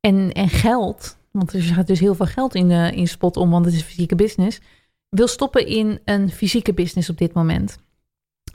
en, 0.00 0.32
en 0.32 0.48
geld. 0.48 1.18
Want 1.30 1.52
er 1.52 1.60
gaat 1.60 1.86
dus 1.86 2.00
heel 2.00 2.14
veel 2.14 2.26
geld 2.26 2.54
in, 2.54 2.70
in 2.70 3.08
spot 3.08 3.36
om, 3.36 3.50
want 3.50 3.64
het 3.64 3.74
is 3.74 3.80
een 3.80 3.86
fysieke 3.86 4.14
business. 4.14 4.60
Wil 5.08 5.28
stoppen 5.28 5.66
in 5.66 5.98
een 6.04 6.30
fysieke 6.30 6.74
business 6.74 7.10
op 7.10 7.18
dit 7.18 7.32
moment. 7.32 7.78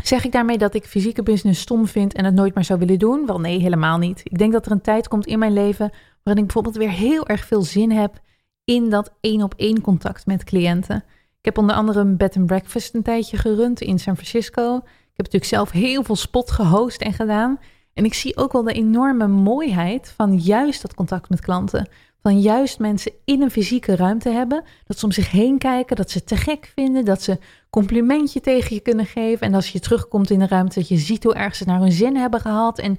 Zeg 0.03 0.25
ik 0.25 0.31
daarmee 0.31 0.57
dat 0.57 0.73
ik 0.73 0.85
fysieke 0.85 1.23
business 1.23 1.61
stom 1.61 1.87
vind 1.87 2.13
en 2.13 2.25
het 2.25 2.33
nooit 2.33 2.55
meer 2.55 2.63
zou 2.63 2.79
willen 2.79 2.99
doen? 2.99 3.25
Wel 3.25 3.39
nee, 3.39 3.59
helemaal 3.59 3.97
niet. 3.97 4.21
Ik 4.23 4.37
denk 4.37 4.51
dat 4.51 4.65
er 4.65 4.71
een 4.71 4.81
tijd 4.81 5.07
komt 5.07 5.25
in 5.25 5.39
mijn 5.39 5.53
leven 5.53 5.91
waarin 6.23 6.43
ik 6.43 6.53
bijvoorbeeld 6.53 6.75
weer 6.75 6.97
heel 6.97 7.27
erg 7.27 7.45
veel 7.45 7.61
zin 7.61 7.91
heb 7.91 8.19
in 8.63 8.89
dat 8.89 9.13
één 9.19 9.43
op 9.43 9.53
één 9.57 9.81
contact 9.81 10.25
met 10.25 10.43
cliënten. 10.43 10.95
Ik 11.39 11.45
heb 11.45 11.57
onder 11.57 11.75
andere 11.75 11.99
een 11.99 12.17
bed 12.17 12.37
and 12.37 12.45
breakfast 12.45 12.93
een 12.93 13.03
tijdje 13.03 13.37
gerund 13.37 13.81
in 13.81 13.99
San 13.99 14.15
Francisco. 14.15 14.75
Ik 14.75 15.19
heb 15.19 15.25
natuurlijk 15.25 15.51
zelf 15.51 15.71
heel 15.71 16.03
veel 16.03 16.15
spot 16.15 16.51
gehost 16.51 17.01
en 17.01 17.13
gedaan. 17.13 17.59
En 17.93 18.05
ik 18.05 18.13
zie 18.13 18.37
ook 18.37 18.51
wel 18.51 18.63
de 18.63 18.73
enorme 18.73 19.27
mooiheid 19.27 20.13
van 20.15 20.37
juist 20.37 20.81
dat 20.81 20.93
contact 20.93 21.29
met 21.29 21.41
klanten. 21.41 21.87
Van 22.21 22.39
juist 22.39 22.79
mensen 22.79 23.11
in 23.25 23.41
een 23.41 23.51
fysieke 23.51 23.95
ruimte 23.95 24.29
hebben. 24.29 24.63
Dat 24.85 24.99
ze 24.99 25.05
om 25.05 25.11
zich 25.11 25.31
heen 25.31 25.57
kijken, 25.57 25.95
dat 25.95 26.11
ze 26.11 26.23
te 26.23 26.35
gek 26.35 26.71
vinden, 26.75 27.05
dat 27.05 27.21
ze 27.21 27.39
complimentje 27.69 28.41
tegen 28.41 28.75
je 28.75 28.81
kunnen 28.81 29.05
geven. 29.05 29.47
En 29.47 29.53
als 29.53 29.69
je 29.69 29.79
terugkomt 29.79 30.29
in 30.29 30.39
de 30.39 30.47
ruimte, 30.47 30.79
dat 30.79 30.87
je 30.87 30.97
ziet 30.97 31.23
hoe 31.23 31.33
erg 31.33 31.55
ze 31.55 31.65
naar 31.65 31.79
hun 31.79 31.91
zin 31.91 32.15
hebben 32.15 32.39
gehad. 32.39 32.79
En 32.79 32.97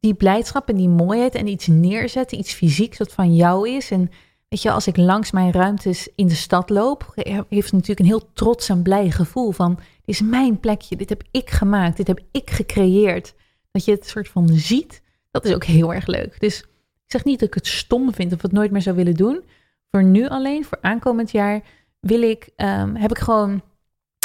die 0.00 0.14
blijdschap 0.14 0.68
en 0.68 0.76
die 0.76 0.88
mooiheid 0.88 1.34
en 1.34 1.46
iets 1.46 1.66
neerzetten, 1.66 2.38
iets 2.38 2.52
fysieks 2.52 2.98
dat 2.98 3.12
van 3.12 3.34
jou 3.34 3.68
is. 3.68 3.90
En 3.90 4.10
weet 4.48 4.62
je, 4.62 4.70
als 4.70 4.86
ik 4.86 4.96
langs 4.96 5.30
mijn 5.30 5.52
ruimtes 5.52 6.08
in 6.14 6.26
de 6.26 6.34
stad 6.34 6.70
loop, 6.70 7.12
heeft 7.48 7.72
natuurlijk 7.72 8.00
een 8.00 8.06
heel 8.06 8.32
trots 8.32 8.68
en 8.68 8.82
blij 8.82 9.10
gevoel 9.10 9.50
van, 9.50 9.74
dit 9.74 10.14
is 10.14 10.20
mijn 10.20 10.60
plekje, 10.60 10.96
dit 10.96 11.08
heb 11.08 11.22
ik 11.30 11.50
gemaakt, 11.50 11.96
dit 11.96 12.06
heb 12.06 12.20
ik 12.32 12.50
gecreëerd. 12.50 13.34
Dat 13.70 13.84
je 13.84 13.90
het 13.90 14.08
soort 14.08 14.28
van 14.28 14.48
ziet, 14.48 15.02
dat 15.30 15.44
is 15.44 15.54
ook 15.54 15.64
heel 15.64 15.94
erg 15.94 16.06
leuk. 16.06 16.40
Dus 16.40 16.60
ik 16.60 16.66
zeg 17.06 17.24
niet 17.24 17.38
dat 17.38 17.48
ik 17.48 17.54
het 17.54 17.66
stom 17.66 18.14
vind 18.14 18.32
of 18.32 18.42
het 18.42 18.52
nooit 18.52 18.70
meer 18.70 18.82
zou 18.82 18.96
willen 18.96 19.14
doen. 19.14 19.44
Voor 19.90 20.04
nu 20.04 20.28
alleen, 20.28 20.64
voor 20.64 20.78
aankomend 20.80 21.30
jaar, 21.30 21.62
wil 22.00 22.22
ik, 22.22 22.48
um, 22.56 22.96
heb 22.96 23.10
ik 23.10 23.18
gewoon 23.18 23.62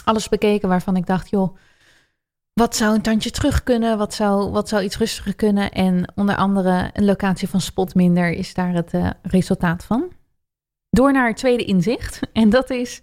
alles 0.06 0.30
bekeken 0.30 0.70
waarvan 0.70 0.96
ik 0.96 1.06
dacht, 1.06 1.30
joh, 1.30 1.58
wat 2.54 2.76
zou 2.76 2.96
een 2.96 3.02
tandje 3.02 3.32
terug 3.32 3.64
kunnen? 3.64 3.98
Wat 3.98 4.14
zou, 4.14 4.52
wat 4.52 4.70
zou 4.70 4.84
iets 4.84 4.98
rustiger 4.98 5.36
kunnen? 5.36 5.72
En 5.72 6.12
onder 6.16 6.36
andere 6.36 6.90
een 6.94 7.06
locatie 7.06 7.50
van 7.50 7.62
spot 7.62 7.96
minder 7.96 8.32
is 8.32 8.54
daar 8.54 8.74
het 8.74 8.94
uh, 8.94 9.10
resultaat 9.22 9.84
van. 9.84 10.12
Door 10.90 11.12
naar 11.12 11.28
het 11.28 11.38
tweede 11.38 11.66
inzicht. 11.66 12.20
En 12.34 12.50
dat 12.50 12.70
is, 12.70 13.02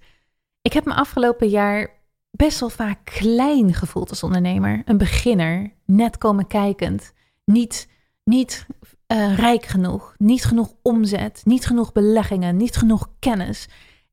ik 0.63 0.73
heb 0.73 0.85
me 0.85 0.95
afgelopen 0.95 1.49
jaar 1.49 2.00
best 2.31 2.61
wel 2.61 2.71
vaak 2.71 2.99
klein 3.05 3.75
gevoeld 3.75 4.11
als 4.11 4.23
ondernemer. 4.23 4.83
Een 4.85 4.99
beginner, 4.99 5.73
net 5.85 6.19
komen 6.19 6.47
kijkend. 6.47 7.13
Niet, 7.45 7.89
niet 8.25 8.67
uh, 9.13 9.39
rijk 9.39 9.67
genoeg, 9.67 10.15
niet 10.19 10.45
genoeg 10.45 10.75
omzet, 10.83 11.43
niet 11.45 11.67
genoeg 11.67 11.93
beleggingen, 11.93 12.57
niet 12.57 12.77
genoeg 12.77 13.11
kennis. 13.19 13.69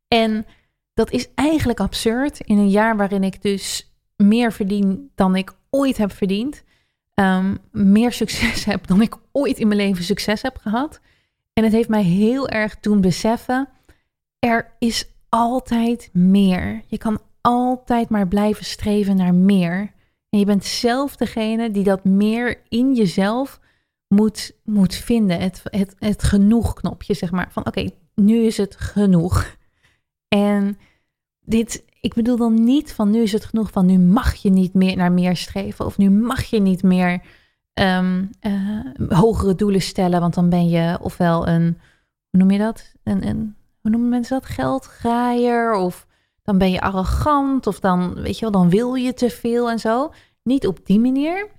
En 0.07 0.45
dat 0.93 1.11
is 1.11 1.27
eigenlijk 1.35 1.79
absurd 1.79 2.39
in 2.39 2.57
een 2.57 2.69
jaar 2.69 2.97
waarin 2.97 3.23
ik 3.23 3.41
dus 3.41 3.93
meer 4.15 4.53
verdien 4.53 5.11
dan 5.15 5.35
ik 5.35 5.55
ooit 5.69 5.97
heb 5.97 6.11
verdiend. 6.11 6.63
Um, 7.13 7.57
meer 7.71 8.11
succes 8.11 8.65
heb 8.71 8.87
dan 8.87 9.01
ik 9.01 9.15
ooit 9.31 9.57
in 9.57 9.67
mijn 9.67 9.79
leven 9.79 10.03
succes 10.03 10.41
heb 10.41 10.57
gehad. 10.57 10.99
En 11.53 11.63
het 11.63 11.73
heeft 11.73 11.89
mij 11.89 12.03
heel 12.03 12.49
erg 12.49 12.79
doen 12.79 13.01
beseffen, 13.01 13.69
er 14.39 14.75
is 14.79 15.05
altijd 15.29 16.09
meer. 16.13 16.83
Je 16.87 16.97
kan 16.97 17.21
altijd 17.47 18.09
maar 18.09 18.27
blijven 18.27 18.65
streven 18.65 19.15
naar 19.15 19.33
meer. 19.33 19.91
En 20.29 20.39
je 20.39 20.45
bent 20.45 20.65
zelf 20.65 21.15
degene 21.15 21.71
die 21.71 21.83
dat 21.83 22.03
meer 22.03 22.61
in 22.69 22.95
jezelf 22.95 23.59
moet, 24.07 24.55
moet 24.63 24.95
vinden. 24.95 25.39
Het, 25.39 25.61
het, 25.63 25.95
het 25.99 26.23
genoeg 26.23 26.73
knopje, 26.73 27.13
zeg 27.13 27.31
maar. 27.31 27.51
Van 27.51 27.65
oké, 27.65 27.89
nu 28.15 28.37
is 28.37 28.57
het 28.57 28.75
genoeg. 28.75 29.55
En 30.27 30.77
dit, 31.39 31.83
ik 32.01 32.13
bedoel 32.13 32.37
dan 32.37 32.63
niet 32.63 32.93
van 32.93 33.09
nu 33.09 33.21
is 33.21 33.31
het 33.31 33.45
genoeg 33.45 33.71
van 33.71 33.85
nu 33.85 33.99
mag 33.99 34.35
je 34.35 34.49
niet 34.49 34.73
meer 34.73 34.95
naar 34.95 35.11
meer 35.11 35.35
streven. 35.35 35.85
Of 35.85 35.97
nu 35.97 36.09
mag 36.09 36.43
je 36.43 36.59
niet 36.59 36.83
meer 36.83 37.21
um, 37.73 38.29
uh, 38.41 38.79
hogere 39.09 39.55
doelen 39.55 39.81
stellen. 39.81 40.19
Want 40.19 40.33
dan 40.33 40.49
ben 40.49 40.69
je 40.69 40.97
ofwel 41.01 41.47
een, 41.47 41.77
hoe 42.29 42.39
noem 42.39 42.51
je 42.51 42.59
dat? 42.59 42.93
Een, 43.03 43.27
een, 43.27 43.55
hoe 43.81 43.91
noemen 43.91 44.09
mensen 44.09 44.39
dat? 44.39 44.49
Geldgraaier. 44.49 45.73
Of 45.73 46.06
dan 46.47 46.57
ben 46.57 46.71
je 46.71 46.81
arrogant. 46.81 47.67
Of 47.67 47.79
dan, 47.79 48.13
weet 48.13 48.35
je 48.35 48.41
wel, 48.41 48.51
dan 48.51 48.69
wil 48.69 48.93
je 48.93 49.13
te 49.13 49.29
veel 49.29 49.69
en 49.69 49.79
zo. 49.79 50.13
Niet 50.43 50.67
op 50.67 50.79
die 50.83 50.99
manier. 50.99 51.49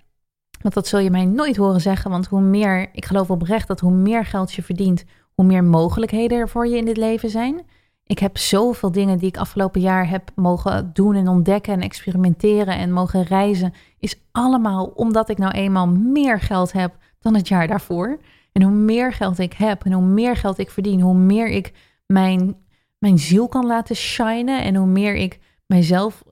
Want 0.63 0.75
dat 0.75 0.87
zul 0.87 0.99
je 0.99 1.11
mij 1.11 1.25
nooit 1.25 1.57
horen 1.57 1.81
zeggen. 1.81 2.11
Want 2.11 2.27
hoe 2.27 2.41
meer, 2.41 2.89
ik 2.93 3.05
geloof 3.05 3.31
oprecht 3.31 3.69
dat 3.69 3.81
hoe 3.81 3.93
meer 3.93 4.25
geld 4.25 4.53
je 4.53 4.63
verdient, 4.63 5.05
hoe 5.35 5.45
meer 5.45 5.65
mogelijkheden 5.65 6.39
er 6.39 6.49
voor 6.49 6.67
je 6.67 6.77
in 6.77 6.85
dit 6.85 6.97
leven 6.97 7.31
zijn. 7.31 7.63
Ik 8.05 8.19
heb 8.19 8.39
zoveel 8.39 8.93
dingen 8.93 9.19
die 9.19 9.29
ik 9.29 9.37
afgelopen 9.37 9.81
jaar 9.81 10.09
heb 10.09 10.31
mogen 10.35 10.91
doen 10.93 11.15
en 11.15 11.29
ontdekken 11.29 11.73
en 11.73 11.81
experimenteren 11.81 12.79
en 12.79 12.93
mogen 12.93 13.23
reizen. 13.23 13.73
Is 13.99 14.21
allemaal 14.33 14.85
omdat 14.85 15.29
ik 15.29 15.39
nou 15.39 15.53
eenmaal 15.53 15.87
meer 15.87 16.41
geld 16.41 16.73
heb 16.73 16.97
dan 17.21 17.35
het 17.35 17.49
jaar 17.49 17.67
daarvoor. 17.67 18.19
En 18.53 18.63
hoe 18.63 18.73
meer 18.73 19.13
geld 19.13 19.39
ik 19.39 19.53
heb 19.53 19.85
en 19.85 19.93
hoe 19.93 20.05
meer 20.05 20.37
geld 20.37 20.59
ik 20.59 20.71
verdien, 20.71 21.01
hoe 21.01 21.15
meer 21.15 21.49
ik 21.49 21.73
mijn, 22.07 22.57
mijn 22.99 23.19
ziel 23.19 23.49
kan 23.49 23.67
laten 23.67 23.97
shinen. 23.97 24.63
En 24.63 24.75
hoe 24.75 24.87
meer 24.87 25.15
ik 25.15 25.39
mijzelf 25.67 26.23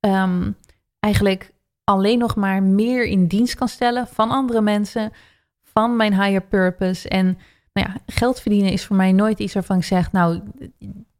um, 0.00 0.56
eigenlijk 0.98 1.52
alleen 1.84 2.18
nog 2.18 2.36
maar 2.36 2.62
meer 2.62 3.04
in 3.04 3.26
dienst 3.26 3.54
kan 3.54 3.68
stellen 3.68 4.06
van 4.06 4.30
andere 4.30 4.60
mensen, 4.60 5.12
van 5.62 5.96
mijn 5.96 6.22
higher 6.22 6.42
purpose. 6.42 7.08
En 7.08 7.38
nou 7.72 7.88
ja, 7.88 7.96
geld 8.06 8.40
verdienen 8.40 8.72
is 8.72 8.84
voor 8.84 8.96
mij 8.96 9.12
nooit 9.12 9.38
iets 9.38 9.54
waarvan 9.54 9.76
ik 9.76 9.84
zeg, 9.84 10.12
nou, 10.12 10.40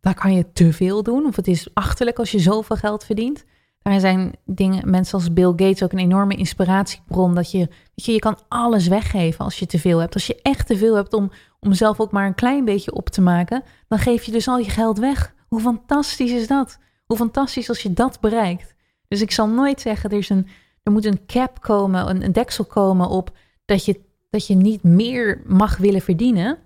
daar 0.01 0.14
kan 0.14 0.34
je 0.34 0.53
te 0.53 0.72
veel 0.72 1.03
doen. 1.03 1.26
Of 1.26 1.36
het 1.36 1.49
is 1.49 1.68
achterlijk 1.74 2.18
als 2.18 2.30
je 2.30 2.38
zoveel 2.38 2.76
geld 2.76 3.05
verdient. 3.05 3.45
Daarin 3.82 4.01
zijn 4.01 4.32
dingen, 4.45 4.91
mensen 4.91 5.14
als 5.14 5.32
Bill 5.32 5.53
Gates 5.57 5.82
ook 5.82 5.93
een 5.93 5.99
enorme 5.99 6.34
inspiratiebron. 6.34 7.34
Dat 7.34 7.51
je, 7.51 7.59
weet 7.59 8.05
je, 8.05 8.12
je 8.12 8.18
kan 8.18 8.38
alles 8.49 8.88
weggeven 8.88 9.45
als 9.45 9.59
je 9.59 9.66
te 9.66 9.78
veel 9.78 9.99
hebt. 9.99 10.14
Als 10.14 10.26
je 10.26 10.38
echt 10.43 10.66
te 10.66 10.76
veel 10.76 10.95
hebt 10.95 11.12
om, 11.12 11.30
om 11.61 11.72
zelf 11.72 12.00
ook 12.00 12.11
maar 12.11 12.26
een 12.26 12.34
klein 12.34 12.64
beetje 12.64 12.92
op 12.94 13.08
te 13.08 13.20
maken, 13.20 13.62
dan 13.88 13.98
geef 13.98 14.24
je 14.24 14.32
dus 14.32 14.48
al 14.48 14.58
je 14.58 14.70
geld 14.70 14.98
weg. 14.98 15.34
Hoe 15.48 15.61
fantastisch 15.61 16.30
is 16.30 16.46
dat? 16.46 16.78
Hoe 17.06 17.16
fantastisch 17.16 17.68
als 17.68 17.82
je 17.82 17.92
dat 17.92 18.20
bereikt. 18.20 18.74
Dus 19.08 19.20
ik 19.20 19.30
zal 19.30 19.48
nooit 19.48 19.80
zeggen, 19.80 20.11
er, 20.11 20.26
een, 20.28 20.46
er 20.82 20.92
moet 20.92 21.04
een 21.04 21.26
cap 21.26 21.61
komen, 21.61 22.11
een, 22.11 22.24
een 22.24 22.32
deksel 22.32 22.64
komen 22.64 23.08
op 23.08 23.36
dat 23.64 23.84
je, 23.84 24.00
dat 24.30 24.46
je 24.46 24.54
niet 24.54 24.82
meer 24.82 25.42
mag 25.46 25.76
willen 25.76 26.00
verdienen. 26.00 26.58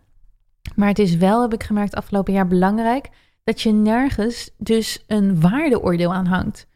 Maar 0.74 0.88
het 0.88 0.98
is 0.98 1.16
wel, 1.16 1.42
heb 1.42 1.52
ik 1.52 1.62
gemerkt 1.62 1.94
afgelopen 1.94 2.32
jaar, 2.32 2.46
belangrijk 2.46 3.08
dat 3.44 3.60
je 3.60 3.72
nergens 3.72 4.50
dus 4.58 5.04
een 5.06 5.40
waardeoordeel 5.40 6.14
aan 6.14 6.26
hangt. 6.26 6.66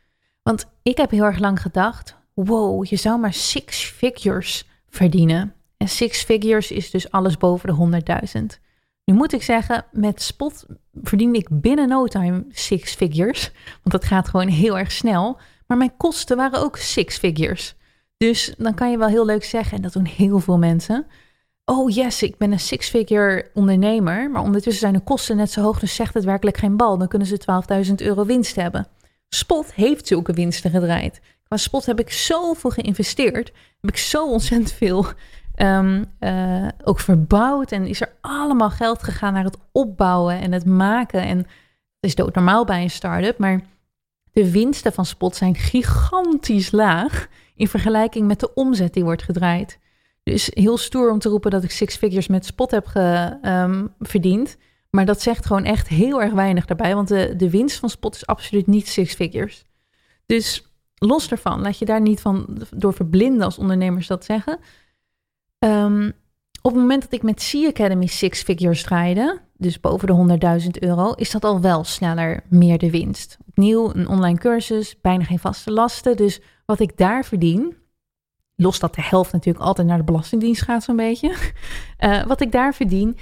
Want 0.43 0.67
ik 0.83 0.97
heb 0.97 1.11
heel 1.11 1.25
erg 1.25 1.39
lang 1.39 1.61
gedacht: 1.63 2.17
wow, 2.35 2.85
je 2.85 2.97
zou 2.97 3.21
maar 3.21 3.33
six 3.33 3.85
figures 3.85 4.69
verdienen. 4.89 5.55
En 5.79 5.89
six 5.89 6.23
figures 6.23 6.71
is 6.71 6.91
dus 6.91 7.11
alles 7.11 7.37
boven 7.37 7.91
de 7.91 8.03
100.000. 8.39 8.63
Nu 9.05 9.15
moet 9.15 9.33
ik 9.33 9.43
zeggen, 9.43 9.85
met 9.93 10.23
Spot 10.23 10.67
verdien 11.03 11.35
ik 11.35 11.49
binnen 11.51 11.89
no 11.89 12.07
time 12.07 12.45
six 12.51 12.95
figures. 12.95 13.51
Want 13.65 13.91
dat 13.91 14.05
gaat 14.05 14.29
gewoon 14.29 14.49
heel 14.49 14.79
erg 14.79 14.93
snel. 14.93 15.39
Maar 15.67 15.77
mijn 15.77 15.97
kosten 15.97 16.37
waren 16.37 16.61
ook 16.61 16.77
six 16.77 17.19
figures. 17.19 17.77
Dus 18.17 18.55
dan 18.59 18.75
kan 18.75 18.91
je 18.91 18.99
wel 18.99 19.09
heel 19.09 19.27
leuk 19.27 19.45
zeggen, 19.45 19.77
en 19.77 19.83
dat 19.83 19.93
doen 19.93 20.05
heel 20.05 20.39
veel 20.39 20.59
mensen. 20.59 21.07
Oh 21.65 21.91
yes, 21.91 22.23
ik 22.23 22.37
ben 22.37 22.53
een 22.53 22.61
six-figure 22.61 23.51
ondernemer. 23.55 24.31
Maar 24.31 24.43
ondertussen 24.43 24.81
zijn 24.81 24.93
de 24.93 25.01
kosten 25.01 25.37
net 25.37 25.51
zo 25.51 25.63
hoog, 25.63 25.79
dus 25.79 25.95
zegt 25.95 26.15
het 26.15 26.25
werkelijk 26.25 26.57
geen 26.57 26.77
bal. 26.77 26.99
Dan 26.99 27.09
kunnen 27.09 27.29
ze 27.29 27.41
12.000 27.87 27.95
euro 27.95 28.25
winst 28.25 28.57
hebben. 28.57 28.87
Spot 29.29 29.75
heeft 29.75 30.07
zulke 30.07 30.33
winsten 30.33 30.71
gedraaid. 30.71 31.21
Qua 31.45 31.57
Spot 31.57 31.87
heb 31.87 32.01
ik 32.01 32.13
zoveel 32.13 32.71
geïnvesteerd. 32.71 33.53
Heb 33.81 33.91
ik 33.91 33.97
zo 33.97 34.31
ontzettend 34.31 34.73
veel 34.73 35.07
um, 35.63 36.05
uh, 36.21 36.69
ook 36.85 37.01
verbouwd. 37.01 37.73
En 37.73 37.87
is 37.87 38.01
er 38.01 38.13
allemaal 38.21 38.71
geld 38.71 39.03
gegaan 39.03 39.33
naar 39.33 39.45
het 39.45 39.59
opbouwen 39.73 40.41
en 40.41 40.53
het 40.53 40.67
maken. 40.67 41.23
En 41.23 41.39
het 41.39 41.47
is 42.01 42.15
doodnormaal 42.15 42.65
bij 42.65 42.83
een 42.83 42.91
start-up. 42.91 43.39
Maar 43.39 43.61
de 44.33 44.51
winsten 44.51 44.93
van 44.93 45.07
Spot 45.07 45.37
zijn 45.37 45.55
gigantisch 45.55 46.71
laag 46.71 47.29
in 47.55 47.69
vergelijking 47.69 48.27
met 48.27 48.41
de 48.41 48.55
omzet 48.55 48.95
die 48.95 49.05
wordt 49.05 49.23
gedraaid. 49.23 49.79
Dus 50.23 50.51
heel 50.55 50.79
stoer 50.79 51.11
om 51.11 51.19
te 51.19 51.29
roepen 51.29 51.51
dat 51.51 51.65
ik 51.65 51.71
six 51.71 51.97
figures 51.97 52.29
met 52.29 52.47
Spot 52.47 52.71
heb 52.71 52.87
ge, 52.87 53.39
um, 53.43 53.95
verdiend. 53.99 54.57
Maar 54.91 55.05
dat 55.05 55.23
zegt 55.23 55.47
gewoon 55.47 55.65
echt 55.65 55.89
heel 55.89 56.23
erg 56.23 56.33
weinig 56.33 56.65
daarbij. 56.65 56.95
Want 56.95 57.09
de, 57.09 57.35
de 57.37 57.51
winst 57.51 57.79
van 57.79 57.91
Spot 57.91 58.15
is 58.15 58.27
absoluut 58.27 58.67
niet 58.67 58.89
six 58.89 59.15
figures. 59.15 59.65
Dus 60.27 60.73
los 60.95 61.29
daarvan, 61.29 61.61
laat 61.61 61.79
je 61.79 61.85
daar 61.85 62.01
niet 62.01 62.21
van 62.21 62.67
door 62.77 62.95
verblinden 62.95 63.43
als 63.45 63.59
ondernemers 63.59 64.07
dat 64.07 64.25
zeggen. 64.25 64.59
Um, 65.59 66.13
op 66.63 66.73
het 66.73 66.81
moment 66.81 67.03
dat 67.03 67.13
ik 67.13 67.23
met 67.23 67.43
Sea 67.43 67.69
Academy 67.69 68.07
six 68.07 68.43
figures 68.43 68.83
draaide, 68.83 69.41
dus 69.57 69.81
boven 69.81 70.07
de 70.29 70.39
100.000 70.63 70.69
euro, 70.71 71.13
is 71.13 71.31
dat 71.31 71.45
al 71.45 71.61
wel 71.61 71.85
sneller 71.85 72.45
meer 72.49 72.79
de 72.79 72.91
winst. 72.91 73.39
Opnieuw 73.49 73.95
een 73.95 74.09
online 74.09 74.39
cursus, 74.39 75.01
bijna 75.01 75.25
geen 75.25 75.39
vaste 75.39 75.73
lasten. 75.73 76.17
Dus 76.17 76.41
wat 76.67 76.81
ik 76.81 76.97
daar 76.97 77.25
verdien, 77.25 77.77
los 78.55 78.79
dat 78.79 78.95
de 78.95 79.03
helft 79.03 79.33
natuurlijk 79.33 79.65
altijd 79.65 79.87
naar 79.87 79.99
de 79.99 80.05
Belastingdienst 80.05 80.63
gaat 80.63 80.83
zo'n 80.83 80.97
beetje. 80.97 81.35
Uh, 82.01 82.25
wat 82.31 82.41
ik 82.41 82.53
daar 82.53 82.75
verdien, 82.75 83.17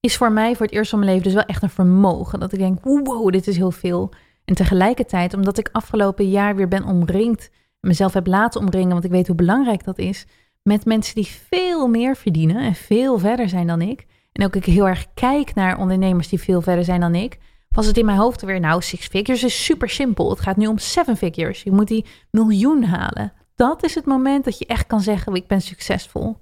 is 0.00 0.16
voor 0.16 0.32
mij 0.32 0.56
voor 0.56 0.66
het 0.66 0.74
eerst 0.74 0.90
van 0.90 0.98
mijn 0.98 1.10
leven 1.10 1.26
dus 1.26 1.34
wel 1.34 1.46
echt 1.46 1.62
een 1.62 1.70
vermogen. 1.70 2.40
Dat 2.40 2.52
ik 2.52 2.58
denk, 2.58 2.84
wow, 2.84 3.32
dit 3.32 3.46
is 3.46 3.56
heel 3.56 3.70
veel. 3.70 4.12
En 4.44 4.54
tegelijkertijd, 4.54 5.34
omdat 5.34 5.58
ik 5.58 5.68
afgelopen 5.72 6.30
jaar 6.30 6.56
weer 6.56 6.68
ben 6.68 6.84
omringd, 6.84 7.50
mezelf 7.80 8.12
heb 8.12 8.26
laten 8.26 8.60
omringen, 8.60 8.92
want 8.92 9.04
ik 9.04 9.10
weet 9.10 9.26
hoe 9.26 9.36
belangrijk 9.36 9.84
dat 9.84 9.98
is, 9.98 10.26
met 10.64 10.84
mensen 10.84 11.14
die 11.14 11.26
veel 11.26 11.86
meer 11.86 12.16
verdienen 12.16 12.56
en 12.56 12.74
veel 12.74 13.18
verder 13.18 13.48
zijn 13.48 13.66
dan 13.66 13.80
ik. 13.80 14.06
En 14.32 14.44
ook 14.44 14.56
ik 14.56 14.64
heel 14.64 14.88
erg 14.88 15.06
kijk 15.14 15.54
naar 15.54 15.78
ondernemers 15.78 16.28
die 16.28 16.40
veel 16.40 16.60
verder 16.60 16.84
zijn 16.84 17.00
dan 17.00 17.14
ik. 17.14 17.38
Was 17.68 17.86
het 17.86 17.96
in 17.96 18.04
mijn 18.04 18.18
hoofd 18.18 18.42
weer, 18.42 18.60
nou, 18.60 18.82
six 18.82 19.06
figures 19.06 19.44
is 19.44 19.64
super 19.64 19.88
simpel. 19.88 20.30
Het 20.30 20.40
gaat 20.40 20.56
nu 20.56 20.66
om 20.66 20.78
seven 20.78 21.16
figures. 21.16 21.62
Je 21.62 21.72
moet 21.72 21.88
die 21.88 22.06
miljoen 22.30 22.84
halen. 22.84 23.32
Dat 23.54 23.84
is 23.84 23.94
het 23.94 24.04
moment 24.04 24.44
dat 24.44 24.58
je 24.58 24.66
echt 24.66 24.86
kan 24.86 25.00
zeggen, 25.00 25.34
ik 25.34 25.46
ben 25.46 25.60
succesvol. 25.60 26.36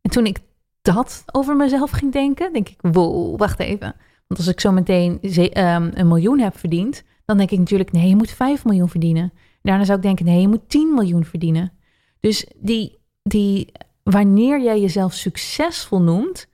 En 0.00 0.10
toen 0.10 0.26
ik 0.26 0.38
dat 0.82 1.24
over 1.32 1.56
mezelf 1.56 1.90
ging 1.90 2.12
denken, 2.12 2.52
denk 2.52 2.68
ik, 2.68 2.78
wow, 2.80 3.38
wacht 3.38 3.58
even. 3.60 3.94
Want 4.26 4.40
als 4.40 4.46
ik 4.46 4.60
zo 4.60 4.72
meteen 4.72 5.18
um, 5.22 5.90
een 5.94 6.08
miljoen 6.08 6.38
heb 6.38 6.58
verdiend, 6.58 7.02
dan 7.24 7.36
denk 7.36 7.50
ik 7.50 7.58
natuurlijk, 7.58 7.92
nee, 7.92 8.08
je 8.08 8.16
moet 8.16 8.30
5 8.30 8.64
miljoen 8.64 8.88
verdienen. 8.88 9.32
Daarna 9.62 9.84
zou 9.84 9.96
ik 9.96 10.04
denken, 10.04 10.24
nee, 10.24 10.40
je 10.40 10.48
moet 10.48 10.68
10 10.68 10.94
miljoen 10.94 11.24
verdienen. 11.24 11.72
Dus 12.20 12.46
die, 12.56 12.99
die, 13.22 13.72
wanneer 14.02 14.60
jij 14.60 14.80
jezelf 14.80 15.12
succesvol 15.12 16.00
noemt, 16.00 16.46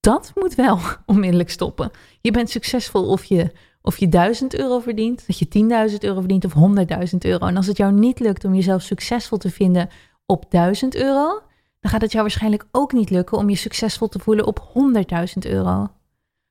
dat 0.00 0.32
moet 0.34 0.54
wel 0.54 0.78
onmiddellijk 1.06 1.50
stoppen. 1.50 1.90
Je 2.20 2.30
bent 2.30 2.50
succesvol 2.50 3.08
of 3.08 3.24
je, 3.24 3.52
of 3.82 3.98
je 3.98 4.08
1000 4.08 4.54
euro 4.54 4.78
verdient, 4.78 5.26
dat 5.26 5.38
je 5.38 5.88
10.000 5.90 5.98
euro 5.98 6.20
verdient 6.20 6.44
of 6.44 6.54
100.000 6.54 7.18
euro. 7.18 7.46
En 7.46 7.56
als 7.56 7.66
het 7.66 7.76
jou 7.76 7.92
niet 7.92 8.20
lukt 8.20 8.44
om 8.44 8.54
jezelf 8.54 8.82
succesvol 8.82 9.38
te 9.38 9.50
vinden 9.50 9.88
op 10.26 10.50
1000 10.50 10.94
euro, 10.94 11.42
dan 11.80 11.90
gaat 11.90 12.00
het 12.00 12.12
jou 12.12 12.22
waarschijnlijk 12.22 12.66
ook 12.70 12.92
niet 12.92 13.10
lukken 13.10 13.38
om 13.38 13.50
je 13.50 13.56
succesvol 13.56 14.08
te 14.08 14.18
voelen 14.18 14.46
op 14.46 14.72
100.000 15.38 15.50
euro. 15.50 15.88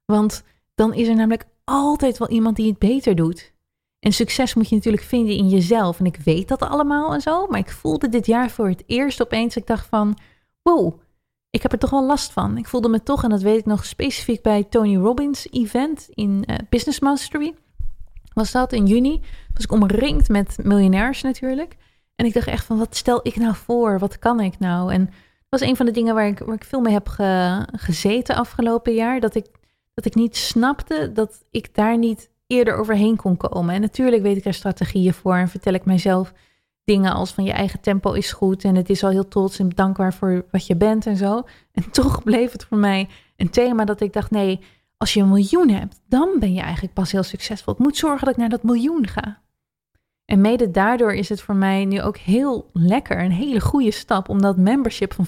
Want 0.05 0.43
dan 0.75 0.93
is 0.93 1.07
er 1.07 1.15
namelijk 1.15 1.45
altijd 1.63 2.17
wel 2.17 2.29
iemand 2.29 2.55
die 2.55 2.69
het 2.69 2.79
beter 2.79 3.15
doet. 3.15 3.52
En 4.03 4.11
succes 4.11 4.53
moet 4.53 4.69
je 4.69 4.75
natuurlijk 4.75 5.03
vinden 5.03 5.35
in 5.35 5.49
jezelf. 5.49 5.99
En 5.99 6.05
ik 6.05 6.17
weet 6.23 6.47
dat 6.47 6.61
allemaal 6.61 7.13
en 7.13 7.21
zo. 7.21 7.47
Maar 7.47 7.59
ik 7.59 7.71
voelde 7.71 8.09
dit 8.09 8.25
jaar 8.25 8.49
voor 8.49 8.69
het 8.69 8.83
eerst 8.85 9.21
opeens. 9.21 9.55
Ik 9.55 9.67
dacht 9.67 9.87
van, 9.87 10.17
wow, 10.61 10.99
ik 11.49 11.61
heb 11.61 11.71
er 11.71 11.77
toch 11.77 11.89
wel 11.89 12.05
last 12.05 12.31
van. 12.31 12.57
Ik 12.57 12.67
voelde 12.67 12.89
me 12.89 13.03
toch, 13.03 13.23
en 13.23 13.29
dat 13.29 13.41
weet 13.41 13.59
ik 13.59 13.65
nog 13.65 13.85
specifiek 13.85 14.41
bij 14.41 14.63
Tony 14.63 14.95
Robbins 14.95 15.47
event 15.51 16.07
in 16.09 16.43
uh, 16.49 16.55
Business 16.69 16.99
Mastery. 16.99 17.53
Was 18.33 18.51
dat 18.51 18.73
in 18.73 18.85
juni. 18.85 19.21
Was 19.53 19.63
ik 19.63 19.71
omringd 19.71 20.29
met 20.29 20.57
miljonairs 20.63 21.21
natuurlijk. 21.21 21.75
En 22.15 22.25
ik 22.25 22.33
dacht 22.33 22.47
echt 22.47 22.65
van, 22.65 22.77
wat 22.77 22.95
stel 22.95 23.19
ik 23.23 23.35
nou 23.35 23.55
voor? 23.55 23.99
Wat 23.99 24.19
kan 24.19 24.39
ik 24.39 24.59
nou? 24.59 24.93
En 24.93 25.05
dat 25.05 25.59
was 25.59 25.61
een 25.61 25.75
van 25.75 25.85
de 25.85 25.91
dingen 25.91 26.15
waar 26.15 26.27
ik, 26.27 26.39
waar 26.39 26.55
ik 26.55 26.63
veel 26.63 26.81
mee 26.81 26.93
heb 26.93 27.07
ge, 27.07 27.67
gezeten 27.71 28.35
afgelopen 28.35 28.93
jaar. 28.93 29.19
Dat 29.19 29.35
ik, 29.35 29.47
dat 29.93 30.05
ik 30.05 30.15
niet 30.15 30.37
snapte 30.37 31.11
dat 31.11 31.43
ik 31.51 31.75
daar 31.75 31.97
niet 31.97 32.31
eerder 32.53 32.75
overheen 32.75 33.15
kon 33.15 33.37
komen. 33.37 33.75
En 33.75 33.81
natuurlijk 33.81 34.21
weet 34.21 34.37
ik 34.37 34.43
daar 34.43 34.53
strategieën 34.53 35.13
voor 35.13 35.35
en 35.35 35.49
vertel 35.49 35.73
ik 35.73 35.85
mijzelf 35.85 36.33
dingen 36.83 37.13
als 37.13 37.31
van 37.31 37.43
je 37.43 37.51
eigen 37.51 37.79
tempo 37.79 38.11
is 38.11 38.31
goed 38.31 38.63
en 38.63 38.75
het 38.75 38.89
is 38.89 39.03
al 39.03 39.09
heel 39.09 39.27
trots 39.27 39.59
en 39.59 39.69
dankbaar 39.69 40.13
voor 40.13 40.45
wat 40.51 40.67
je 40.67 40.75
bent 40.75 41.05
en 41.05 41.17
zo. 41.17 41.43
En 41.71 41.91
toch 41.91 42.23
bleef 42.23 42.51
het 42.51 42.65
voor 42.65 42.77
mij 42.77 43.09
een 43.35 43.49
thema 43.49 43.85
dat 43.85 44.01
ik 44.01 44.13
dacht, 44.13 44.31
nee, 44.31 44.59
als 44.97 45.13
je 45.13 45.21
een 45.21 45.29
miljoen 45.29 45.69
hebt, 45.69 46.01
dan 46.07 46.29
ben 46.39 46.53
je 46.53 46.61
eigenlijk 46.61 46.93
pas 46.93 47.11
heel 47.11 47.23
succesvol. 47.23 47.73
Ik 47.73 47.79
moet 47.79 47.97
zorgen 47.97 48.25
dat 48.25 48.33
ik 48.33 48.39
naar 48.39 48.49
dat 48.49 48.63
miljoen 48.63 49.07
ga. 49.07 49.41
En 50.25 50.41
mede 50.41 50.71
daardoor 50.71 51.13
is 51.13 51.29
het 51.29 51.41
voor 51.41 51.55
mij 51.55 51.85
nu 51.85 52.01
ook 52.01 52.17
heel 52.17 52.69
lekker, 52.73 53.19
een 53.19 53.31
hele 53.31 53.61
goede 53.61 53.91
stap 53.91 54.29
om 54.29 54.41
dat 54.41 54.57
membership 54.57 55.13
van 55.13 55.27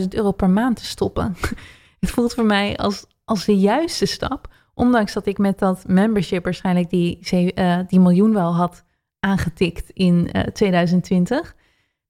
50.000 0.00 0.08
euro 0.08 0.32
per 0.32 0.50
maand 0.50 0.76
te 0.76 0.84
stoppen. 0.84 1.36
Het 2.00 2.10
voelt 2.10 2.34
voor 2.34 2.44
mij 2.44 2.76
als, 2.76 3.06
als 3.24 3.44
de 3.44 3.58
juiste 3.58 4.06
stap, 4.06 4.48
ondanks 4.74 5.12
dat 5.12 5.26
ik 5.26 5.38
met 5.38 5.58
dat 5.58 5.84
membership 5.86 6.44
waarschijnlijk 6.44 6.90
die, 6.90 7.18
uh, 7.54 7.78
die 7.86 8.00
miljoen 8.00 8.32
wel 8.32 8.54
had 8.54 8.84
aangetikt 9.20 9.90
in 9.90 10.14
uh, 10.14 10.46
eh, 10.46 10.52
2020, 10.52 11.56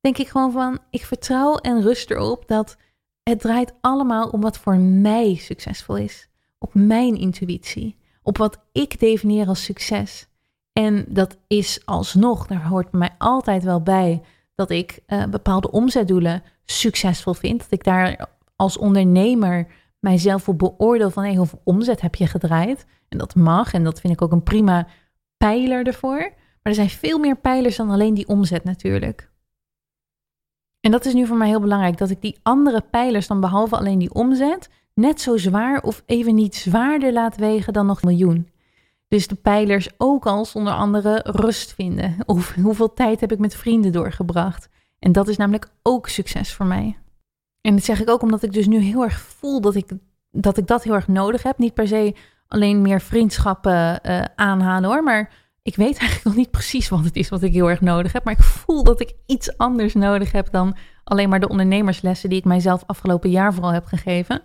denk 0.00 0.18
ik 0.18 0.28
gewoon 0.28 0.52
van, 0.52 0.78
ik 0.90 1.04
vertrouw 1.04 1.56
en 1.56 1.82
rust 1.82 2.10
erop 2.10 2.48
dat 2.48 2.76
het 3.22 3.40
draait 3.40 3.72
allemaal 3.80 4.28
om 4.28 4.40
wat 4.40 4.58
voor 4.58 4.76
mij 4.76 5.34
succesvol 5.34 5.96
is. 5.96 6.28
Op 6.58 6.74
mijn 6.74 7.16
intuïtie, 7.16 7.96
op 8.22 8.38
wat 8.38 8.60
ik 8.72 9.00
definieer 9.00 9.46
als 9.46 9.64
succes. 9.64 10.28
En 10.72 11.04
dat 11.08 11.36
is 11.46 11.82
alsnog, 11.84 12.46
daar 12.46 12.66
hoort 12.66 12.92
mij 12.92 13.14
altijd 13.18 13.64
wel 13.64 13.82
bij 13.82 14.22
dat 14.54 14.70
ik 14.70 15.00
uh, 15.06 15.24
bepaalde 15.26 15.70
omzetdoelen 15.70 16.42
succesvol 16.64 17.34
vind. 17.34 17.60
Dat 17.60 17.72
ik 17.72 17.84
daar 17.84 18.28
als 18.56 18.76
ondernemer 18.76 19.66
mijzelf 20.04 20.48
op 20.48 20.58
beoordeel 20.58 21.10
van 21.10 21.36
hoeveel 21.36 21.60
omzet 21.64 22.00
heb 22.00 22.14
je 22.14 22.26
gedraaid. 22.26 22.86
En 23.08 23.18
dat 23.18 23.34
mag 23.34 23.72
en 23.72 23.84
dat 23.84 24.00
vind 24.00 24.12
ik 24.12 24.22
ook 24.22 24.32
een 24.32 24.42
prima 24.42 24.86
pijler 25.36 25.86
ervoor. 25.86 26.18
Maar 26.18 26.72
er 26.72 26.74
zijn 26.74 26.88
veel 26.88 27.18
meer 27.18 27.36
pijlers 27.36 27.76
dan 27.76 27.90
alleen 27.90 28.14
die 28.14 28.28
omzet 28.28 28.64
natuurlijk. 28.64 29.30
En 30.80 30.90
dat 30.90 31.04
is 31.04 31.14
nu 31.14 31.26
voor 31.26 31.36
mij 31.36 31.48
heel 31.48 31.60
belangrijk, 31.60 31.98
dat 31.98 32.10
ik 32.10 32.20
die 32.20 32.38
andere 32.42 32.80
pijlers 32.80 33.26
dan 33.26 33.40
behalve 33.40 33.76
alleen 33.76 33.98
die 33.98 34.14
omzet 34.14 34.68
net 34.94 35.20
zo 35.20 35.36
zwaar 35.36 35.82
of 35.82 36.02
even 36.06 36.34
niet 36.34 36.54
zwaarder 36.54 37.12
laat 37.12 37.36
wegen 37.36 37.72
dan 37.72 37.86
nog 37.86 38.02
een 38.02 38.08
miljoen. 38.08 38.48
Dus 39.08 39.26
de 39.26 39.34
pijlers 39.34 39.88
ook 39.96 40.26
als 40.26 40.54
onder 40.54 40.72
andere 40.72 41.20
rust 41.24 41.74
vinden. 41.74 42.16
Of 42.26 42.54
hoeveel 42.54 42.92
tijd 42.92 43.20
heb 43.20 43.32
ik 43.32 43.38
met 43.38 43.54
vrienden 43.54 43.92
doorgebracht. 43.92 44.68
En 44.98 45.12
dat 45.12 45.28
is 45.28 45.36
namelijk 45.36 45.68
ook 45.82 46.08
succes 46.08 46.52
voor 46.52 46.66
mij. 46.66 46.96
En 47.66 47.74
dat 47.74 47.84
zeg 47.84 48.00
ik 48.00 48.10
ook 48.10 48.22
omdat 48.22 48.42
ik 48.42 48.52
dus 48.52 48.66
nu 48.66 48.78
heel 48.78 49.02
erg 49.02 49.20
voel 49.20 49.60
dat 49.60 49.74
ik 49.74 49.92
dat, 50.30 50.56
ik 50.56 50.66
dat 50.66 50.82
heel 50.84 50.94
erg 50.94 51.08
nodig 51.08 51.42
heb. 51.42 51.58
Niet 51.58 51.74
per 51.74 51.88
se 51.88 52.14
alleen 52.48 52.82
meer 52.82 53.00
vriendschappen 53.00 54.00
uh, 54.02 54.22
aanhalen 54.34 54.90
hoor. 54.90 55.02
Maar 55.02 55.30
ik 55.62 55.76
weet 55.76 55.98
eigenlijk 55.98 56.24
nog 56.24 56.34
niet 56.34 56.50
precies 56.50 56.88
wat 56.88 57.04
het 57.04 57.16
is 57.16 57.28
wat 57.28 57.42
ik 57.42 57.52
heel 57.52 57.70
erg 57.70 57.80
nodig 57.80 58.12
heb. 58.12 58.24
Maar 58.24 58.32
ik 58.32 58.42
voel 58.42 58.84
dat 58.84 59.00
ik 59.00 59.12
iets 59.26 59.58
anders 59.58 59.94
nodig 59.94 60.32
heb 60.32 60.50
dan 60.50 60.76
alleen 61.04 61.28
maar 61.28 61.40
de 61.40 61.48
ondernemerslessen 61.48 62.28
die 62.28 62.38
ik 62.38 62.44
mijzelf 62.44 62.82
afgelopen 62.86 63.30
jaar 63.30 63.54
vooral 63.54 63.72
heb 63.72 63.84
gegeven. 63.84 64.42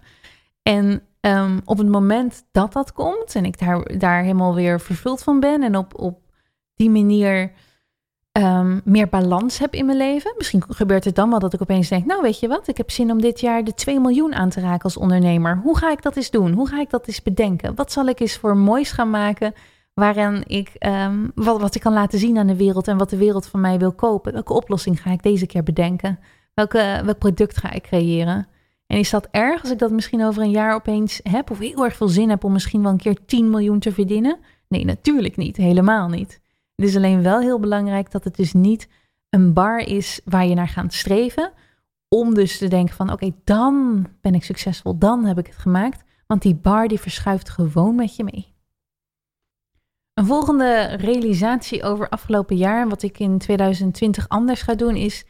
En 0.62 1.02
um, 1.22 1.62
op 1.66 1.78
het 1.78 1.88
moment 1.88 2.46
dat 2.52 2.74
dat 2.74 2.94
komt 2.94 3.36
en 3.36 3.46
ik 3.46 3.60
daar, 3.60 3.98
daar 3.98 4.22
helemaal 4.22 4.56
weer 4.56 4.80
vervuld 4.80 5.24
van 5.24 5.40
ben 5.40 5.64
en 5.64 5.76
op, 5.76 6.00
op 6.00 6.20
die 6.76 6.90
manier 6.90 7.52
um, 8.44 8.82
meer 8.84 9.10
balans 9.10 9.58
heb 9.58 9.74
in 9.74 9.86
mijn 9.86 9.98
leven. 9.98 10.34
Misschien 10.38 10.64
gebeurt 10.68 11.06
het 11.06 11.16
dan 11.16 11.30
wel 11.30 11.40
dat 11.40 11.54
ik 11.54 11.62
opeens 11.62 11.88
denk, 11.88 12.06
nou 12.06 12.22
weet 12.22 12.40
je 12.40 12.48
wat, 12.48 12.68
ik 12.68 12.78
heb 12.78 12.92
zin 12.92 13.12
om 13.12 13.22
dit 13.22 13.40
jaar 13.40 13.64
de 13.64 13.74
2 13.74 14.00
miljoen 14.00 14.34
aan 14.34 14.50
te 14.50 14.60
raken 14.60 14.84
als 14.84 14.98
ondernemer. 14.98 15.60
Hoe 15.64 15.78
ga 15.78 15.92
ik 15.92 16.02
dat 16.02 16.16
eens 16.16 16.30
doen? 16.30 16.54
Hoe 16.54 16.68
ga 16.68 16.80
ik 16.80 16.90
dat 16.90 17.08
eens 17.08 17.22
bedenken? 17.22 17.76
Wat 17.76 17.92
zal 17.92 18.08
ik 18.08 18.20
eens 18.20 18.38
voor 18.38 18.58
moois 18.58 18.92
gaan 18.92 19.10
maken 19.10 19.54
waarin 19.94 20.44
ik, 20.48 20.72
um, 20.80 21.32
wat, 21.36 21.62
wat 21.62 21.76
ik 21.76 21.82
kan 21.82 21.94
laten 21.94 22.20
zien 22.20 22.38
aan 22.38 22.48
de 22.48 22.56
wereld 22.56 22.88
en 22.88 22.98
wat 22.98 23.10
de 23.10 23.18
wereld 23.18 23.48
van 23.48 23.62
mij 23.62 23.80
wil 23.80 23.92
kopen? 23.92 24.34
Welke 24.34 24.54
oplossing 24.54 25.02
ga 25.02 25.12
ik 25.12 25.24
deze 25.24 25.46
keer 25.46 25.64
bedenken? 25.64 26.20
Welke, 26.54 27.02
welk 27.06 27.18
product 27.18 27.58
ga 27.58 27.72
ik 27.72 27.84
creëren? 27.84 28.48
En 28.88 28.98
is 28.98 29.10
dat 29.10 29.28
erg 29.32 29.62
als 29.62 29.72
ik 29.72 29.80
dat 29.80 29.92
misschien 29.92 30.24
over 30.24 30.44
een 30.44 30.52
jaar 30.52 30.76
opeens 30.76 31.20
heb 31.24 31.52
of 31.52 31.60
heel 31.60 31.84
erg 31.84 31.96
veel 31.96 32.08
zin 32.08 32.30
heb 32.30 32.44
om 32.44 32.52
misschien 32.52 32.82
wel 32.82 32.92
een 32.92 32.98
keer 32.98 33.18
10 33.26 33.50
miljoen 33.50 33.80
te 33.80 33.92
verdienen? 33.92 34.38
Nee, 34.68 34.86
natuurlijk 34.86 35.38
niet. 35.38 35.58
Helemaal 35.58 36.08
niet. 36.08 36.40
Het 36.80 36.88
is 36.88 36.96
alleen 36.96 37.24
wel 37.24 37.40
heel 37.40 37.60
belangrijk 37.60 38.12
dat 38.12 38.24
het 38.24 38.36
dus 38.36 38.54
niet 38.54 38.88
een 39.30 39.54
bar 39.54 39.80
is 39.80 40.22
waar 40.26 40.46
je 40.46 40.56
naar 40.56 40.68
gaat 40.68 40.94
streven. 40.94 41.52
Om 42.08 42.34
dus 42.34 42.58
te 42.58 42.68
denken 42.68 42.96
van 42.96 43.12
oké, 43.12 43.32
dan 43.44 44.06
ben 44.22 44.34
ik 44.34 44.44
succesvol, 44.44 44.98
dan 44.98 45.26
heb 45.26 45.38
ik 45.38 45.48
het 45.48 45.58
gemaakt. 45.58 46.04
Want 46.28 46.42
die 46.42 46.56
bar 46.56 46.88
die 46.88 47.00
verschuift 47.00 47.50
gewoon 47.50 47.96
met 47.96 48.16
je 48.16 48.24
mee. 48.24 48.54
Een 50.14 50.26
volgende 50.26 50.84
realisatie 50.84 51.84
over 51.84 52.10
afgelopen 52.10 52.56
jaar 52.58 52.90
wat 52.90 53.02
ik 53.02 53.20
in 53.20 53.38
2020 53.38 54.30
anders 54.30 54.62
ga 54.62 54.76
doen 54.76 54.96
is 54.96 55.26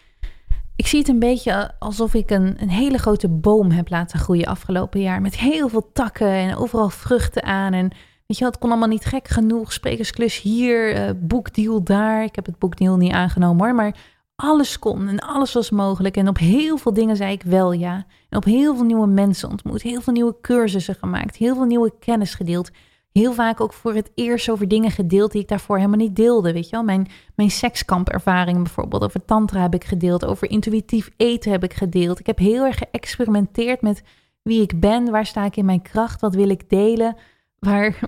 ik 0.76 0.88
zie 0.88 1.00
het 1.00 1.08
een 1.08 1.20
beetje 1.20 1.72
alsof 1.80 2.14
ik 2.14 2.30
een, 2.30 2.62
een 2.62 2.70
hele 2.70 2.98
grote 2.98 3.28
boom 3.28 3.72
heb 3.72 3.90
laten 3.90 4.20
groeien 4.20 4.48
afgelopen 4.48 5.02
jaar. 5.02 5.22
Met 5.22 5.38
heel 5.38 5.70
veel 5.70 5.92
takken 5.94 6.32
en 6.32 6.56
overal 6.56 6.90
vruchten 6.90 7.44
aan. 7.44 7.74
En 7.74 7.92
weet 8.30 8.38
je 8.38 8.46
het 8.46 8.58
kon 8.58 8.70
allemaal 8.70 8.88
niet 8.88 9.06
gek 9.06 9.28
genoeg. 9.28 9.74
Sprekersklus 9.74 10.42
hier, 10.42 10.96
uh, 10.96 11.10
boekdeal 11.16 11.84
daar. 11.84 12.24
Ik 12.24 12.36
heb 12.36 12.46
het 12.46 12.60
boekdeal 12.60 12.98
niet 12.98 13.12
aangenomen 13.12 13.66
hoor, 13.66 13.76
maar 13.76 13.96
alles 14.36 14.80
kon 14.80 15.08
en 15.08 15.20
alles 15.20 15.54
was 15.54 15.70
mogelijk. 15.70 16.18
En 16.18 16.28
op 16.28 16.38
heel 16.38 16.78
veel 16.78 16.94
dingen 16.94 17.16
zei 17.16 17.32
ik 17.32 17.44
wel 17.44 17.72
ja. 17.72 18.06
En 18.30 18.38
op 18.38 18.44
heel 18.44 18.76
veel 18.76 18.86
nieuwe 18.86 19.08
mensen 19.08 19.50
ontmoet. 19.50 19.82
Heel 19.82 20.02
veel 20.02 20.14
nieuwe 20.14 20.36
cursussen 20.42 20.96
gemaakt. 20.96 21.36
Heel 21.36 21.56
veel 21.56 21.66
nieuwe 21.66 21.94
kennis 22.00 22.34
gedeeld 22.34 22.72
heel 23.12 23.34
vaak 23.34 23.62
ook 23.62 23.74
voor 23.74 23.94
het 23.94 24.12
eerst 24.16 24.50
over 24.50 24.68
dingen 24.68 24.92
gedeeld 24.92 25.32
die 25.32 25.42
ik 25.42 25.48
daarvoor 25.48 25.78
helemaal 25.78 25.98
niet 25.98 26.16
deelde. 26.16 26.54
Weet 26.54 26.66
je 26.66 26.72
wel, 26.72 26.84
mijn, 26.84 27.08
mijn 27.36 27.52
sekskampervaring 27.52 28.58
bijvoorbeeld, 28.58 29.04
over 29.04 29.26
tantra 29.26 29.62
heb 29.62 29.74
ik 29.74 29.84
gedeeld, 29.84 30.26
over 30.26 30.50
intuïtief 30.50 31.10
eten 31.18 31.52
heb 31.52 31.64
ik 31.64 31.74
gedeeld. 31.74 32.20
Ik 32.20 32.26
heb 32.26 32.38
heel 32.38 32.66
erg 32.66 32.78
geëxperimenteerd 32.78 33.82
met 33.82 34.04
wie 34.42 34.62
ik 34.62 34.80
ben, 34.80 35.12
waar 35.12 35.26
sta 35.26 35.46
ik 35.46 35.56
in 35.56 35.66
mijn 35.66 35.82
kracht, 35.82 36.22
wat 36.22 36.36
wil 36.36 36.50
ik 36.50 36.70
delen, 36.70 37.16
waar, 37.60 38.00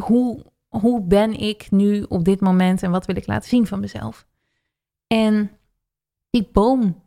hoe, 0.00 0.44
hoe 0.68 1.02
ben 1.02 1.32
ik 1.40 1.70
nu 1.70 2.02
op 2.02 2.24
dit 2.24 2.40
moment 2.40 2.82
en 2.82 2.90
wat 2.90 3.06
wil 3.06 3.16
ik 3.16 3.26
laten 3.26 3.48
zien 3.48 3.66
van 3.66 3.80
mezelf. 3.80 4.26
En 5.06 5.50
die 6.30 6.48
boom, 6.52 7.02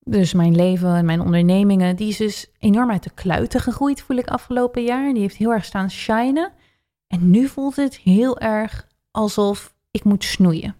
dus 0.00 0.32
mijn 0.32 0.54
leven 0.54 0.94
en 0.94 1.04
mijn 1.04 1.20
ondernemingen, 1.20 1.96
die 1.96 2.08
is 2.08 2.16
dus 2.16 2.50
enorm 2.58 2.90
uit 2.90 3.02
de 3.02 3.14
kluiten 3.14 3.60
gegroeid, 3.60 4.02
voel 4.02 4.16
ik 4.16 4.26
afgelopen 4.26 4.82
jaar. 4.82 5.12
Die 5.12 5.22
heeft 5.22 5.36
heel 5.36 5.52
erg 5.52 5.64
staan 5.64 5.90
shinen. 5.90 6.52
En 7.06 7.30
nu 7.30 7.48
voelt 7.48 7.76
het 7.76 7.96
heel 7.96 8.38
erg 8.38 8.86
alsof 9.10 9.74
ik 9.90 10.04
moet 10.04 10.24
snoeien. 10.24 10.76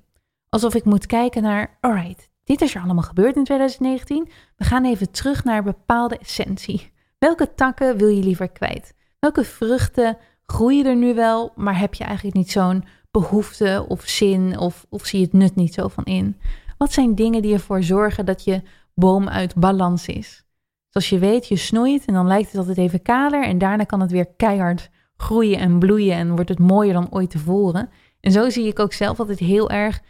Alsof 0.49 0.74
ik 0.74 0.84
moet 0.84 1.07
kijken 1.07 1.42
naar, 1.42 1.78
alright, 1.80 2.28
dit 2.45 2.61
is 2.61 2.74
er 2.74 2.82
allemaal 2.82 3.03
gebeurd 3.03 3.36
in 3.36 3.45
2019. 3.45 4.28
We 4.57 4.64
gaan 4.64 4.84
even 4.84 5.11
terug 5.11 5.45
naar 5.45 5.62
bepaalde 5.62 6.18
essentie. 6.18 6.92
Welke 7.18 7.55
takken 7.55 7.97
wil 7.97 8.09
je 8.09 8.22
liever 8.22 8.49
kwijt? 8.49 8.95
Welke 9.18 9.45
vruchten 9.45 10.16
groeien 10.55 10.86
er 10.86 10.96
nu 10.96 11.14
wel, 11.14 11.52
maar 11.57 11.78
heb 11.78 11.94
je 11.94 12.05
eigenlijk 12.05 12.36
niet 12.36 12.50
zo'n 12.50 12.84
behoefte 13.11 13.84
of 13.88 14.02
zin 14.02 14.59
of, 14.59 14.86
of 14.88 15.07
zie 15.07 15.18
je 15.18 15.24
het 15.24 15.34
nut 15.34 15.55
niet 15.55 15.74
zo 15.74 15.88
van 15.88 16.05
in? 16.05 16.36
Wat 16.78 16.92
zijn 16.92 17.14
dingen 17.14 17.42
die 17.42 17.52
ervoor 17.52 17.82
zorgen 17.82 18.26
dat 18.26 18.44
je 18.44 18.62
boom 18.94 19.28
uit 19.28 19.55
balans 19.55 20.07
is? 20.07 20.44
Zoals 20.88 21.09
je 21.09 21.18
weet, 21.18 21.48
je 21.48 21.57
snoeit 21.57 22.05
en 22.05 22.14
dan 22.14 22.26
lijkt 22.26 22.46
het 22.46 22.57
altijd 22.57 22.78
even 22.78 23.02
kaler 23.02 23.44
en 23.44 23.59
daarna 23.59 23.84
kan 23.84 24.00
het 24.00 24.11
weer 24.11 24.26
keihard 24.36 24.90
groeien 25.16 25.59
en 25.59 25.78
bloeien 25.78 26.16
en 26.16 26.34
wordt 26.34 26.48
het 26.48 26.59
mooier 26.59 26.92
dan 26.92 27.12
ooit 27.12 27.30
tevoren. 27.30 27.90
En 28.20 28.32
zo 28.32 28.50
zie 28.50 28.66
ik 28.66 28.78
ook 28.78 28.92
zelf 28.92 29.18
altijd 29.18 29.38
heel 29.38 29.70
erg, 29.70 30.00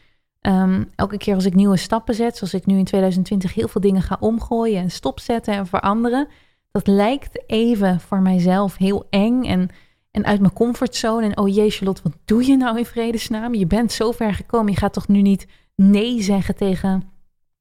um, 0.41 0.91
elke 0.95 1.17
keer 1.17 1.35
als 1.35 1.45
ik 1.45 1.55
nieuwe 1.55 1.77
stappen 1.77 2.15
zet, 2.15 2.37
zoals 2.37 2.55
ik 2.55 2.67
nu 2.67 2.79
in 2.79 2.85
2020 2.85 3.55
heel 3.55 3.69
veel 3.69 3.81
dingen 3.81 4.03
ga 4.03 4.17
omgooien 4.21 4.81
en 4.81 4.91
stopzetten 4.91 5.55
en 5.55 5.67
veranderen, 5.67 6.29
dat 6.71 6.87
lijkt 6.87 7.43
even 7.47 8.01
voor 8.01 8.21
mijzelf 8.21 8.77
heel 8.77 9.07
eng 9.11 9.45
en, 9.45 9.71
en 10.15 10.25
uit 10.25 10.41
mijn 10.41 10.53
comfortzone. 10.53 11.27
En 11.27 11.39
oh 11.39 11.55
jee, 11.55 11.71
Charlotte, 11.71 12.03
wat 12.03 12.13
doe 12.25 12.47
je 12.47 12.57
nou 12.57 12.79
in 12.79 12.85
vredesnaam? 12.85 13.55
Je 13.55 13.67
bent 13.67 13.93
zo 13.93 14.13
ver 14.13 14.35
gekomen, 14.35 14.73
je 14.73 14.79
gaat 14.79 14.93
toch 14.93 15.09
nu 15.09 15.23
niet 15.23 15.47
nee 15.75 16.23
zeggen 16.23 16.57
tegen 16.57 17.03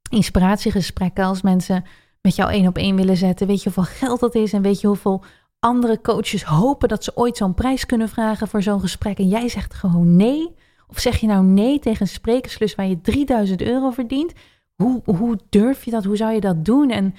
inspiratiegesprekken 0.09 1.25
als 1.25 1.41
mensen 1.41 1.83
met 2.21 2.35
jou 2.35 2.51
één 2.51 2.67
op 2.67 2.77
één 2.77 2.95
willen 2.95 3.17
zetten. 3.17 3.47
Weet 3.47 3.63
je 3.63 3.71
hoeveel 3.73 3.93
geld 4.07 4.19
dat 4.19 4.35
is 4.35 4.53
en 4.53 4.61
weet 4.61 4.81
je 4.81 4.87
hoeveel 4.87 5.23
andere 5.59 6.01
coaches 6.01 6.43
hopen 6.43 6.89
dat 6.89 7.03
ze 7.03 7.17
ooit 7.17 7.37
zo'n 7.37 7.53
prijs 7.53 7.85
kunnen 7.85 8.09
vragen 8.09 8.47
voor 8.47 8.61
zo'n 8.61 8.79
gesprek 8.79 9.17
en 9.17 9.27
jij 9.27 9.49
zegt 9.49 9.73
gewoon 9.73 10.15
nee? 10.15 10.55
Of 10.87 10.99
zeg 10.99 11.17
je 11.17 11.27
nou 11.27 11.43
nee 11.43 11.79
tegen 11.79 12.01
een 12.01 12.07
sprekerslus 12.07 12.75
waar 12.75 12.87
je 12.87 13.01
3000 13.01 13.61
euro 13.61 13.91
verdient? 13.91 14.33
Hoe, 14.75 15.01
hoe 15.05 15.39
durf 15.49 15.85
je 15.85 15.91
dat? 15.91 16.03
Hoe 16.03 16.17
zou 16.17 16.33
je 16.33 16.39
dat 16.39 16.65
doen? 16.65 16.89
En 16.89 17.15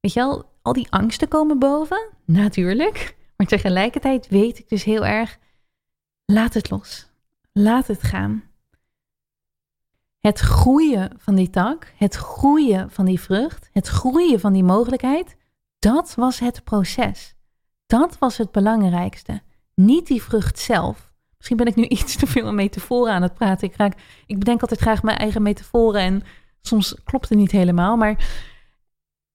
weet 0.00 0.12
je 0.12 0.20
wel, 0.20 0.44
al 0.62 0.72
die 0.72 0.90
angsten 0.90 1.28
komen 1.28 1.58
boven, 1.58 2.08
natuurlijk. 2.24 3.16
Maar 3.36 3.46
tegelijkertijd 3.46 4.28
weet 4.28 4.58
ik 4.58 4.68
dus 4.68 4.84
heel 4.84 5.06
erg, 5.06 5.38
laat 6.24 6.54
het 6.54 6.70
los. 6.70 7.10
Laat 7.52 7.86
het 7.86 8.02
gaan. 8.02 8.44
Het 10.20 10.38
groeien 10.38 11.12
van 11.16 11.34
die 11.34 11.50
tak, 11.50 11.92
het 11.96 12.14
groeien 12.14 12.90
van 12.90 13.04
die 13.04 13.20
vrucht, 13.20 13.68
het 13.72 13.86
groeien 13.86 14.40
van 14.40 14.52
die 14.52 14.64
mogelijkheid, 14.64 15.36
dat 15.78 16.14
was 16.14 16.38
het 16.38 16.64
proces. 16.64 17.34
Dat 17.86 18.18
was 18.18 18.36
het 18.36 18.50
belangrijkste. 18.50 19.42
Niet 19.74 20.06
die 20.06 20.22
vrucht 20.22 20.58
zelf. 20.58 21.12
Misschien 21.36 21.56
ben 21.56 21.66
ik 21.66 21.74
nu 21.74 21.84
iets 22.02 22.16
te 22.16 22.26
veel 22.26 22.52
metaforen 22.52 23.12
aan 23.12 23.22
het 23.22 23.34
praten. 23.34 23.68
Ik, 23.68 23.76
raak, 23.76 23.94
ik 24.26 24.38
bedenk 24.38 24.60
altijd 24.60 24.80
graag 24.80 25.02
mijn 25.02 25.18
eigen 25.18 25.42
metaforen 25.42 26.00
en 26.00 26.22
soms 26.60 26.94
klopt 27.04 27.28
het 27.28 27.38
niet 27.38 27.50
helemaal. 27.50 27.96
Maar 27.96 28.28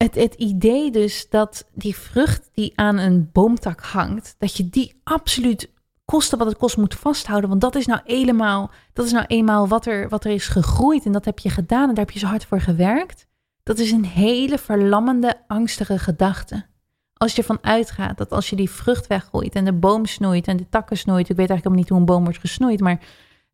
het, 0.01 0.15
het 0.15 0.33
idee 0.33 0.91
dus 0.91 1.29
dat 1.29 1.69
die 1.73 1.95
vrucht 1.95 2.49
die 2.53 2.71
aan 2.75 2.97
een 2.97 3.29
boomtak 3.31 3.81
hangt, 3.81 4.35
dat 4.37 4.57
je 4.57 4.69
die 4.69 5.01
absoluut 5.03 5.71
kosten 6.05 6.37
wat 6.37 6.47
het 6.47 6.57
kost 6.57 6.77
moet 6.77 6.95
vasthouden. 6.95 7.49
Want 7.49 7.61
dat 7.61 7.75
is 7.75 7.85
nou 7.85 8.01
eenmaal, 8.05 8.71
dat 8.93 9.05
is 9.05 9.11
nou 9.11 9.25
eenmaal 9.27 9.67
wat 9.67 9.85
er, 9.85 10.09
wat 10.09 10.25
er 10.25 10.31
is 10.31 10.47
gegroeid 10.47 11.05
en 11.05 11.11
dat 11.11 11.25
heb 11.25 11.39
je 11.39 11.49
gedaan 11.49 11.89
en 11.89 11.95
daar 11.95 12.05
heb 12.05 12.13
je 12.13 12.19
zo 12.19 12.25
hard 12.25 12.45
voor 12.45 12.61
gewerkt. 12.61 13.27
Dat 13.63 13.79
is 13.79 13.91
een 13.91 14.05
hele 14.05 14.57
verlammende, 14.57 15.33
angstige 15.47 15.99
gedachte. 15.99 16.65
Als 17.13 17.31
je 17.31 17.37
ervan 17.37 17.59
uitgaat 17.61 18.17
dat 18.17 18.31
als 18.31 18.49
je 18.49 18.55
die 18.55 18.69
vrucht 18.69 19.07
weggooit 19.07 19.55
en 19.55 19.65
de 19.65 19.73
boom 19.73 20.05
snoeit 20.05 20.47
en 20.47 20.57
de 20.57 20.69
takken 20.69 20.97
snoeit, 20.97 21.29
ik 21.29 21.35
weet 21.35 21.49
eigenlijk 21.49 21.63
helemaal 21.63 21.79
niet 21.79 21.89
hoe 21.89 21.99
een 21.99 22.05
boom 22.05 22.23
wordt 22.23 22.39
gesnoeid, 22.39 22.79
maar 22.79 22.99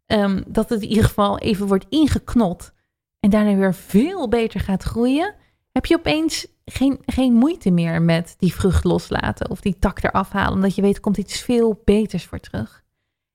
um, 0.06 0.44
dat 0.48 0.70
het 0.70 0.82
in 0.82 0.88
ieder 0.88 1.04
geval 1.04 1.40
even 1.40 1.68
wordt 1.68 1.86
ingeknot 1.90 2.72
en 3.20 3.30
daarna 3.30 3.56
weer 3.56 3.74
veel 3.74 4.28
beter 4.28 4.60
gaat 4.60 4.84
groeien, 4.84 5.36
heb 5.78 5.86
je 5.86 5.96
opeens 5.96 6.48
geen, 6.66 7.00
geen 7.06 7.34
moeite 7.34 7.72
meer 7.72 8.02
met 8.02 8.36
die 8.38 8.54
vrucht 8.54 8.84
loslaten 8.84 9.50
of 9.50 9.62
die 9.62 9.80
tak 9.80 10.04
eraf 10.04 10.32
halen, 10.32 10.54
omdat 10.54 10.76
je 10.76 10.82
weet 10.82 10.96
er 10.96 11.02
komt 11.02 11.18
iets 11.18 11.42
veel 11.42 11.82
beters 11.86 12.26
voor 12.26 12.40
terug. 12.40 12.84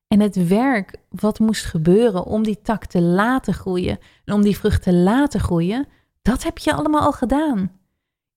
En 0.08 0.20
het 0.20 0.48
werk 0.48 0.96
wat 1.08 1.38
moest 1.38 1.64
gebeuren 1.64 2.24
om 2.24 2.42
die 2.42 2.60
tak 2.62 2.84
te 2.84 3.00
laten 3.00 3.54
groeien 3.54 3.98
en 4.24 4.34
om 4.34 4.42
die 4.42 4.56
vrucht 4.56 4.82
te 4.82 4.92
laten 4.92 5.40
groeien, 5.40 5.86
dat 6.22 6.42
heb 6.42 6.58
je 6.58 6.72
allemaal 6.72 7.00
al 7.00 7.12
gedaan. 7.12 7.72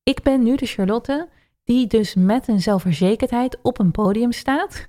Ik 0.04 0.24
ben 0.24 0.44
nu 0.44 0.56
de 0.56 0.66
Charlotte 0.66 1.30
die 1.64 1.88
dus 1.88 2.14
met 2.16 2.48
een 2.48 2.62
zelfverzekerdheid 2.62 3.58
op 3.62 3.80
een 3.80 3.92
podium 3.92 4.32
staat 4.32 4.88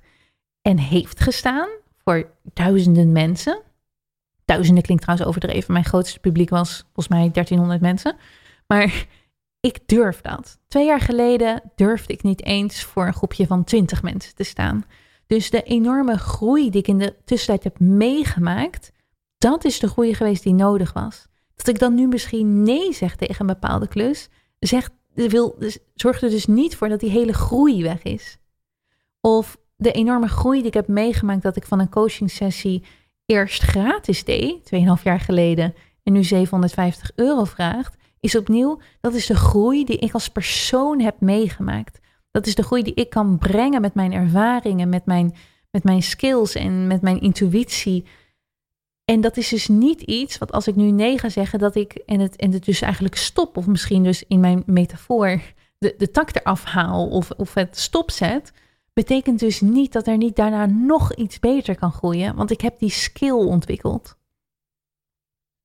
en 0.61 0.77
heeft 0.77 1.19
gestaan 1.19 1.69
voor 2.03 2.29
duizenden 2.43 3.11
mensen. 3.11 3.61
Duizenden 4.45 4.83
klinkt 4.83 5.03
trouwens 5.03 5.29
overdreven. 5.29 5.73
Mijn 5.73 5.85
grootste 5.85 6.19
publiek 6.19 6.49
was 6.49 6.77
volgens 6.77 7.07
mij 7.07 7.31
1300 7.31 7.81
mensen. 7.81 8.15
Maar 8.67 9.07
ik 9.59 9.79
durf 9.85 10.21
dat. 10.21 10.59
Twee 10.67 10.85
jaar 10.85 11.01
geleden 11.01 11.61
durfde 11.75 12.13
ik 12.13 12.23
niet 12.23 12.43
eens 12.43 12.83
voor 12.83 13.07
een 13.07 13.13
groepje 13.13 13.47
van 13.47 13.63
20 13.63 14.01
mensen 14.01 14.35
te 14.35 14.43
staan. 14.43 14.85
Dus 15.27 15.49
de 15.49 15.63
enorme 15.63 16.17
groei 16.17 16.69
die 16.69 16.81
ik 16.81 16.87
in 16.87 16.97
de 16.97 17.15
tussentijd 17.25 17.63
heb 17.63 17.79
meegemaakt, 17.79 18.91
dat 19.37 19.65
is 19.65 19.79
de 19.79 19.87
groei 19.87 20.13
geweest 20.13 20.43
die 20.43 20.53
nodig 20.53 20.93
was. 20.93 21.27
Dat 21.55 21.67
ik 21.67 21.79
dan 21.79 21.95
nu 21.95 22.07
misschien 22.07 22.63
nee 22.63 22.93
zeg 22.93 23.15
tegen 23.15 23.41
een 23.41 23.59
bepaalde 23.59 23.87
klus, 23.87 24.29
zegt 24.59 24.91
wil, 25.13 25.55
dus, 25.59 25.77
zorgt 25.93 26.21
er 26.21 26.29
dus 26.29 26.45
niet 26.45 26.75
voor 26.75 26.89
dat 26.89 26.99
die 26.99 27.09
hele 27.09 27.33
groei 27.33 27.83
weg 27.83 28.03
is. 28.03 28.37
Of 29.21 29.57
de 29.75 29.91
enorme 29.91 30.27
groei 30.27 30.57
die 30.57 30.67
ik 30.67 30.73
heb 30.73 30.87
meegemaakt 30.87 31.41
dat 31.41 31.55
ik 31.55 31.65
van 31.65 31.79
een 31.79 31.89
coaching 31.89 32.31
sessie 32.31 32.83
eerst 33.25 33.61
gratis 33.61 34.23
deed, 34.23 34.71
2,5 34.75 35.03
jaar 35.03 35.19
geleden, 35.19 35.73
en 36.03 36.13
nu 36.13 36.23
750 36.23 37.11
euro 37.15 37.43
vraagt, 37.43 37.95
is 38.27 38.35
opnieuw, 38.35 38.79
dat 39.01 39.13
is 39.13 39.25
de 39.25 39.35
groei 39.35 39.85
die 39.85 39.97
ik 39.97 40.13
als 40.13 40.29
persoon 40.29 40.99
heb 40.99 41.15
meegemaakt. 41.19 41.99
Dat 42.31 42.47
is 42.47 42.55
de 42.55 42.63
groei 42.63 42.83
die 42.83 42.93
ik 42.93 43.09
kan 43.09 43.37
brengen 43.37 43.81
met 43.81 43.93
mijn 43.93 44.13
ervaringen, 44.13 44.89
met 44.89 45.05
mijn, 45.05 45.35
met 45.71 45.83
mijn 45.83 46.03
skills 46.03 46.55
en 46.55 46.87
met 46.87 47.01
mijn 47.01 47.21
intuïtie. 47.21 48.05
En 49.05 49.21
dat 49.21 49.37
is 49.37 49.49
dus 49.49 49.67
niet 49.67 50.01
iets 50.01 50.37
wat 50.37 50.51
als 50.51 50.67
ik 50.67 50.75
nu 50.75 50.91
nee 50.91 51.19
ga 51.19 51.29
zeggen, 51.29 51.59
dat 51.59 51.75
ik 51.75 51.93
en 51.93 52.19
het, 52.19 52.35
en 52.35 52.51
het 52.51 52.65
dus 52.65 52.81
eigenlijk 52.81 53.15
stop, 53.15 53.57
of 53.57 53.67
misschien 53.67 54.03
dus 54.03 54.23
in 54.27 54.39
mijn 54.39 54.63
metafoor 54.65 55.41
de, 55.77 55.95
de 55.97 56.11
tak 56.11 56.35
eraf 56.35 56.63
haal 56.63 57.07
of, 57.07 57.31
of 57.31 57.53
het 57.53 57.77
stopzet, 57.77 58.53
betekent 58.93 59.39
dus 59.39 59.61
niet 59.61 59.93
dat 59.93 60.07
er 60.07 60.17
niet 60.17 60.35
daarna 60.35 60.65
nog 60.65 61.13
iets 61.13 61.39
beter 61.39 61.75
kan 61.75 61.91
groeien, 61.91 62.35
want 62.35 62.51
ik 62.51 62.61
heb 62.61 62.79
die 62.79 62.89
skill 62.89 63.31
ontwikkeld. 63.31 64.16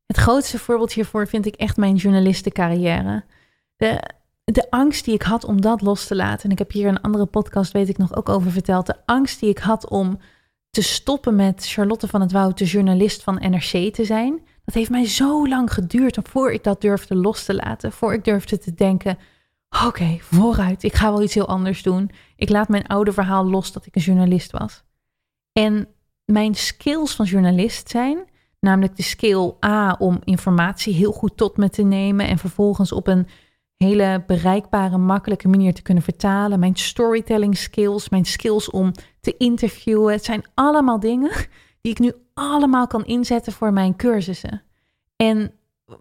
Het 0.06 0.16
grootste 0.16 0.58
voorbeeld 0.58 0.92
hiervoor 0.92 1.28
vind 1.28 1.46
ik 1.46 1.54
echt 1.54 1.76
mijn 1.76 1.94
journalistencarrière. 1.94 3.24
De, 3.76 4.10
de 4.44 4.70
angst 4.70 5.04
die 5.04 5.14
ik 5.14 5.22
had 5.22 5.44
om 5.44 5.60
dat 5.60 5.80
los 5.80 6.06
te 6.06 6.14
laten, 6.14 6.44
en 6.44 6.50
ik 6.50 6.58
heb 6.58 6.72
hier 6.72 6.88
een 6.88 7.00
andere 7.00 7.26
podcast, 7.26 7.72
weet 7.72 7.88
ik 7.88 7.98
nog, 7.98 8.16
ook 8.16 8.28
over 8.28 8.50
verteld. 8.50 8.86
De 8.86 8.96
angst 9.06 9.40
die 9.40 9.50
ik 9.50 9.58
had 9.58 9.88
om 9.88 10.18
te 10.70 10.82
stoppen 10.82 11.36
met 11.36 11.66
Charlotte 11.66 12.08
van 12.08 12.20
het 12.20 12.32
Woud, 12.32 12.58
de 12.58 12.64
journalist 12.64 13.22
van 13.22 13.34
NRC 13.34 13.94
te 13.94 14.04
zijn. 14.04 14.40
Dat 14.64 14.74
heeft 14.74 14.90
mij 14.90 15.06
zo 15.06 15.48
lang 15.48 15.72
geduurd 15.72 16.18
voor 16.22 16.52
ik 16.52 16.64
dat 16.64 16.80
durfde 16.80 17.14
los 17.14 17.44
te 17.44 17.54
laten. 17.54 17.92
Voor 17.92 18.12
ik 18.12 18.24
durfde 18.24 18.58
te 18.58 18.74
denken: 18.74 19.18
oké, 19.86 20.18
vooruit, 20.20 20.82
ik 20.82 20.94
ga 20.94 21.10
wel 21.10 21.22
iets 21.22 21.34
heel 21.34 21.48
anders 21.48 21.82
doen. 21.82 22.10
Ik 22.36 22.48
laat 22.48 22.68
mijn 22.68 22.86
oude 22.86 23.12
verhaal 23.12 23.50
los 23.50 23.72
dat 23.72 23.86
ik 23.86 23.96
een 23.96 24.02
journalist 24.02 24.50
was. 24.50 24.82
En 25.52 25.88
mijn 26.24 26.54
skills 26.54 27.14
van 27.14 27.26
journalist 27.26 27.90
zijn, 27.90 28.24
namelijk 28.62 28.96
de 28.96 29.02
skill 29.02 29.52
A 29.64 29.96
om 29.98 30.18
informatie 30.24 30.94
heel 30.94 31.12
goed 31.12 31.36
tot 31.36 31.56
me 31.56 31.68
te 31.68 31.82
nemen 31.82 32.28
en 32.28 32.38
vervolgens 32.38 32.92
op 32.92 33.06
een 33.06 33.26
hele 33.76 34.24
bereikbare, 34.26 34.98
makkelijke 34.98 35.48
manier 35.48 35.74
te 35.74 35.82
kunnen 35.82 36.02
vertalen. 36.02 36.58
Mijn 36.58 36.76
storytelling 36.76 37.56
skills, 37.56 38.08
mijn 38.08 38.24
skills 38.24 38.70
om 38.70 38.92
te 39.20 39.36
interviewen. 39.36 40.12
Het 40.12 40.24
zijn 40.24 40.44
allemaal 40.54 41.00
dingen 41.00 41.30
die 41.80 41.92
ik 41.92 41.98
nu 41.98 42.12
allemaal 42.34 42.86
kan 42.86 43.04
inzetten 43.04 43.52
voor 43.52 43.72
mijn 43.72 43.96
cursussen. 43.96 44.62
En 45.16 45.52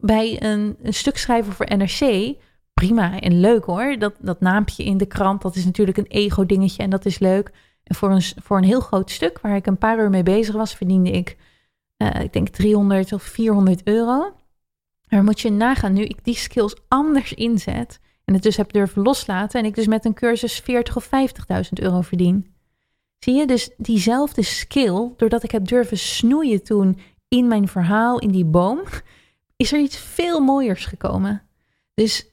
bij 0.01 0.43
een, 0.43 0.77
stuk 0.83 1.17
schrijven 1.17 1.53
voor 1.53 1.77
NRC, 1.77 2.35
prima 2.73 3.19
en 3.19 3.39
leuk 3.39 3.65
hoor. 3.65 3.95
Dat, 3.99 4.13
dat 4.19 4.39
naampje 4.39 4.83
in 4.83 4.97
de 4.97 5.05
krant, 5.05 5.41
dat 5.41 5.55
is 5.55 5.65
natuurlijk 5.65 5.97
een 5.97 6.07
ego-dingetje 6.07 6.83
en 6.83 6.89
dat 6.89 7.05
is 7.05 7.19
leuk. 7.19 7.51
En 7.83 7.95
voor 7.95 8.11
een, 8.11 8.21
voor 8.21 8.57
een 8.57 8.63
heel 8.63 8.79
groot 8.79 9.11
stuk, 9.11 9.39
waar 9.39 9.55
ik 9.55 9.65
een 9.67 9.77
paar 9.77 9.99
uur 9.99 10.09
mee 10.09 10.23
bezig 10.23 10.55
was, 10.55 10.75
verdiende 10.75 11.11
ik, 11.11 11.37
uh, 12.01 12.21
ik 12.21 12.33
denk 12.33 12.47
300 12.47 13.13
of 13.13 13.23
400 13.23 13.81
euro. 13.83 14.33
Maar 15.07 15.23
moet 15.23 15.39
je 15.39 15.51
nagaan, 15.51 15.93
nu 15.93 16.03
ik 16.03 16.23
die 16.23 16.35
skills 16.35 16.75
anders 16.87 17.33
inzet 17.33 17.99
en 18.25 18.33
het 18.33 18.43
dus 18.43 18.57
heb 18.57 18.71
durven 18.71 19.01
loslaten 19.01 19.59
en 19.59 19.65
ik 19.65 19.75
dus 19.75 19.87
met 19.87 20.05
een 20.05 20.13
cursus 20.13 20.59
40 20.59 20.95
of 20.95 21.05
50.000 21.05 21.09
euro 21.73 22.01
verdien. 22.01 22.53
Zie 23.19 23.33
je, 23.33 23.47
dus 23.47 23.69
diezelfde 23.77 24.41
skill, 24.41 25.09
doordat 25.17 25.43
ik 25.43 25.51
heb 25.51 25.67
durven 25.67 25.97
snoeien 25.97 26.63
toen 26.63 26.99
in 27.27 27.47
mijn 27.47 27.67
verhaal, 27.67 28.19
in 28.19 28.31
die 28.31 28.45
boom, 28.45 28.81
is 29.55 29.73
er 29.73 29.79
iets 29.79 29.97
veel 29.97 30.39
mooiers 30.39 30.85
gekomen. 30.85 31.41
Dus, 31.93 32.25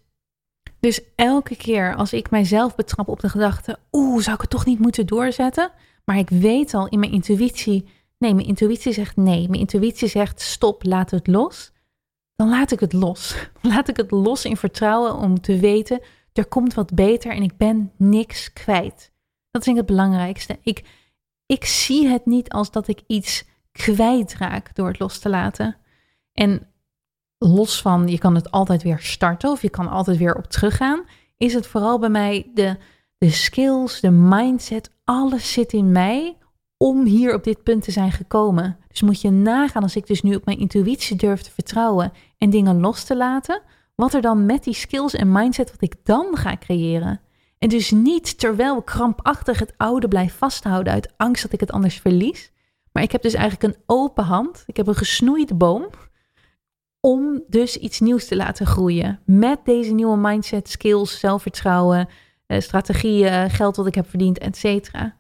dus 0.81 1.01
elke 1.15 1.57
keer 1.57 1.95
als 1.95 2.13
ik 2.13 2.31
mijzelf 2.31 2.75
betrap 2.75 3.09
op 3.09 3.21
de 3.21 3.29
gedachte, 3.29 3.79
oeh, 3.93 4.23
zou 4.23 4.35
ik 4.35 4.41
het 4.41 4.51
toch 4.51 4.67
niet 4.67 4.79
moeten 4.79 5.07
doorzetten? 5.07 5.71
Maar 6.05 6.19
ik 6.19 6.31
weet 6.31 6.75
al 6.75 6.89
in 6.89 6.99
mijn 6.99 7.13
intuïtie, 7.13 7.89
nee, 8.19 8.35
mijn 8.35 8.47
intuïtie 8.47 8.93
zegt 8.93 9.17
nee. 9.17 9.49
Mijn 9.49 9.61
intuïtie 9.61 10.09
zegt 10.09 10.41
stop, 10.41 10.85
laat 10.85 11.11
het 11.11 11.27
los 11.27 11.73
dan 12.39 12.49
laat 12.49 12.73
ik 12.73 12.81
het 12.81 12.93
los. 12.93 13.37
laat 13.73 13.89
ik 13.89 13.97
het 13.97 14.11
los 14.11 14.45
in 14.45 14.57
vertrouwen 14.57 15.15
om 15.15 15.41
te 15.41 15.59
weten, 15.59 16.01
er 16.33 16.47
komt 16.47 16.75
wat 16.75 16.95
beter 16.95 17.33
en 17.33 17.43
ik 17.43 17.57
ben 17.57 17.93
niks 17.97 18.53
kwijt. 18.53 19.13
Dat 19.51 19.63
is 19.63 19.69
ik 19.69 19.77
het 19.77 19.87
belangrijkste. 19.87 20.59
Ik, 20.63 20.85
ik 21.47 21.65
zie 21.65 22.09
het 22.09 22.27
niet 22.27 22.49
als 22.49 22.71
dat 22.71 22.89
ik 22.89 23.03
iets 23.07 23.45
kwijtraak 23.73 24.75
door 24.75 24.89
het 24.89 24.99
los 24.99 25.19
te 25.19 25.29
laten. 25.29 25.77
En 26.33 26.67
los 27.39 27.83
van, 27.83 28.09
je 28.09 28.19
kan 28.19 28.35
het 28.35 28.51
altijd 28.51 28.83
weer 28.83 28.99
starten 28.99 29.51
of 29.51 29.63
je 29.63 29.71
kan 29.71 29.89
altijd 29.89 30.17
weer 30.17 30.37
op 30.37 30.45
teruggaan, 30.45 31.05
is 31.37 31.55
het 31.55 31.67
vooral 31.67 31.99
bij 31.99 32.09
mij 32.09 32.51
de, 32.55 32.77
de 33.19 33.31
skills, 33.31 34.01
de 34.01 34.11
mindset, 34.11 34.91
alles 35.05 35.53
zit 35.53 35.73
in 35.73 35.93
mij 35.93 36.37
om 36.79 37.05
hier 37.05 37.35
op 37.35 37.45
dit 37.45 37.63
punt 37.63 37.83
te 37.83 37.91
zijn 37.91 38.13
gekomen. 38.13 38.77
Dus 38.89 39.03
moet 39.03 39.21
je 39.21 39.31
nagaan 39.31 39.83
als 39.83 39.97
ik 39.97 40.07
dus 40.07 40.23
nu 40.23 40.35
op 40.35 40.45
mijn 40.45 40.59
intuïtie 40.59 41.17
durf 41.17 41.43
te 41.43 41.51
vertrouwen 41.51 42.13
en 42.39 42.51
dingen 42.51 42.81
los 42.81 43.05
te 43.05 43.17
laten, 43.17 43.63
wat 43.95 44.15
er 44.15 44.21
dan 44.21 44.47
met 44.47 44.65
die 44.65 44.75
skills 44.75 45.15
en 45.15 45.33
mindset 45.33 45.71
wat 45.71 45.83
ik 45.83 45.95
dan 46.03 46.37
ga 46.37 46.57
creëren. 46.57 47.21
En 47.59 47.69
dus 47.69 47.91
niet 47.91 48.39
terwijl 48.39 48.79
ik 48.79 48.85
krampachtig 48.85 49.59
het 49.59 49.75
oude 49.77 50.09
blijf 50.09 50.37
vasthouden 50.37 50.93
uit 50.93 51.13
angst 51.17 51.43
dat 51.43 51.53
ik 51.53 51.61
het 51.61 51.73
anders 51.73 52.01
verlies. 52.01 52.53
Maar 52.93 53.03
ik 53.03 53.13
heb 53.13 53.23
dus 53.23 53.35
eigenlijk 53.35 53.75
een 53.75 53.83
open 53.87 54.25
hand. 54.25 54.63
Ik 54.67 54.77
heb 54.77 54.87
een 54.87 54.95
gesnoeide 54.95 55.55
boom. 55.55 55.89
Om 57.01 57.43
dus 57.49 57.77
iets 57.77 58.01
nieuws 58.01 58.27
te 58.27 58.37
laten 58.37 58.67
groeien. 58.67 59.21
Met 59.25 59.59
deze 59.65 59.93
nieuwe 59.93 60.17
mindset, 60.17 60.69
skills, 60.69 61.19
zelfvertrouwen, 61.19 62.09
eh, 62.47 62.61
strategieën, 62.61 63.51
geld 63.51 63.77
wat 63.77 63.87
ik 63.87 63.95
heb 63.95 64.09
verdiend, 64.09 64.39
et 64.39 64.57
cetera. 64.57 65.18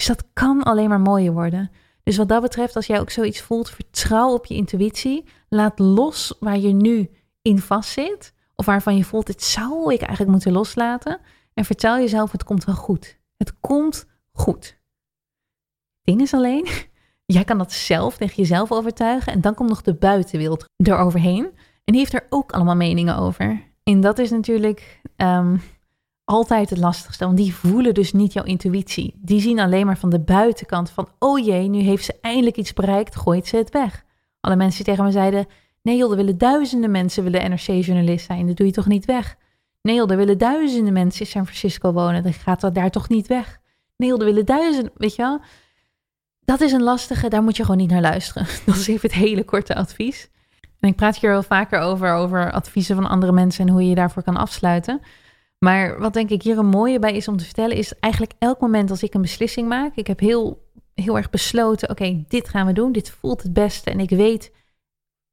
Dus 0.00 0.08
dat 0.08 0.24
kan 0.32 0.62
alleen 0.62 0.88
maar 0.88 1.00
mooier 1.00 1.32
worden. 1.32 1.70
Dus 2.02 2.16
wat 2.16 2.28
dat 2.28 2.42
betreft, 2.42 2.76
als 2.76 2.86
jij 2.86 3.00
ook 3.00 3.10
zoiets 3.10 3.40
voelt, 3.40 3.70
vertrouw 3.70 4.32
op 4.32 4.46
je 4.46 4.54
intuïtie. 4.54 5.24
Laat 5.48 5.78
los 5.78 6.36
waar 6.38 6.58
je 6.58 6.72
nu 6.72 7.10
in 7.42 7.58
vastzit. 7.58 8.34
Of 8.54 8.66
waarvan 8.66 8.96
je 8.96 9.04
voelt, 9.04 9.26
dit 9.26 9.42
zou 9.42 9.92
ik 9.92 10.00
eigenlijk 10.00 10.30
moeten 10.30 10.52
loslaten. 10.52 11.20
En 11.54 11.64
vertel 11.64 11.98
jezelf, 11.98 12.32
het 12.32 12.44
komt 12.44 12.64
wel 12.64 12.74
goed. 12.74 13.18
Het 13.36 13.60
komt 13.60 14.06
goed. 14.32 14.78
Ding 16.02 16.20
is 16.20 16.34
alleen, 16.34 16.66
jij 17.36 17.44
kan 17.44 17.58
dat 17.58 17.72
zelf 17.72 18.16
tegen 18.16 18.36
jezelf 18.36 18.72
overtuigen. 18.72 19.32
En 19.32 19.40
dan 19.40 19.54
komt 19.54 19.68
nog 19.68 19.82
de 19.82 19.94
buitenwereld 19.94 20.64
eroverheen. 20.76 21.44
En 21.84 21.92
die 21.92 21.98
heeft 21.98 22.14
er 22.14 22.26
ook 22.28 22.52
allemaal 22.52 22.76
meningen 22.76 23.16
over. 23.16 23.62
En 23.82 24.00
dat 24.00 24.18
is 24.18 24.30
natuurlijk 24.30 25.00
ehm, 25.16 25.56
altijd 26.30 26.70
het 26.70 26.78
lastigste, 26.78 27.24
want 27.24 27.36
die 27.36 27.54
voelen 27.54 27.94
dus 27.94 28.12
niet 28.12 28.32
jouw 28.32 28.44
intuïtie. 28.44 29.14
Die 29.22 29.40
zien 29.40 29.60
alleen 29.60 29.86
maar 29.86 29.98
van 29.98 30.10
de 30.10 30.20
buitenkant 30.20 30.90
van, 30.90 31.08
oh 31.18 31.44
jee, 31.44 31.68
nu 31.68 31.78
heeft 31.78 32.04
ze 32.04 32.18
eindelijk 32.20 32.56
iets 32.56 32.72
bereikt, 32.72 33.16
gooit 33.16 33.46
ze 33.46 33.56
het 33.56 33.70
weg. 33.70 34.04
Alle 34.40 34.56
mensen 34.56 34.76
die 34.76 34.84
tegen 34.84 35.04
me 35.04 35.10
zeiden, 35.10 35.46
nee 35.82 35.96
joh, 35.96 36.10
er 36.10 36.16
willen 36.16 36.38
duizenden 36.38 36.90
mensen 36.90 37.24
willen 37.24 37.50
NRC-journalist 37.50 38.26
zijn, 38.26 38.46
dat 38.46 38.56
doe 38.56 38.66
je 38.66 38.72
toch 38.72 38.86
niet 38.86 39.04
weg? 39.04 39.36
Nee 39.82 39.96
joh, 39.96 40.10
er 40.10 40.16
willen 40.16 40.38
duizenden 40.38 40.92
mensen 40.92 41.20
in 41.20 41.26
San 41.26 41.44
Francisco 41.44 41.92
wonen, 41.92 42.22
dan 42.22 42.32
gaat 42.32 42.60
dat 42.60 42.74
daar 42.74 42.90
toch 42.90 43.08
niet 43.08 43.26
weg? 43.26 43.60
Nee 43.96 44.08
joh, 44.08 44.18
er 44.18 44.24
willen 44.24 44.46
duizenden, 44.46 44.92
weet 44.96 45.14
je 45.14 45.22
wel? 45.22 45.40
Dat 46.40 46.60
is 46.60 46.72
een 46.72 46.82
lastige, 46.82 47.28
daar 47.28 47.42
moet 47.42 47.56
je 47.56 47.62
gewoon 47.62 47.80
niet 47.80 47.90
naar 47.90 48.00
luisteren. 48.00 48.46
Dat 48.66 48.76
is 48.76 48.88
even 48.88 49.10
het 49.10 49.18
hele 49.18 49.44
korte 49.44 49.74
advies. 49.74 50.28
En 50.80 50.88
ik 50.88 50.96
praat 50.96 51.18
hier 51.18 51.30
wel 51.30 51.42
vaker 51.42 51.78
over, 51.78 52.12
over 52.12 52.52
adviezen 52.52 52.96
van 52.96 53.08
andere 53.08 53.32
mensen 53.32 53.66
en 53.66 53.72
hoe 53.72 53.82
je 53.82 53.88
je 53.88 53.94
daarvoor 53.94 54.22
kan 54.22 54.36
afsluiten. 54.36 55.00
Maar 55.64 55.98
wat 55.98 56.12
denk 56.12 56.30
ik 56.30 56.42
hier 56.42 56.58
een 56.58 56.66
mooie 56.66 56.98
bij 56.98 57.12
is 57.12 57.28
om 57.28 57.36
te 57.36 57.44
vertellen, 57.44 57.76
is 57.76 57.98
eigenlijk 57.98 58.32
elk 58.38 58.60
moment 58.60 58.90
als 58.90 59.02
ik 59.02 59.14
een 59.14 59.22
beslissing 59.22 59.68
maak. 59.68 59.96
Ik 59.96 60.06
heb 60.06 60.20
heel, 60.20 60.70
heel 60.94 61.16
erg 61.16 61.30
besloten, 61.30 61.90
oké, 61.90 62.24
dit 62.28 62.48
gaan 62.48 62.66
we 62.66 62.72
doen, 62.72 62.92
dit 62.92 63.10
voelt 63.10 63.42
het 63.42 63.52
beste. 63.52 63.90
En 63.90 64.00
ik 64.00 64.10
weet 64.10 64.52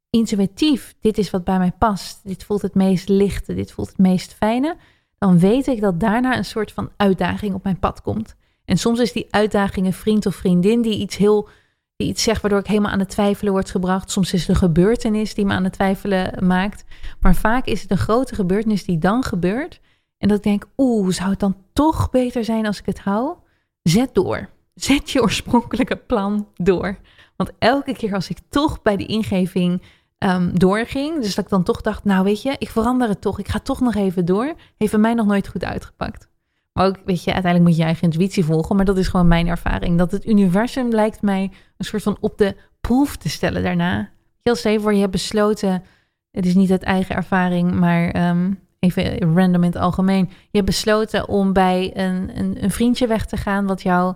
intuïtief, 0.10 0.96
dit 1.00 1.18
is 1.18 1.30
wat 1.30 1.44
bij 1.44 1.58
mij 1.58 1.72
past. 1.72 2.20
Dit 2.24 2.44
voelt 2.44 2.62
het 2.62 2.76
meest 2.76 3.10
lichte, 3.10 3.54
dit 3.54 3.72
voelt 3.72 3.88
het 3.88 3.98
meest 3.98 4.34
fijne. 4.34 4.78
Dan 5.18 5.40
weet 5.40 5.68
ik 5.68 5.82
dat 5.82 6.00
daarna 6.00 6.38
een 6.38 6.46
soort 6.46 6.72
van 6.72 6.92
uitdaging 6.98 7.54
op 7.54 7.64
mijn 7.64 7.80
pad 7.80 8.02
komt. 8.02 8.36
En 8.66 8.78
soms 8.78 9.00
is 9.00 9.12
die 9.12 9.28
uitdaging 9.30 9.86
een 9.86 9.94
vriend 9.94 10.26
of 10.26 10.36
vriendin 10.36 10.82
die 10.82 11.00
iets 11.00 11.18
heel 11.18 11.50
die 11.96 12.08
iets 12.08 12.24
zegt 12.24 12.42
waardoor 12.42 12.60
ik 12.60 12.68
helemaal 12.68 12.92
aan 12.92 13.00
het 13.00 13.10
twijfelen 13.10 13.54
word 13.54 13.70
gebracht. 13.70 14.12
Soms 14.12 14.34
is 14.34 14.40
het 14.40 14.50
een 14.50 14.56
gebeurtenis 14.56 15.34
die 15.34 15.46
me 15.46 15.54
aan 15.54 15.64
het 15.64 15.74
twijfelen 15.74 16.48
maakt. 16.48 16.84
Maar 17.20 17.36
vaak 17.36 17.66
is 17.66 17.82
het 17.82 17.92
een 17.92 17.98
grote 17.98 18.36
gebeurtenis 18.36 18.86
die 18.86 18.98
dan 18.98 19.24
gebeurt. 19.24 19.80
En 20.18 20.28
dat 20.28 20.38
ik 20.38 20.44
denk, 20.44 20.66
oeh, 20.78 21.14
zou 21.14 21.30
het 21.30 21.40
dan 21.40 21.58
toch 21.74 22.10
beter 22.10 22.46
zijn 22.46 22.66
als 22.66 22.80
ik 22.80 22.86
het 22.86 23.00
hou? 23.00 23.36
Zet 23.84 24.14
door. 24.14 24.50
Zet 24.74 25.12
je 25.12 25.22
oorspronkelijke 25.22 25.96
plan 25.96 26.48
door. 26.56 26.98
Want 27.36 27.52
elke 27.60 27.94
keer 27.94 28.14
als 28.14 28.30
ik 28.30 28.38
toch 28.50 28.82
bij 28.82 28.98
de 28.98 29.06
ingeving 29.06 29.82
um, 30.18 30.60
doorging, 30.60 31.22
dus 31.22 31.36
dat 31.36 31.44
ik 31.44 31.50
dan 31.50 31.64
toch 31.64 31.82
dacht, 31.82 32.04
nou 32.04 32.24
weet 32.24 32.42
je, 32.42 32.56
ik 32.58 32.70
verander 32.70 33.10
het 33.10 33.22
toch, 33.22 33.40
ik 33.40 33.48
ga 33.48 33.60
toch 33.60 33.80
nog 33.80 33.96
even 33.96 34.26
door, 34.26 34.54
heeft 34.78 34.98
mij 34.98 35.14
nog 35.14 35.26
nooit 35.26 35.48
goed 35.48 35.64
uitgepakt. 35.64 36.30
Maar 36.74 36.86
ook, 36.86 36.98
weet 37.06 37.24
je, 37.24 37.34
uiteindelijk 37.34 37.72
moet 37.72 37.80
je 37.80 37.86
eigen 37.86 38.04
intuïtie 38.04 38.46
volgen, 38.46 38.76
maar 38.76 38.86
dat 38.86 38.98
is 38.98 39.08
gewoon 39.08 39.28
mijn 39.28 39.48
ervaring. 39.48 39.98
Dat 39.98 40.12
het 40.12 40.26
universum 40.26 40.90
lijkt 40.90 41.22
mij 41.22 41.52
een 41.78 41.86
soort 41.86 42.04
van 42.04 42.18
op 42.20 42.38
de 42.38 42.56
proef 42.82 43.16
te 43.16 43.30
stellen 43.30 43.64
daarna. 43.64 44.10
Heel 44.42 44.80
voor 44.80 44.94
je 44.94 45.00
hebt 45.00 45.12
besloten, 45.12 45.84
het 46.32 46.46
is 46.46 46.56
niet 46.56 46.72
uit 46.72 46.84
eigen 46.84 47.16
ervaring, 47.16 47.72
maar 47.72 48.30
um, 48.30 48.60
even 48.80 49.36
random 49.36 49.64
in 49.64 49.70
het 49.70 49.82
algemeen. 49.82 50.26
Je 50.30 50.58
hebt 50.58 50.66
besloten 50.66 51.28
om 51.28 51.54
bij 51.54 51.92
een, 51.98 52.40
een, 52.40 52.64
een 52.64 52.72
vriendje 52.72 53.08
weg 53.08 53.26
te 53.26 53.38
gaan 53.38 53.66
wat 53.66 53.82
jou 53.82 54.16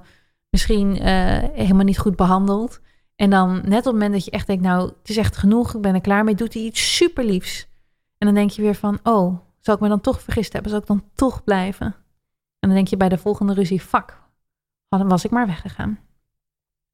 misschien 0.49 0.95
uh, 0.95 1.38
helemaal 1.53 1.86
niet 1.86 1.99
goed 1.99 2.16
behandelt. 2.16 2.80
En 3.16 3.30
dan 3.30 3.53
net 3.53 3.80
op 3.80 3.84
het 3.84 3.93
moment 3.93 4.14
dat 4.14 4.26
je 4.26 4.32
echt 4.32 4.47
denkt, 4.47 4.64
nou, 4.64 4.88
het 4.99 5.09
is 5.09 5.18
echt 5.18 5.38
genoeg, 5.38 5.76
ik 5.76 5.82
ben 5.82 5.95
er 5.95 6.01
klaar 6.01 6.24
mee, 6.24 6.36
doet 6.36 6.53
hij 6.53 6.64
iets 6.64 6.95
super 6.95 7.24
liefs. 7.24 7.68
En 8.18 8.28
dan 8.28 8.36
denk 8.36 8.49
je 8.49 8.62
weer 8.62 8.76
van, 8.76 8.99
oh, 9.03 9.39
zou 9.59 9.78
ik 9.78 9.84
me 9.84 9.89
dan 9.89 10.01
toch 10.01 10.22
vergist 10.22 10.53
hebben? 10.53 10.72
Zou 10.72 10.82
ik 10.82 10.88
dan 10.88 11.03
toch 11.16 11.43
blijven? 11.43 11.86
En 12.59 12.70
dan 12.70 12.74
denk 12.74 12.88
je 12.88 12.97
bij 12.97 13.09
de 13.09 13.18
volgende 13.18 13.53
ruzie, 13.53 13.82
fuck, 13.82 14.18
was 14.89 15.26
ik 15.26 15.32
maar 15.32 15.47
weggegaan. 15.47 15.99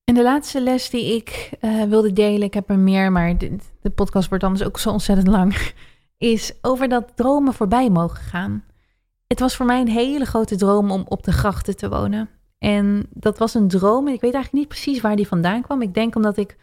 En 0.04 0.14
de 0.14 0.24
laatste 0.24 0.62
les 0.62 0.90
die 0.90 1.16
ik 1.16 1.52
uh, 1.62 1.84
wilde 1.84 2.14
delen, 2.14 2.42
ik 2.42 2.54
heb 2.54 2.70
er 2.70 2.80
meer, 2.80 3.12
maar 3.12 3.38
de, 3.38 3.56
de 3.82 3.90
podcast 3.90 4.30
wordt 4.30 4.44
anders 4.44 4.64
ook 4.64 4.80
zo 4.80 4.92
ontzettend 4.92 5.28
lang, 5.28 5.74
is 6.18 6.54
over 6.62 6.88
dat 6.88 7.12
dromen 7.16 7.54
voorbij 7.54 7.90
mogen 7.90 8.18
gaan. 8.18 8.64
Het 9.28 9.40
was 9.40 9.56
voor 9.56 9.66
mij 9.66 9.82
een 9.82 9.88
hele 9.88 10.26
grote 10.26 10.56
droom 10.56 10.92
om 10.92 11.06
op 11.08 11.24
de 11.24 11.32
grachten 11.32 11.76
te 11.76 11.90
wonen. 11.90 12.30
En 12.58 13.08
dat 13.10 13.38
was 13.38 13.54
een 13.54 13.68
droom 13.68 14.08
en 14.08 14.14
ik 14.14 14.22
weet 14.22 14.34
eigenlijk 14.34 14.54
niet 14.54 14.68
precies 14.68 15.02
waar 15.02 15.16
die 15.16 15.28
vandaan 15.28 15.62
kwam. 15.62 15.82
Ik 15.82 15.94
denk 15.94 16.16
omdat 16.16 16.38
ik 16.38 16.58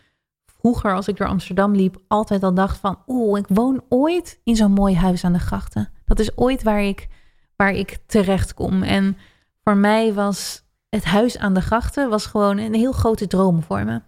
vroeger, 0.46 0.94
als 0.94 1.08
ik 1.08 1.16
door 1.16 1.26
Amsterdam 1.26 1.74
liep, 1.74 1.96
altijd 2.08 2.42
al 2.42 2.54
dacht 2.54 2.76
van... 2.76 2.98
oeh, 3.06 3.38
ik 3.38 3.46
woon 3.48 3.82
ooit 3.88 4.40
in 4.44 4.56
zo'n 4.56 4.72
mooi 4.72 4.96
huis 4.96 5.24
aan 5.24 5.32
de 5.32 5.38
grachten. 5.38 5.90
Dat 6.04 6.18
is 6.18 6.36
ooit 6.36 6.62
waar 6.62 6.82
ik, 6.82 7.08
waar 7.56 7.72
ik 7.72 7.98
terecht 8.06 8.54
kom. 8.54 8.82
En 8.82 9.16
voor 9.62 9.76
mij 9.76 10.14
was 10.14 10.62
het 10.88 11.04
huis 11.04 11.38
aan 11.38 11.54
de 11.54 11.60
grachten 11.60 12.08
was 12.08 12.26
gewoon 12.26 12.58
een 12.58 12.74
heel 12.74 12.92
grote 12.92 13.26
droom 13.26 13.62
voor 13.62 13.84
me. 13.84 14.02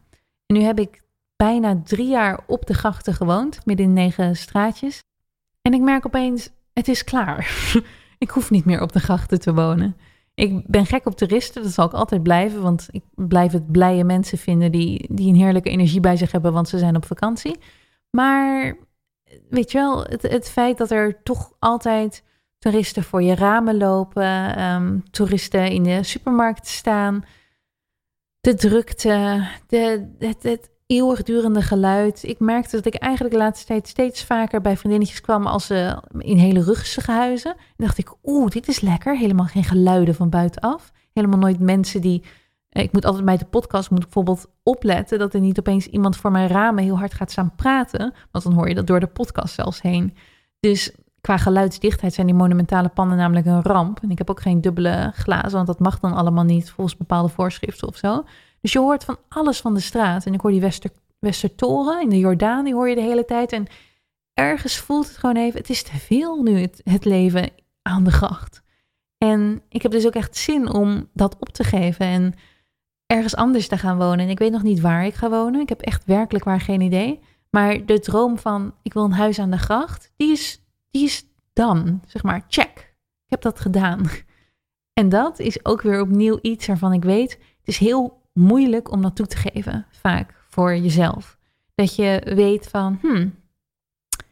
En 0.47 0.57
nu 0.57 0.61
heb 0.61 0.79
ik 0.79 1.03
bijna 1.37 1.81
drie 1.85 2.09
jaar 2.09 2.41
op 2.47 2.67
de 2.67 2.75
grachten 2.75 3.15
gewoond, 3.15 3.67
midden 3.67 3.87
in 3.87 3.93
negen 3.93 4.37
straatjes. 4.37 5.03
En 5.67 5.75
ik 5.75 5.81
merk 5.81 6.07
opeens, 6.07 6.51
het 6.73 6.89
is 6.89 7.05
klaar. 7.05 7.73
ik 8.19 8.31
hoef 8.31 8.51
niet 8.51 8.65
meer 8.65 8.83
op 8.83 8.93
de 8.93 9.01
grachten 9.01 9.41
te 9.41 9.55
wonen. 9.55 9.97
Ik 10.35 10.67
ben 10.67 10.87
gek 10.87 11.07
op 11.07 11.17
toeristen, 11.17 11.63
dat 11.63 11.73
zal 11.73 11.87
ik 11.87 11.93
altijd 11.93 12.23
blijven, 12.23 12.63
want 12.63 12.89
ik 12.91 13.03
blijf 13.15 13.53
het 13.53 13.73
blije 13.73 14.05
mensen 14.05 14.39
vinden 14.39 14.73
die, 14.73 15.15
die 15.15 15.29
een 15.29 15.39
heerlijke 15.39 15.71
energie 15.71 16.01
bij 16.01 16.17
zich 16.17 16.33
hebben, 16.33 16.53
want 16.53 16.69
ze 16.69 16.79
zijn 16.79 16.97
op 16.97 17.07
vakantie. 17.07 17.59
Maar 18.11 18.77
weet 19.49 19.73
je 19.73 19.79
wel, 19.79 20.05
het, 20.05 20.23
het 20.23 20.49
feit 20.49 20.79
dat 20.79 20.91
er 20.91 21.23
toch 21.23 21.53
altijd 21.59 22.23
toeristen 22.59 23.03
voor 23.03 23.23
je 23.23 23.35
ramen 23.35 23.77
lopen, 23.77 24.63
um, 24.65 25.11
toeristen 25.11 25.71
in 25.71 25.83
de 25.83 26.03
supermarkt 26.03 26.67
staan, 26.67 27.25
de 28.41 28.55
drukte, 28.55 29.47
de, 29.67 30.15
het, 30.19 30.43
het 30.43 30.71
eeuwigdurende 30.87 31.63
geluid. 31.63 32.23
Ik 32.23 32.39
merkte 32.39 32.77
dat 32.77 32.87
ik 32.87 32.95
eigenlijk 32.95 33.35
de 33.35 33.41
laatste 33.41 33.67
tijd 33.67 33.89
steeds 33.89 34.25
vaker 34.25 34.61
bij 34.61 34.77
vriendinnetjes 34.77 35.21
kwam 35.21 35.47
als 35.47 35.67
ze 35.67 36.03
in 36.19 36.37
hele 36.37 36.63
rustige 36.63 37.11
huizen. 37.11 37.51
En 37.51 37.85
dacht 37.85 37.99
ik, 37.99 38.15
oeh, 38.25 38.51
dit 38.51 38.69
is 38.69 38.81
lekker. 38.81 39.17
Helemaal 39.17 39.47
geen 39.47 39.65
geluiden 39.65 40.15
van 40.15 40.31
buitenaf. 40.31 40.93
Helemaal 41.13 41.39
nooit 41.39 41.61
mensen 41.61 42.01
die. 42.01 42.23
Eh, 42.69 42.83
ik 42.83 42.93
moet 42.93 43.05
altijd 43.05 43.25
bij 43.25 43.37
de 43.37 43.45
podcast 43.45 43.91
moet 43.91 43.99
ik 43.99 44.05
bijvoorbeeld 44.05 44.47
opletten 44.63 45.19
dat 45.19 45.35
er 45.35 45.41
niet 45.41 45.59
opeens 45.59 45.87
iemand 45.87 46.17
voor 46.17 46.31
mijn 46.31 46.49
ramen 46.49 46.85
heel 46.85 46.99
hard 46.99 47.15
gaat 47.15 47.31
staan 47.31 47.55
praten. 47.57 48.15
Want 48.31 48.45
dan 48.45 48.53
hoor 48.53 48.69
je 48.69 48.75
dat 48.75 48.87
door 48.87 49.01
de 49.01 49.07
podcast 49.07 49.55
zelfs 49.55 49.83
heen. 49.83 50.17
Dus 50.61 50.93
qua 51.21 51.37
geluidsdichtheid 51.37 52.15
zijn 52.15 52.27
die 52.27 52.37
monumentale 52.37 52.89
panden 52.89 53.17
namelijk 53.17 53.47
een 53.47 53.63
ramp. 53.63 54.01
En 54.03 54.11
ik 54.11 54.19
heb 54.19 54.31
ook 54.31 54.41
geen 54.41 54.61
dubbele 54.61 55.13
glazen, 55.15 55.53
want 55.53 55.67
dat 55.67 55.79
mag 55.79 56.01
dan 56.01 56.13
allemaal 56.13 56.45
niet 56.45 56.71
volgens 56.71 56.97
bepaalde 56.97 57.29
voorschriften 57.29 57.89
of 57.89 57.97
zo. 57.97 58.25
Dus 58.67 58.75
je 58.75 58.81
hoort 58.81 59.05
van 59.05 59.19
alles 59.29 59.61
van 59.61 59.75
de 59.75 59.81
straat. 59.81 60.27
En 60.27 60.35
ik 60.35 60.41
hoor 60.41 60.51
die 60.51 60.61
Wester, 60.61 60.91
Westertoren 61.19 62.03
in 62.03 62.09
de 62.09 62.19
Jordaan, 62.19 62.65
die 62.65 62.75
hoor 62.75 62.89
je 62.89 62.95
de 62.95 63.01
hele 63.01 63.25
tijd. 63.25 63.53
En 63.53 63.67
ergens 64.35 64.79
voelt 64.79 65.09
het 65.09 65.17
gewoon 65.17 65.37
even, 65.37 65.61
het 65.61 65.71
is 65.71 65.83
te 65.83 65.97
veel 65.97 66.43
nu, 66.43 66.61
het, 66.61 66.81
het 66.85 67.05
leven 67.05 67.51
aan 67.83 68.05
de 68.05 68.11
gracht. 68.11 68.63
En 69.19 69.63
ik 69.69 69.83
heb 69.83 69.93
dus 69.93 70.07
ook 70.07 70.15
echt 70.15 70.37
zin 70.37 70.73
om 70.73 71.09
dat 71.13 71.37
op 71.39 71.49
te 71.49 71.65
geven 71.65 72.07
en 72.07 72.35
ergens 73.07 73.37
anders 73.37 73.69
te 73.69 73.79
gaan 73.79 73.99
wonen. 73.99 74.19
En 74.19 74.29
ik 74.29 74.39
weet 74.39 74.53
nog 74.53 74.63
niet 74.63 74.81
waar 74.81 75.07
ik 75.07 75.15
ga 75.15 75.31
wonen. 75.31 75.61
Ik 75.61 75.69
heb 75.69 75.81
echt 75.81 76.05
werkelijk 76.05 76.45
waar 76.45 76.61
geen 76.61 76.81
idee. 76.81 77.21
Maar 77.51 77.87
de 77.87 78.01
droom 78.01 78.39
van 78.39 78.75
ik 78.83 78.93
wil 78.93 79.05
een 79.05 79.13
huis 79.13 79.39
aan 79.39 79.51
de 79.51 79.59
gracht, 79.59 80.13
die 80.17 80.33
is, 80.33 80.63
die 80.91 81.05
is 81.05 81.27
dan, 81.53 82.03
zeg 82.07 82.23
maar, 82.23 82.45
check. 82.49 82.79
Ik 83.25 83.31
heb 83.31 83.43
dat 83.43 83.61
gedaan. 83.61 84.01
En 85.01 85.09
dat 85.09 85.39
is 85.39 85.65
ook 85.65 85.83
weer 85.83 86.01
opnieuw 86.01 86.39
iets 86.43 86.67
waarvan 86.67 86.93
ik 86.93 87.05
weet, 87.05 87.33
het 87.33 87.69
is 87.69 87.79
heel 87.79 88.25
moeilijk 88.37 88.91
om 88.91 89.03
dat 89.03 89.17
toe 89.17 89.27
te 89.27 89.37
geven, 89.37 89.87
vaak 89.91 90.35
voor 90.49 90.77
jezelf. 90.77 91.39
Dat 91.75 91.95
je 91.97 92.33
weet 92.35 92.69
van, 92.69 92.99
hmm, 93.01 93.35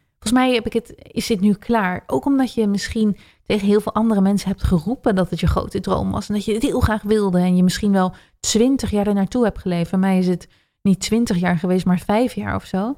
volgens 0.08 0.32
mij 0.32 0.54
heb 0.54 0.66
ik 0.66 0.72
het, 0.72 0.94
is 0.96 1.26
dit 1.26 1.40
nu 1.40 1.54
klaar. 1.54 2.04
Ook 2.06 2.24
omdat 2.24 2.54
je 2.54 2.66
misschien 2.66 3.16
tegen 3.46 3.66
heel 3.66 3.80
veel 3.80 3.94
andere 3.94 4.20
mensen 4.20 4.48
hebt 4.48 4.62
geroepen 4.62 5.14
dat 5.14 5.30
het 5.30 5.40
je 5.40 5.46
grote 5.46 5.80
droom 5.80 6.10
was. 6.10 6.28
En 6.28 6.34
dat 6.34 6.44
je 6.44 6.52
het 6.52 6.62
heel 6.62 6.80
graag 6.80 7.02
wilde. 7.02 7.38
En 7.38 7.56
je 7.56 7.62
misschien 7.62 7.92
wel 7.92 8.12
twintig 8.40 8.90
jaar 8.90 9.06
er 9.06 9.14
naartoe 9.14 9.44
hebt 9.44 9.58
geleefd. 9.58 9.90
Bij 9.90 10.00
mij 10.00 10.18
is 10.18 10.26
het 10.26 10.48
niet 10.82 11.00
twintig 11.00 11.36
jaar 11.36 11.58
geweest, 11.58 11.86
maar 11.86 11.98
vijf 11.98 12.34
jaar 12.34 12.54
of 12.54 12.64
zo. 12.64 12.96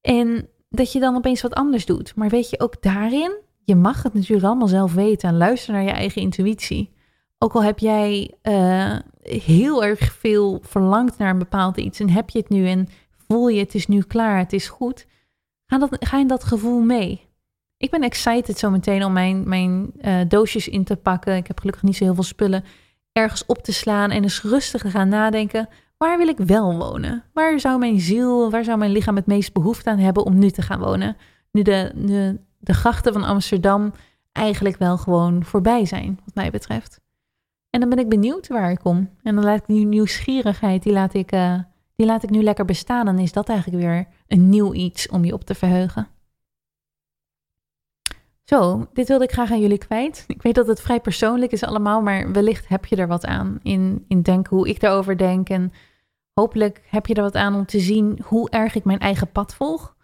En 0.00 0.48
dat 0.68 0.92
je 0.92 1.00
dan 1.00 1.16
opeens 1.16 1.42
wat 1.42 1.54
anders 1.54 1.86
doet. 1.86 2.14
Maar 2.14 2.28
weet 2.28 2.50
je, 2.50 2.60
ook 2.60 2.82
daarin, 2.82 3.36
je 3.64 3.76
mag 3.76 4.02
het 4.02 4.14
natuurlijk 4.14 4.46
allemaal 4.46 4.68
zelf 4.68 4.94
weten. 4.94 5.28
En 5.28 5.36
luister 5.36 5.72
naar 5.72 5.82
je 5.82 5.90
eigen 5.90 6.22
intuïtie. 6.22 6.92
Ook 7.38 7.54
al 7.54 7.62
heb 7.62 7.78
jij 7.78 8.34
uh, 8.42 8.98
heel 9.24 9.84
erg 9.84 10.12
veel 10.12 10.60
verlangt 10.62 11.18
naar 11.18 11.30
een 11.30 11.38
bepaald 11.38 11.76
iets 11.76 12.00
en 12.00 12.10
heb 12.10 12.30
je 12.30 12.38
het 12.38 12.48
nu 12.48 12.68
en 12.68 12.88
voel 13.28 13.48
je 13.48 13.60
het 13.60 13.74
is 13.74 13.86
nu 13.86 14.02
klaar, 14.02 14.38
het 14.38 14.52
is 14.52 14.68
goed, 14.68 15.06
ga, 15.66 15.78
dat, 15.78 15.96
ga 16.00 16.18
in 16.18 16.26
dat 16.26 16.44
gevoel 16.44 16.80
mee. 16.80 17.28
Ik 17.76 17.90
ben 17.90 18.02
excited 18.02 18.58
zometeen 18.58 19.04
om 19.04 19.12
mijn, 19.12 19.48
mijn 19.48 19.92
uh, 20.00 20.20
doosjes 20.28 20.68
in 20.68 20.84
te 20.84 20.96
pakken. 20.96 21.36
Ik 21.36 21.46
heb 21.46 21.58
gelukkig 21.58 21.82
niet 21.82 21.96
zo 21.96 22.04
heel 22.04 22.14
veel 22.14 22.22
spullen. 22.22 22.64
Ergens 23.12 23.46
op 23.46 23.58
te 23.58 23.72
slaan 23.72 24.10
en 24.10 24.22
eens 24.22 24.42
rustig 24.42 24.82
te 24.82 24.90
gaan 24.90 25.08
nadenken. 25.08 25.68
Waar 25.96 26.18
wil 26.18 26.28
ik 26.28 26.38
wel 26.38 26.76
wonen? 26.76 27.24
Waar 27.32 27.60
zou 27.60 27.78
mijn 27.78 28.00
ziel, 28.00 28.50
waar 28.50 28.64
zou 28.64 28.78
mijn 28.78 28.90
lichaam 28.90 29.16
het 29.16 29.26
meest 29.26 29.52
behoefte 29.52 29.90
aan 29.90 29.98
hebben 29.98 30.24
om 30.24 30.38
nu 30.38 30.50
te 30.50 30.62
gaan 30.62 30.80
wonen? 30.80 31.16
Nu 31.50 31.62
de, 31.62 31.92
de, 31.94 32.40
de 32.58 32.74
grachten 32.74 33.12
van 33.12 33.24
Amsterdam 33.24 33.92
eigenlijk 34.32 34.76
wel 34.76 34.96
gewoon 34.96 35.44
voorbij 35.44 35.84
zijn, 35.84 36.20
wat 36.24 36.34
mij 36.34 36.50
betreft. 36.50 37.00
En 37.74 37.80
dan 37.80 37.88
ben 37.88 37.98
ik 37.98 38.08
benieuwd 38.08 38.48
waar 38.48 38.70
ik 38.70 38.78
kom. 38.78 39.10
En 39.22 39.34
dan 39.34 39.44
laat 39.44 39.58
ik 39.58 39.66
die 39.66 39.86
nieuwsgierigheid, 39.86 40.82
die 40.82 40.92
laat 40.92 41.14
ik, 41.14 41.32
uh, 41.32 41.58
die 41.96 42.06
laat 42.06 42.22
ik 42.22 42.30
nu 42.30 42.42
lekker 42.42 42.64
bestaan. 42.64 43.04
Dan 43.04 43.18
is 43.18 43.32
dat 43.32 43.48
eigenlijk 43.48 43.82
weer 43.82 44.06
een 44.26 44.48
nieuw 44.48 44.74
iets 44.74 45.08
om 45.08 45.24
je 45.24 45.32
op 45.32 45.44
te 45.44 45.54
verheugen. 45.54 46.08
Zo, 48.44 48.86
dit 48.92 49.08
wilde 49.08 49.24
ik 49.24 49.32
graag 49.32 49.50
aan 49.50 49.60
jullie 49.60 49.78
kwijt. 49.78 50.24
Ik 50.26 50.42
weet 50.42 50.54
dat 50.54 50.66
het 50.66 50.80
vrij 50.80 51.00
persoonlijk 51.00 51.52
is 51.52 51.62
allemaal, 51.62 52.02
maar 52.02 52.32
wellicht 52.32 52.68
heb 52.68 52.84
je 52.84 52.96
er 52.96 53.06
wat 53.06 53.26
aan 53.26 53.58
in, 53.62 54.04
in 54.08 54.22
denken 54.22 54.56
hoe 54.56 54.68
ik 54.68 54.80
daarover 54.80 55.18
denk. 55.18 55.48
En 55.48 55.72
hopelijk 56.34 56.82
heb 56.86 57.06
je 57.06 57.14
er 57.14 57.22
wat 57.22 57.34
aan 57.34 57.54
om 57.54 57.66
te 57.66 57.80
zien 57.80 58.20
hoe 58.24 58.50
erg 58.50 58.74
ik 58.74 58.84
mijn 58.84 58.98
eigen 58.98 59.30
pad 59.32 59.54
volg. 59.54 59.96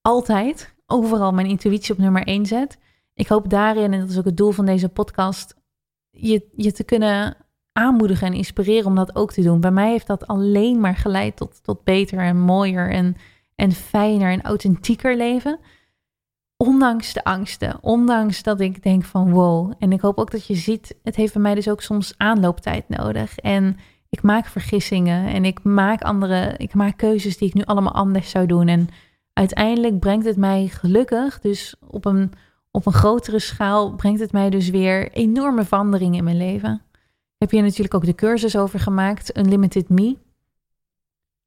Altijd, 0.00 0.74
overal 0.86 1.32
mijn 1.32 1.46
intuïtie 1.46 1.92
op 1.92 1.98
nummer 1.98 2.26
1 2.26 2.46
zet. 2.46 2.78
Ik 3.14 3.28
hoop 3.28 3.50
daarin, 3.50 3.92
en 3.92 4.00
dat 4.00 4.08
is 4.10 4.18
ook 4.18 4.24
het 4.24 4.36
doel 4.36 4.50
van 4.50 4.66
deze 4.66 4.88
podcast, 4.88 5.62
je, 6.14 6.48
je 6.56 6.72
te 6.72 6.84
kunnen 6.84 7.36
aanmoedigen 7.72 8.26
en 8.26 8.32
inspireren 8.32 8.86
om 8.86 8.94
dat 8.94 9.16
ook 9.16 9.32
te 9.32 9.42
doen. 9.42 9.60
Bij 9.60 9.70
mij 9.70 9.90
heeft 9.90 10.06
dat 10.06 10.26
alleen 10.26 10.80
maar 10.80 10.96
geleid 10.96 11.36
tot, 11.36 11.62
tot 11.62 11.84
beter 11.84 12.18
en 12.18 12.40
mooier 12.40 12.90
en, 12.90 13.16
en 13.54 13.72
fijner 13.72 14.32
en 14.32 14.42
authentieker 14.42 15.16
leven. 15.16 15.58
Ondanks 16.56 17.12
de 17.12 17.24
angsten, 17.24 17.78
ondanks 17.80 18.42
dat 18.42 18.60
ik 18.60 18.82
denk 18.82 19.04
van 19.04 19.30
wow. 19.30 19.72
En 19.78 19.92
ik 19.92 20.00
hoop 20.00 20.18
ook 20.18 20.30
dat 20.30 20.46
je 20.46 20.54
ziet, 20.54 20.94
het 21.02 21.16
heeft 21.16 21.32
bij 21.32 21.42
mij 21.42 21.54
dus 21.54 21.68
ook 21.68 21.82
soms 21.82 22.14
aanlooptijd 22.16 22.88
nodig. 22.88 23.38
En 23.38 23.76
ik 24.08 24.22
maak 24.22 24.46
vergissingen 24.46 25.26
en 25.26 25.44
ik 25.44 25.62
maak 25.62 26.02
andere, 26.02 26.54
ik 26.56 26.74
maak 26.74 26.96
keuzes 26.96 27.36
die 27.36 27.48
ik 27.48 27.54
nu 27.54 27.62
allemaal 27.64 27.94
anders 27.94 28.30
zou 28.30 28.46
doen. 28.46 28.68
En 28.68 28.88
uiteindelijk 29.32 29.98
brengt 29.98 30.26
het 30.26 30.36
mij 30.36 30.66
gelukkig, 30.66 31.40
dus 31.40 31.74
op 31.80 32.04
een 32.04 32.32
op 32.74 32.86
een 32.86 32.92
grotere 32.92 33.38
schaal 33.38 33.92
brengt 33.92 34.20
het 34.20 34.32
mij 34.32 34.50
dus 34.50 34.68
weer 34.68 35.12
enorme 35.12 35.64
veranderingen 35.64 36.18
in 36.18 36.24
mijn 36.24 36.36
leven. 36.36 36.82
Heb 37.38 37.50
hier 37.50 37.62
natuurlijk 37.62 37.94
ook 37.94 38.04
de 38.04 38.14
cursus 38.14 38.56
over 38.56 38.80
gemaakt, 38.80 39.38
Unlimited 39.38 39.88
Me. 39.88 40.16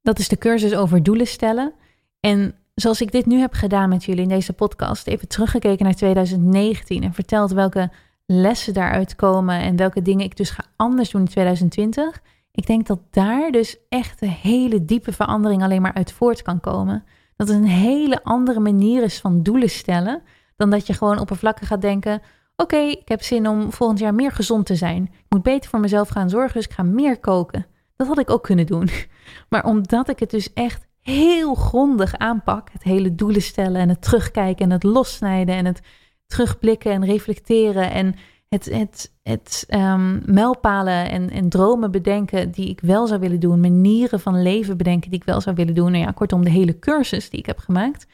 Dat 0.02 0.18
is 0.18 0.28
de 0.28 0.38
cursus 0.38 0.74
over 0.74 1.02
doelen 1.02 1.26
stellen. 1.26 1.72
En 2.20 2.54
zoals 2.74 3.00
ik 3.00 3.12
dit 3.12 3.26
nu 3.26 3.38
heb 3.38 3.52
gedaan 3.52 3.88
met 3.88 4.04
jullie 4.04 4.22
in 4.22 4.28
deze 4.28 4.52
podcast, 4.52 5.06
even 5.06 5.28
teruggekeken 5.28 5.84
naar 5.84 5.94
2019 5.94 7.02
en 7.02 7.14
verteld 7.14 7.50
welke 7.50 7.90
lessen 8.26 8.74
daaruit 8.74 9.16
komen 9.16 9.60
en 9.60 9.76
welke 9.76 10.02
dingen 10.02 10.24
ik 10.24 10.36
dus 10.36 10.50
ga 10.50 10.64
anders 10.76 11.10
doen 11.10 11.20
in 11.20 11.28
2020. 11.28 12.22
Ik 12.52 12.66
denk 12.66 12.86
dat 12.86 13.00
daar 13.10 13.50
dus 13.50 13.76
echt 13.88 14.22
een 14.22 14.28
hele 14.28 14.84
diepe 14.84 15.12
verandering 15.12 15.62
alleen 15.62 15.82
maar 15.82 15.94
uit 15.94 16.12
voort 16.12 16.42
kan 16.42 16.60
komen. 16.60 17.04
Dat 17.36 17.48
het 17.48 17.56
een 17.56 17.64
hele 17.64 18.22
andere 18.22 18.60
manier 18.60 19.02
is 19.02 19.20
van 19.20 19.42
doelen 19.42 19.70
stellen 19.70 20.22
dan 20.58 20.70
dat 20.70 20.86
je 20.86 20.92
gewoon 20.92 21.18
oppervlakkig 21.18 21.68
gaat 21.68 21.80
denken: 21.80 22.22
oké, 22.56 22.76
ik 22.76 23.08
heb 23.08 23.22
zin 23.22 23.48
om 23.48 23.72
volgend 23.72 23.98
jaar 23.98 24.14
meer 24.14 24.32
gezond 24.32 24.66
te 24.66 24.74
zijn. 24.74 25.02
Ik 25.02 25.26
moet 25.28 25.42
beter 25.42 25.70
voor 25.70 25.80
mezelf 25.80 26.08
gaan 26.08 26.30
zorgen, 26.30 26.54
dus 26.54 26.64
ik 26.64 26.72
ga 26.72 26.82
meer 26.82 27.18
koken. 27.18 27.66
Dat 27.96 28.06
had 28.06 28.18
ik 28.18 28.30
ook 28.30 28.42
kunnen 28.42 28.66
doen. 28.66 28.88
Maar 29.50 29.64
omdat 29.64 30.08
ik 30.08 30.18
het 30.18 30.30
dus 30.30 30.52
echt 30.52 30.86
heel 31.00 31.54
grondig 31.54 32.14
aanpak, 32.18 32.68
het 32.72 32.82
hele 32.82 33.14
doelen 33.14 33.42
stellen 33.42 33.80
en 33.80 33.88
het 33.88 34.02
terugkijken 34.02 34.64
en 34.64 34.70
het 34.70 34.82
lossnijden 34.82 35.54
en 35.54 35.64
het 35.64 35.80
terugblikken 36.26 36.92
en 36.92 37.04
reflecteren 37.04 37.90
en 37.90 38.14
het, 38.48 38.64
het, 38.64 39.12
het 39.22 39.66
um, 39.68 40.22
mijlpalen 40.26 41.10
en, 41.10 41.30
en 41.30 41.48
dromen 41.48 41.90
bedenken 41.90 42.50
die 42.50 42.68
ik 42.68 42.80
wel 42.80 43.06
zou 43.06 43.20
willen 43.20 43.40
doen. 43.40 43.60
Manieren 43.60 44.20
van 44.20 44.42
leven 44.42 44.76
bedenken 44.76 45.10
die 45.10 45.20
ik 45.20 45.26
wel 45.26 45.40
zou 45.40 45.56
willen 45.56 45.74
doen. 45.74 45.92
Nou 45.92 46.04
ja, 46.04 46.10
kortom, 46.10 46.44
de 46.44 46.50
hele 46.50 46.78
cursus 46.78 47.30
die 47.30 47.40
ik 47.40 47.46
heb 47.46 47.58
gemaakt. 47.58 48.06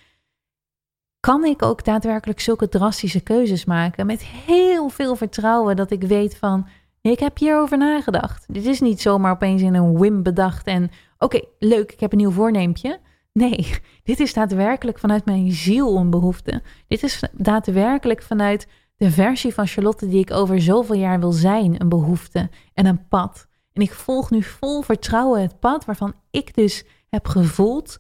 Kan 1.25 1.45
ik 1.45 1.62
ook 1.62 1.85
daadwerkelijk 1.85 2.41
zulke 2.41 2.68
drastische 2.68 3.20
keuzes 3.20 3.64
maken? 3.64 4.07
Met 4.07 4.25
heel 4.25 4.89
veel 4.89 5.16
vertrouwen 5.16 5.77
dat 5.77 5.91
ik 5.91 6.03
weet 6.03 6.37
van. 6.37 6.66
Ik 7.01 7.18
heb 7.18 7.39
hierover 7.39 7.79
nagedacht. 7.79 8.45
Dit 8.49 8.66
is 8.66 8.81
niet 8.81 9.01
zomaar 9.01 9.33
opeens 9.33 9.62
in 9.62 9.75
een 9.75 9.99
whim 9.99 10.22
bedacht 10.22 10.66
en 10.66 10.91
oké, 11.18 11.41
leuk, 11.59 11.93
ik 11.93 12.01
heb 12.01 12.12
een 12.12 12.18
nieuw 12.18 12.31
voorneempje. 12.31 13.01
Nee, 13.33 13.70
dit 14.03 14.20
is 14.20 14.33
daadwerkelijk 14.33 14.99
vanuit 14.99 15.25
mijn 15.25 15.53
ziel 15.53 15.97
een 15.97 16.11
behoefte. 16.11 16.62
Dit 16.89 17.03
is 17.03 17.22
daadwerkelijk 17.33 18.22
vanuit 18.22 18.68
de 18.97 19.11
versie 19.11 19.55
van 19.55 19.66
Charlotte 19.66 20.09
die 20.09 20.20
ik 20.20 20.31
over 20.31 20.61
zoveel 20.61 20.97
jaar 20.97 21.20
wil 21.20 21.33
zijn, 21.33 21.81
een 21.81 21.89
behoefte 21.89 22.51
en 22.75 22.87
een 22.87 23.09
pad. 23.09 23.47
En 23.72 23.83
ik 23.83 23.93
volg 23.93 24.31
nu 24.31 24.43
vol 24.43 24.83
vertrouwen 24.83 25.43
het 25.43 25.61
pad 25.61 25.85
waarvan 25.85 26.14
ik 26.31 26.55
dus 26.55 26.85
heb 27.09 27.29
gevoeld 27.29 27.99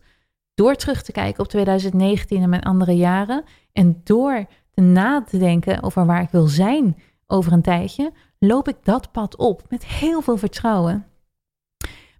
door 0.54 0.74
terug 0.74 1.02
te 1.02 1.12
kijken 1.12 1.42
op 1.42 1.48
2019 1.48 2.42
en 2.42 2.48
mijn 2.48 2.62
andere 2.62 2.96
jaren 2.96 3.44
en 3.72 4.00
door 4.04 4.46
te 4.70 4.80
na 4.80 5.22
te 5.22 5.38
denken 5.38 5.82
over 5.82 6.06
waar 6.06 6.22
ik 6.22 6.30
wil 6.30 6.46
zijn 6.46 6.96
over 7.26 7.52
een 7.52 7.62
tijdje, 7.62 8.12
loop 8.38 8.68
ik 8.68 8.76
dat 8.82 9.12
pad 9.12 9.36
op 9.36 9.62
met 9.68 9.86
heel 9.86 10.20
veel 10.20 10.36
vertrouwen. 10.36 11.06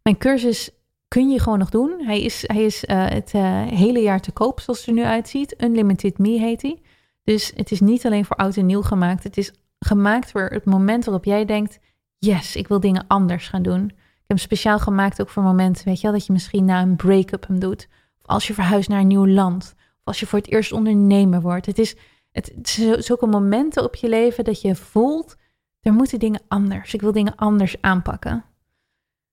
Mijn 0.03 0.19
cursus 0.19 0.71
kun 1.09 1.31
je 1.31 1.41
gewoon 1.41 1.59
nog 1.59 1.71
doen. 1.71 2.01
Hij 2.05 2.23
is, 2.23 2.45
hij 2.47 2.65
is 2.65 2.85
uh, 2.85 3.09
het 3.09 3.33
uh, 3.35 3.63
hele 3.63 4.01
jaar 4.01 4.21
te 4.21 4.33
koop, 4.33 4.61
zoals 4.61 4.79
het 4.79 4.89
er 4.89 4.95
nu 4.95 5.03
uitziet. 5.03 5.63
Unlimited 5.63 6.19
Me 6.19 6.39
heet 6.39 6.63
hij. 6.63 6.83
Dus 7.25 7.53
het 7.57 7.71
is 7.71 7.81
niet 7.81 8.07
alleen 8.07 8.25
voor 8.25 8.37
oud 8.37 8.57
en 8.57 8.67
nieuw 8.67 8.83
gemaakt. 8.83 9.25
Het 9.25 9.37
is 9.37 9.53
gemaakt 9.79 10.31
voor 10.31 10.43
het 10.43 10.65
moment 10.65 11.05
waarop 11.05 11.25
jij 11.25 11.45
denkt: 11.45 11.79
yes, 12.19 12.57
ik 12.57 12.69
wil 12.69 12.81
dingen 12.81 13.05
anders 13.07 13.49
gaan 13.49 13.63
doen. 13.63 13.85
Ik 13.85 14.31
heb 14.31 14.39
hem 14.39 14.39
speciaal 14.39 14.79
gemaakt 14.79 15.21
ook 15.21 15.29
voor 15.29 15.43
momenten, 15.43 15.85
weet 15.85 15.97
je 15.97 16.03
wel, 16.03 16.13
dat 16.13 16.27
je 16.27 16.33
misschien 16.33 16.65
na 16.65 16.83
een 16.83 16.97
break-up 16.97 17.47
hem 17.47 17.59
doet. 17.59 17.89
Als 18.27 18.47
je 18.47 18.55
verhuist 18.55 18.89
naar 18.89 19.01
een 19.01 19.07
nieuw 19.07 19.27
land. 19.27 19.75
Of 19.77 20.05
als 20.05 20.21
je 20.21 20.27
voor 20.27 20.39
het 20.39 20.51
eerst 20.51 20.73
ondernemer 20.73 21.41
wordt. 21.41 21.67
Het 21.67 21.79
is, 21.79 21.97
het, 22.33 22.53
het 22.57 22.69
zulke 23.05 23.27
momenten 23.27 23.85
op 23.85 23.95
je 23.95 24.09
leven 24.09 24.45
dat 24.45 24.61
je 24.61 24.75
voelt: 24.75 25.37
er 25.81 25.93
moeten 25.93 26.19
dingen 26.19 26.41
anders. 26.49 26.95
Ik 26.95 27.01
wil 27.01 27.13
dingen 27.13 27.37
anders 27.37 27.81
aanpakken. 27.81 28.45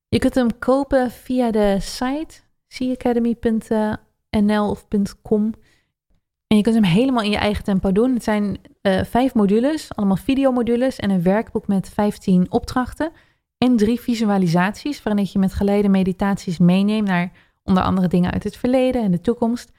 Je 0.07 0.19
kunt 0.19 0.35
hem 0.35 0.59
kopen 0.59 1.11
via 1.11 1.51
de 1.51 1.77
site 1.79 2.39
seacademy.nl 2.67 4.69
of 4.69 4.87
.com. 5.21 5.53
En 6.47 6.57
je 6.57 6.63
kunt 6.63 6.75
hem 6.75 6.83
helemaal 6.83 7.23
in 7.23 7.31
je 7.31 7.37
eigen 7.37 7.63
tempo 7.63 7.91
doen. 7.91 8.13
Het 8.13 8.23
zijn 8.23 8.61
uh, 8.81 9.03
vijf 9.03 9.33
modules, 9.33 9.95
allemaal 9.95 10.15
videomodules 10.15 10.95
en 10.95 11.09
een 11.09 11.23
werkboek 11.23 11.67
met 11.67 11.89
15 11.89 12.51
opdrachten. 12.51 13.11
En 13.57 13.77
drie 13.77 13.99
visualisaties 13.99 15.03
waarin 15.03 15.27
je 15.31 15.39
met 15.39 15.53
geleide 15.53 15.89
meditaties 15.89 16.57
meeneemt 16.57 17.07
naar 17.07 17.31
onder 17.63 17.83
andere 17.83 18.07
dingen 18.07 18.31
uit 18.31 18.43
het 18.43 18.57
verleden 18.57 19.03
en 19.03 19.11
de 19.11 19.21
toekomst. 19.21 19.71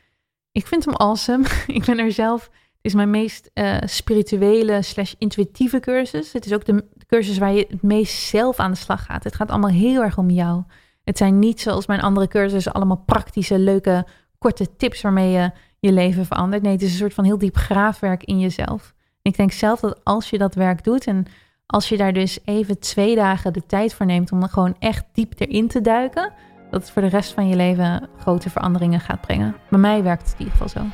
Ik 0.53 0.67
vind 0.67 0.85
hem 0.85 0.95
awesome. 0.95 1.45
ik 1.67 1.85
ben 1.85 1.99
er 1.99 2.13
zelf, 2.13 2.43
het 2.43 2.53
is 2.83 2.95
mijn 2.95 3.11
meest 3.11 3.51
uh, 3.55 3.77
spirituele 3.85 4.83
slash 4.83 5.15
intuïtieve 5.19 5.81
cursus. 5.81 6.33
Het 6.33 6.47
is 6.47 6.53
ook 6.53 6.65
de 6.65 6.85
cursus 7.07 7.39
waar 7.39 7.53
je 7.53 7.67
het 7.69 7.83
meest 7.83 8.15
zelf 8.15 8.59
aan 8.59 8.71
de 8.71 8.77
slag 8.77 9.05
gaat. 9.05 9.25
Het 9.25 9.35
gaat 9.35 9.51
allemaal 9.51 9.71
heel 9.71 10.03
erg 10.03 10.19
om 10.19 10.31
jou. 10.31 10.63
Het 11.05 11.19
zijn 11.19 11.39
niet 11.39 11.61
zoals 11.61 11.87
mijn 11.87 12.01
andere 12.01 12.29
cursussen 12.29 12.73
allemaal 12.73 13.03
praktische, 13.07 13.59
leuke, 13.59 14.07
korte 14.39 14.77
tips 14.77 15.01
waarmee 15.01 15.31
je 15.31 15.51
je 15.79 15.93
leven 15.93 16.27
verandert. 16.27 16.63
Nee, 16.63 16.73
het 16.73 16.83
is 16.83 16.91
een 16.91 16.99
soort 16.99 17.15
van 17.15 17.25
heel 17.25 17.39
diep 17.39 17.57
graafwerk 17.57 18.25
in 18.25 18.41
jezelf. 18.41 18.95
Ik 19.23 19.37
denk 19.37 19.53
zelf 19.53 19.81
dat 19.81 20.01
als 20.05 20.31
je 20.31 20.39
dat 20.39 20.55
werk 20.55 20.85
doet 20.85 21.07
en 21.07 21.27
als 21.67 21.89
je 21.89 21.97
daar 21.97 22.13
dus 22.13 22.39
even 22.45 22.79
twee 22.79 23.15
dagen 23.15 23.53
de 23.53 23.67
tijd 23.67 23.95
voor 23.95 24.07
neemt 24.07 24.33
om 24.33 24.43
er 24.43 24.49
gewoon 24.49 24.77
echt 24.79 25.05
diep 25.13 25.33
erin 25.37 25.69
te 25.69 25.81
duiken, 25.81 26.33
dat 26.73 26.81
het 26.81 26.91
voor 26.91 27.03
de 27.03 27.09
rest 27.09 27.33
van 27.33 27.49
je 27.49 27.57
leven 27.57 28.09
grote 28.21 28.51
veranderingen 28.51 29.01
gaat 29.01 29.21
brengen. 29.21 29.57
Bij 29.69 29.79
mij 29.79 30.03
werkt 30.03 30.23
het 30.23 30.33
in 30.33 30.39
ieder 30.39 30.53
geval 30.53 30.69
zo. 30.69 30.89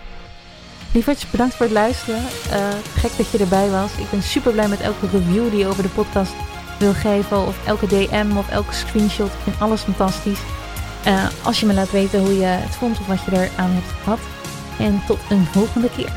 Lievertjes, 0.92 1.30
bedankt 1.30 1.54
voor 1.54 1.66
het 1.66 1.74
luisteren. 1.74 2.20
Uh, 2.20 2.68
gek 2.96 3.16
dat 3.16 3.30
je 3.30 3.38
erbij 3.38 3.70
was. 3.70 3.98
Ik 3.98 4.10
ben 4.10 4.22
super 4.22 4.52
blij 4.52 4.68
met 4.68 4.80
elke 4.80 5.06
review 5.06 5.50
die 5.50 5.58
je 5.58 5.66
over 5.66 5.82
de 5.82 5.88
podcast 5.88 6.32
wil 6.78 6.92
geven. 6.92 7.46
Of 7.46 7.66
elke 7.66 7.86
DM 7.86 8.36
of 8.36 8.50
elke 8.50 8.74
screenshot. 8.74 9.26
Ik 9.26 9.42
vind 9.42 9.60
alles 9.60 9.82
fantastisch. 9.82 10.40
Uh, 11.06 11.26
als 11.42 11.60
je 11.60 11.66
me 11.66 11.74
laat 11.74 11.90
weten 11.90 12.20
hoe 12.20 12.38
je 12.38 12.44
het 12.44 12.74
vond 12.74 12.98
of 13.00 13.06
wat 13.06 13.24
je 13.24 13.32
eraan 13.32 13.70
hebt 13.70 14.02
gehad. 14.02 14.20
En 14.78 15.02
tot 15.06 15.18
een 15.30 15.44
volgende 15.44 15.90
keer. 15.90 16.12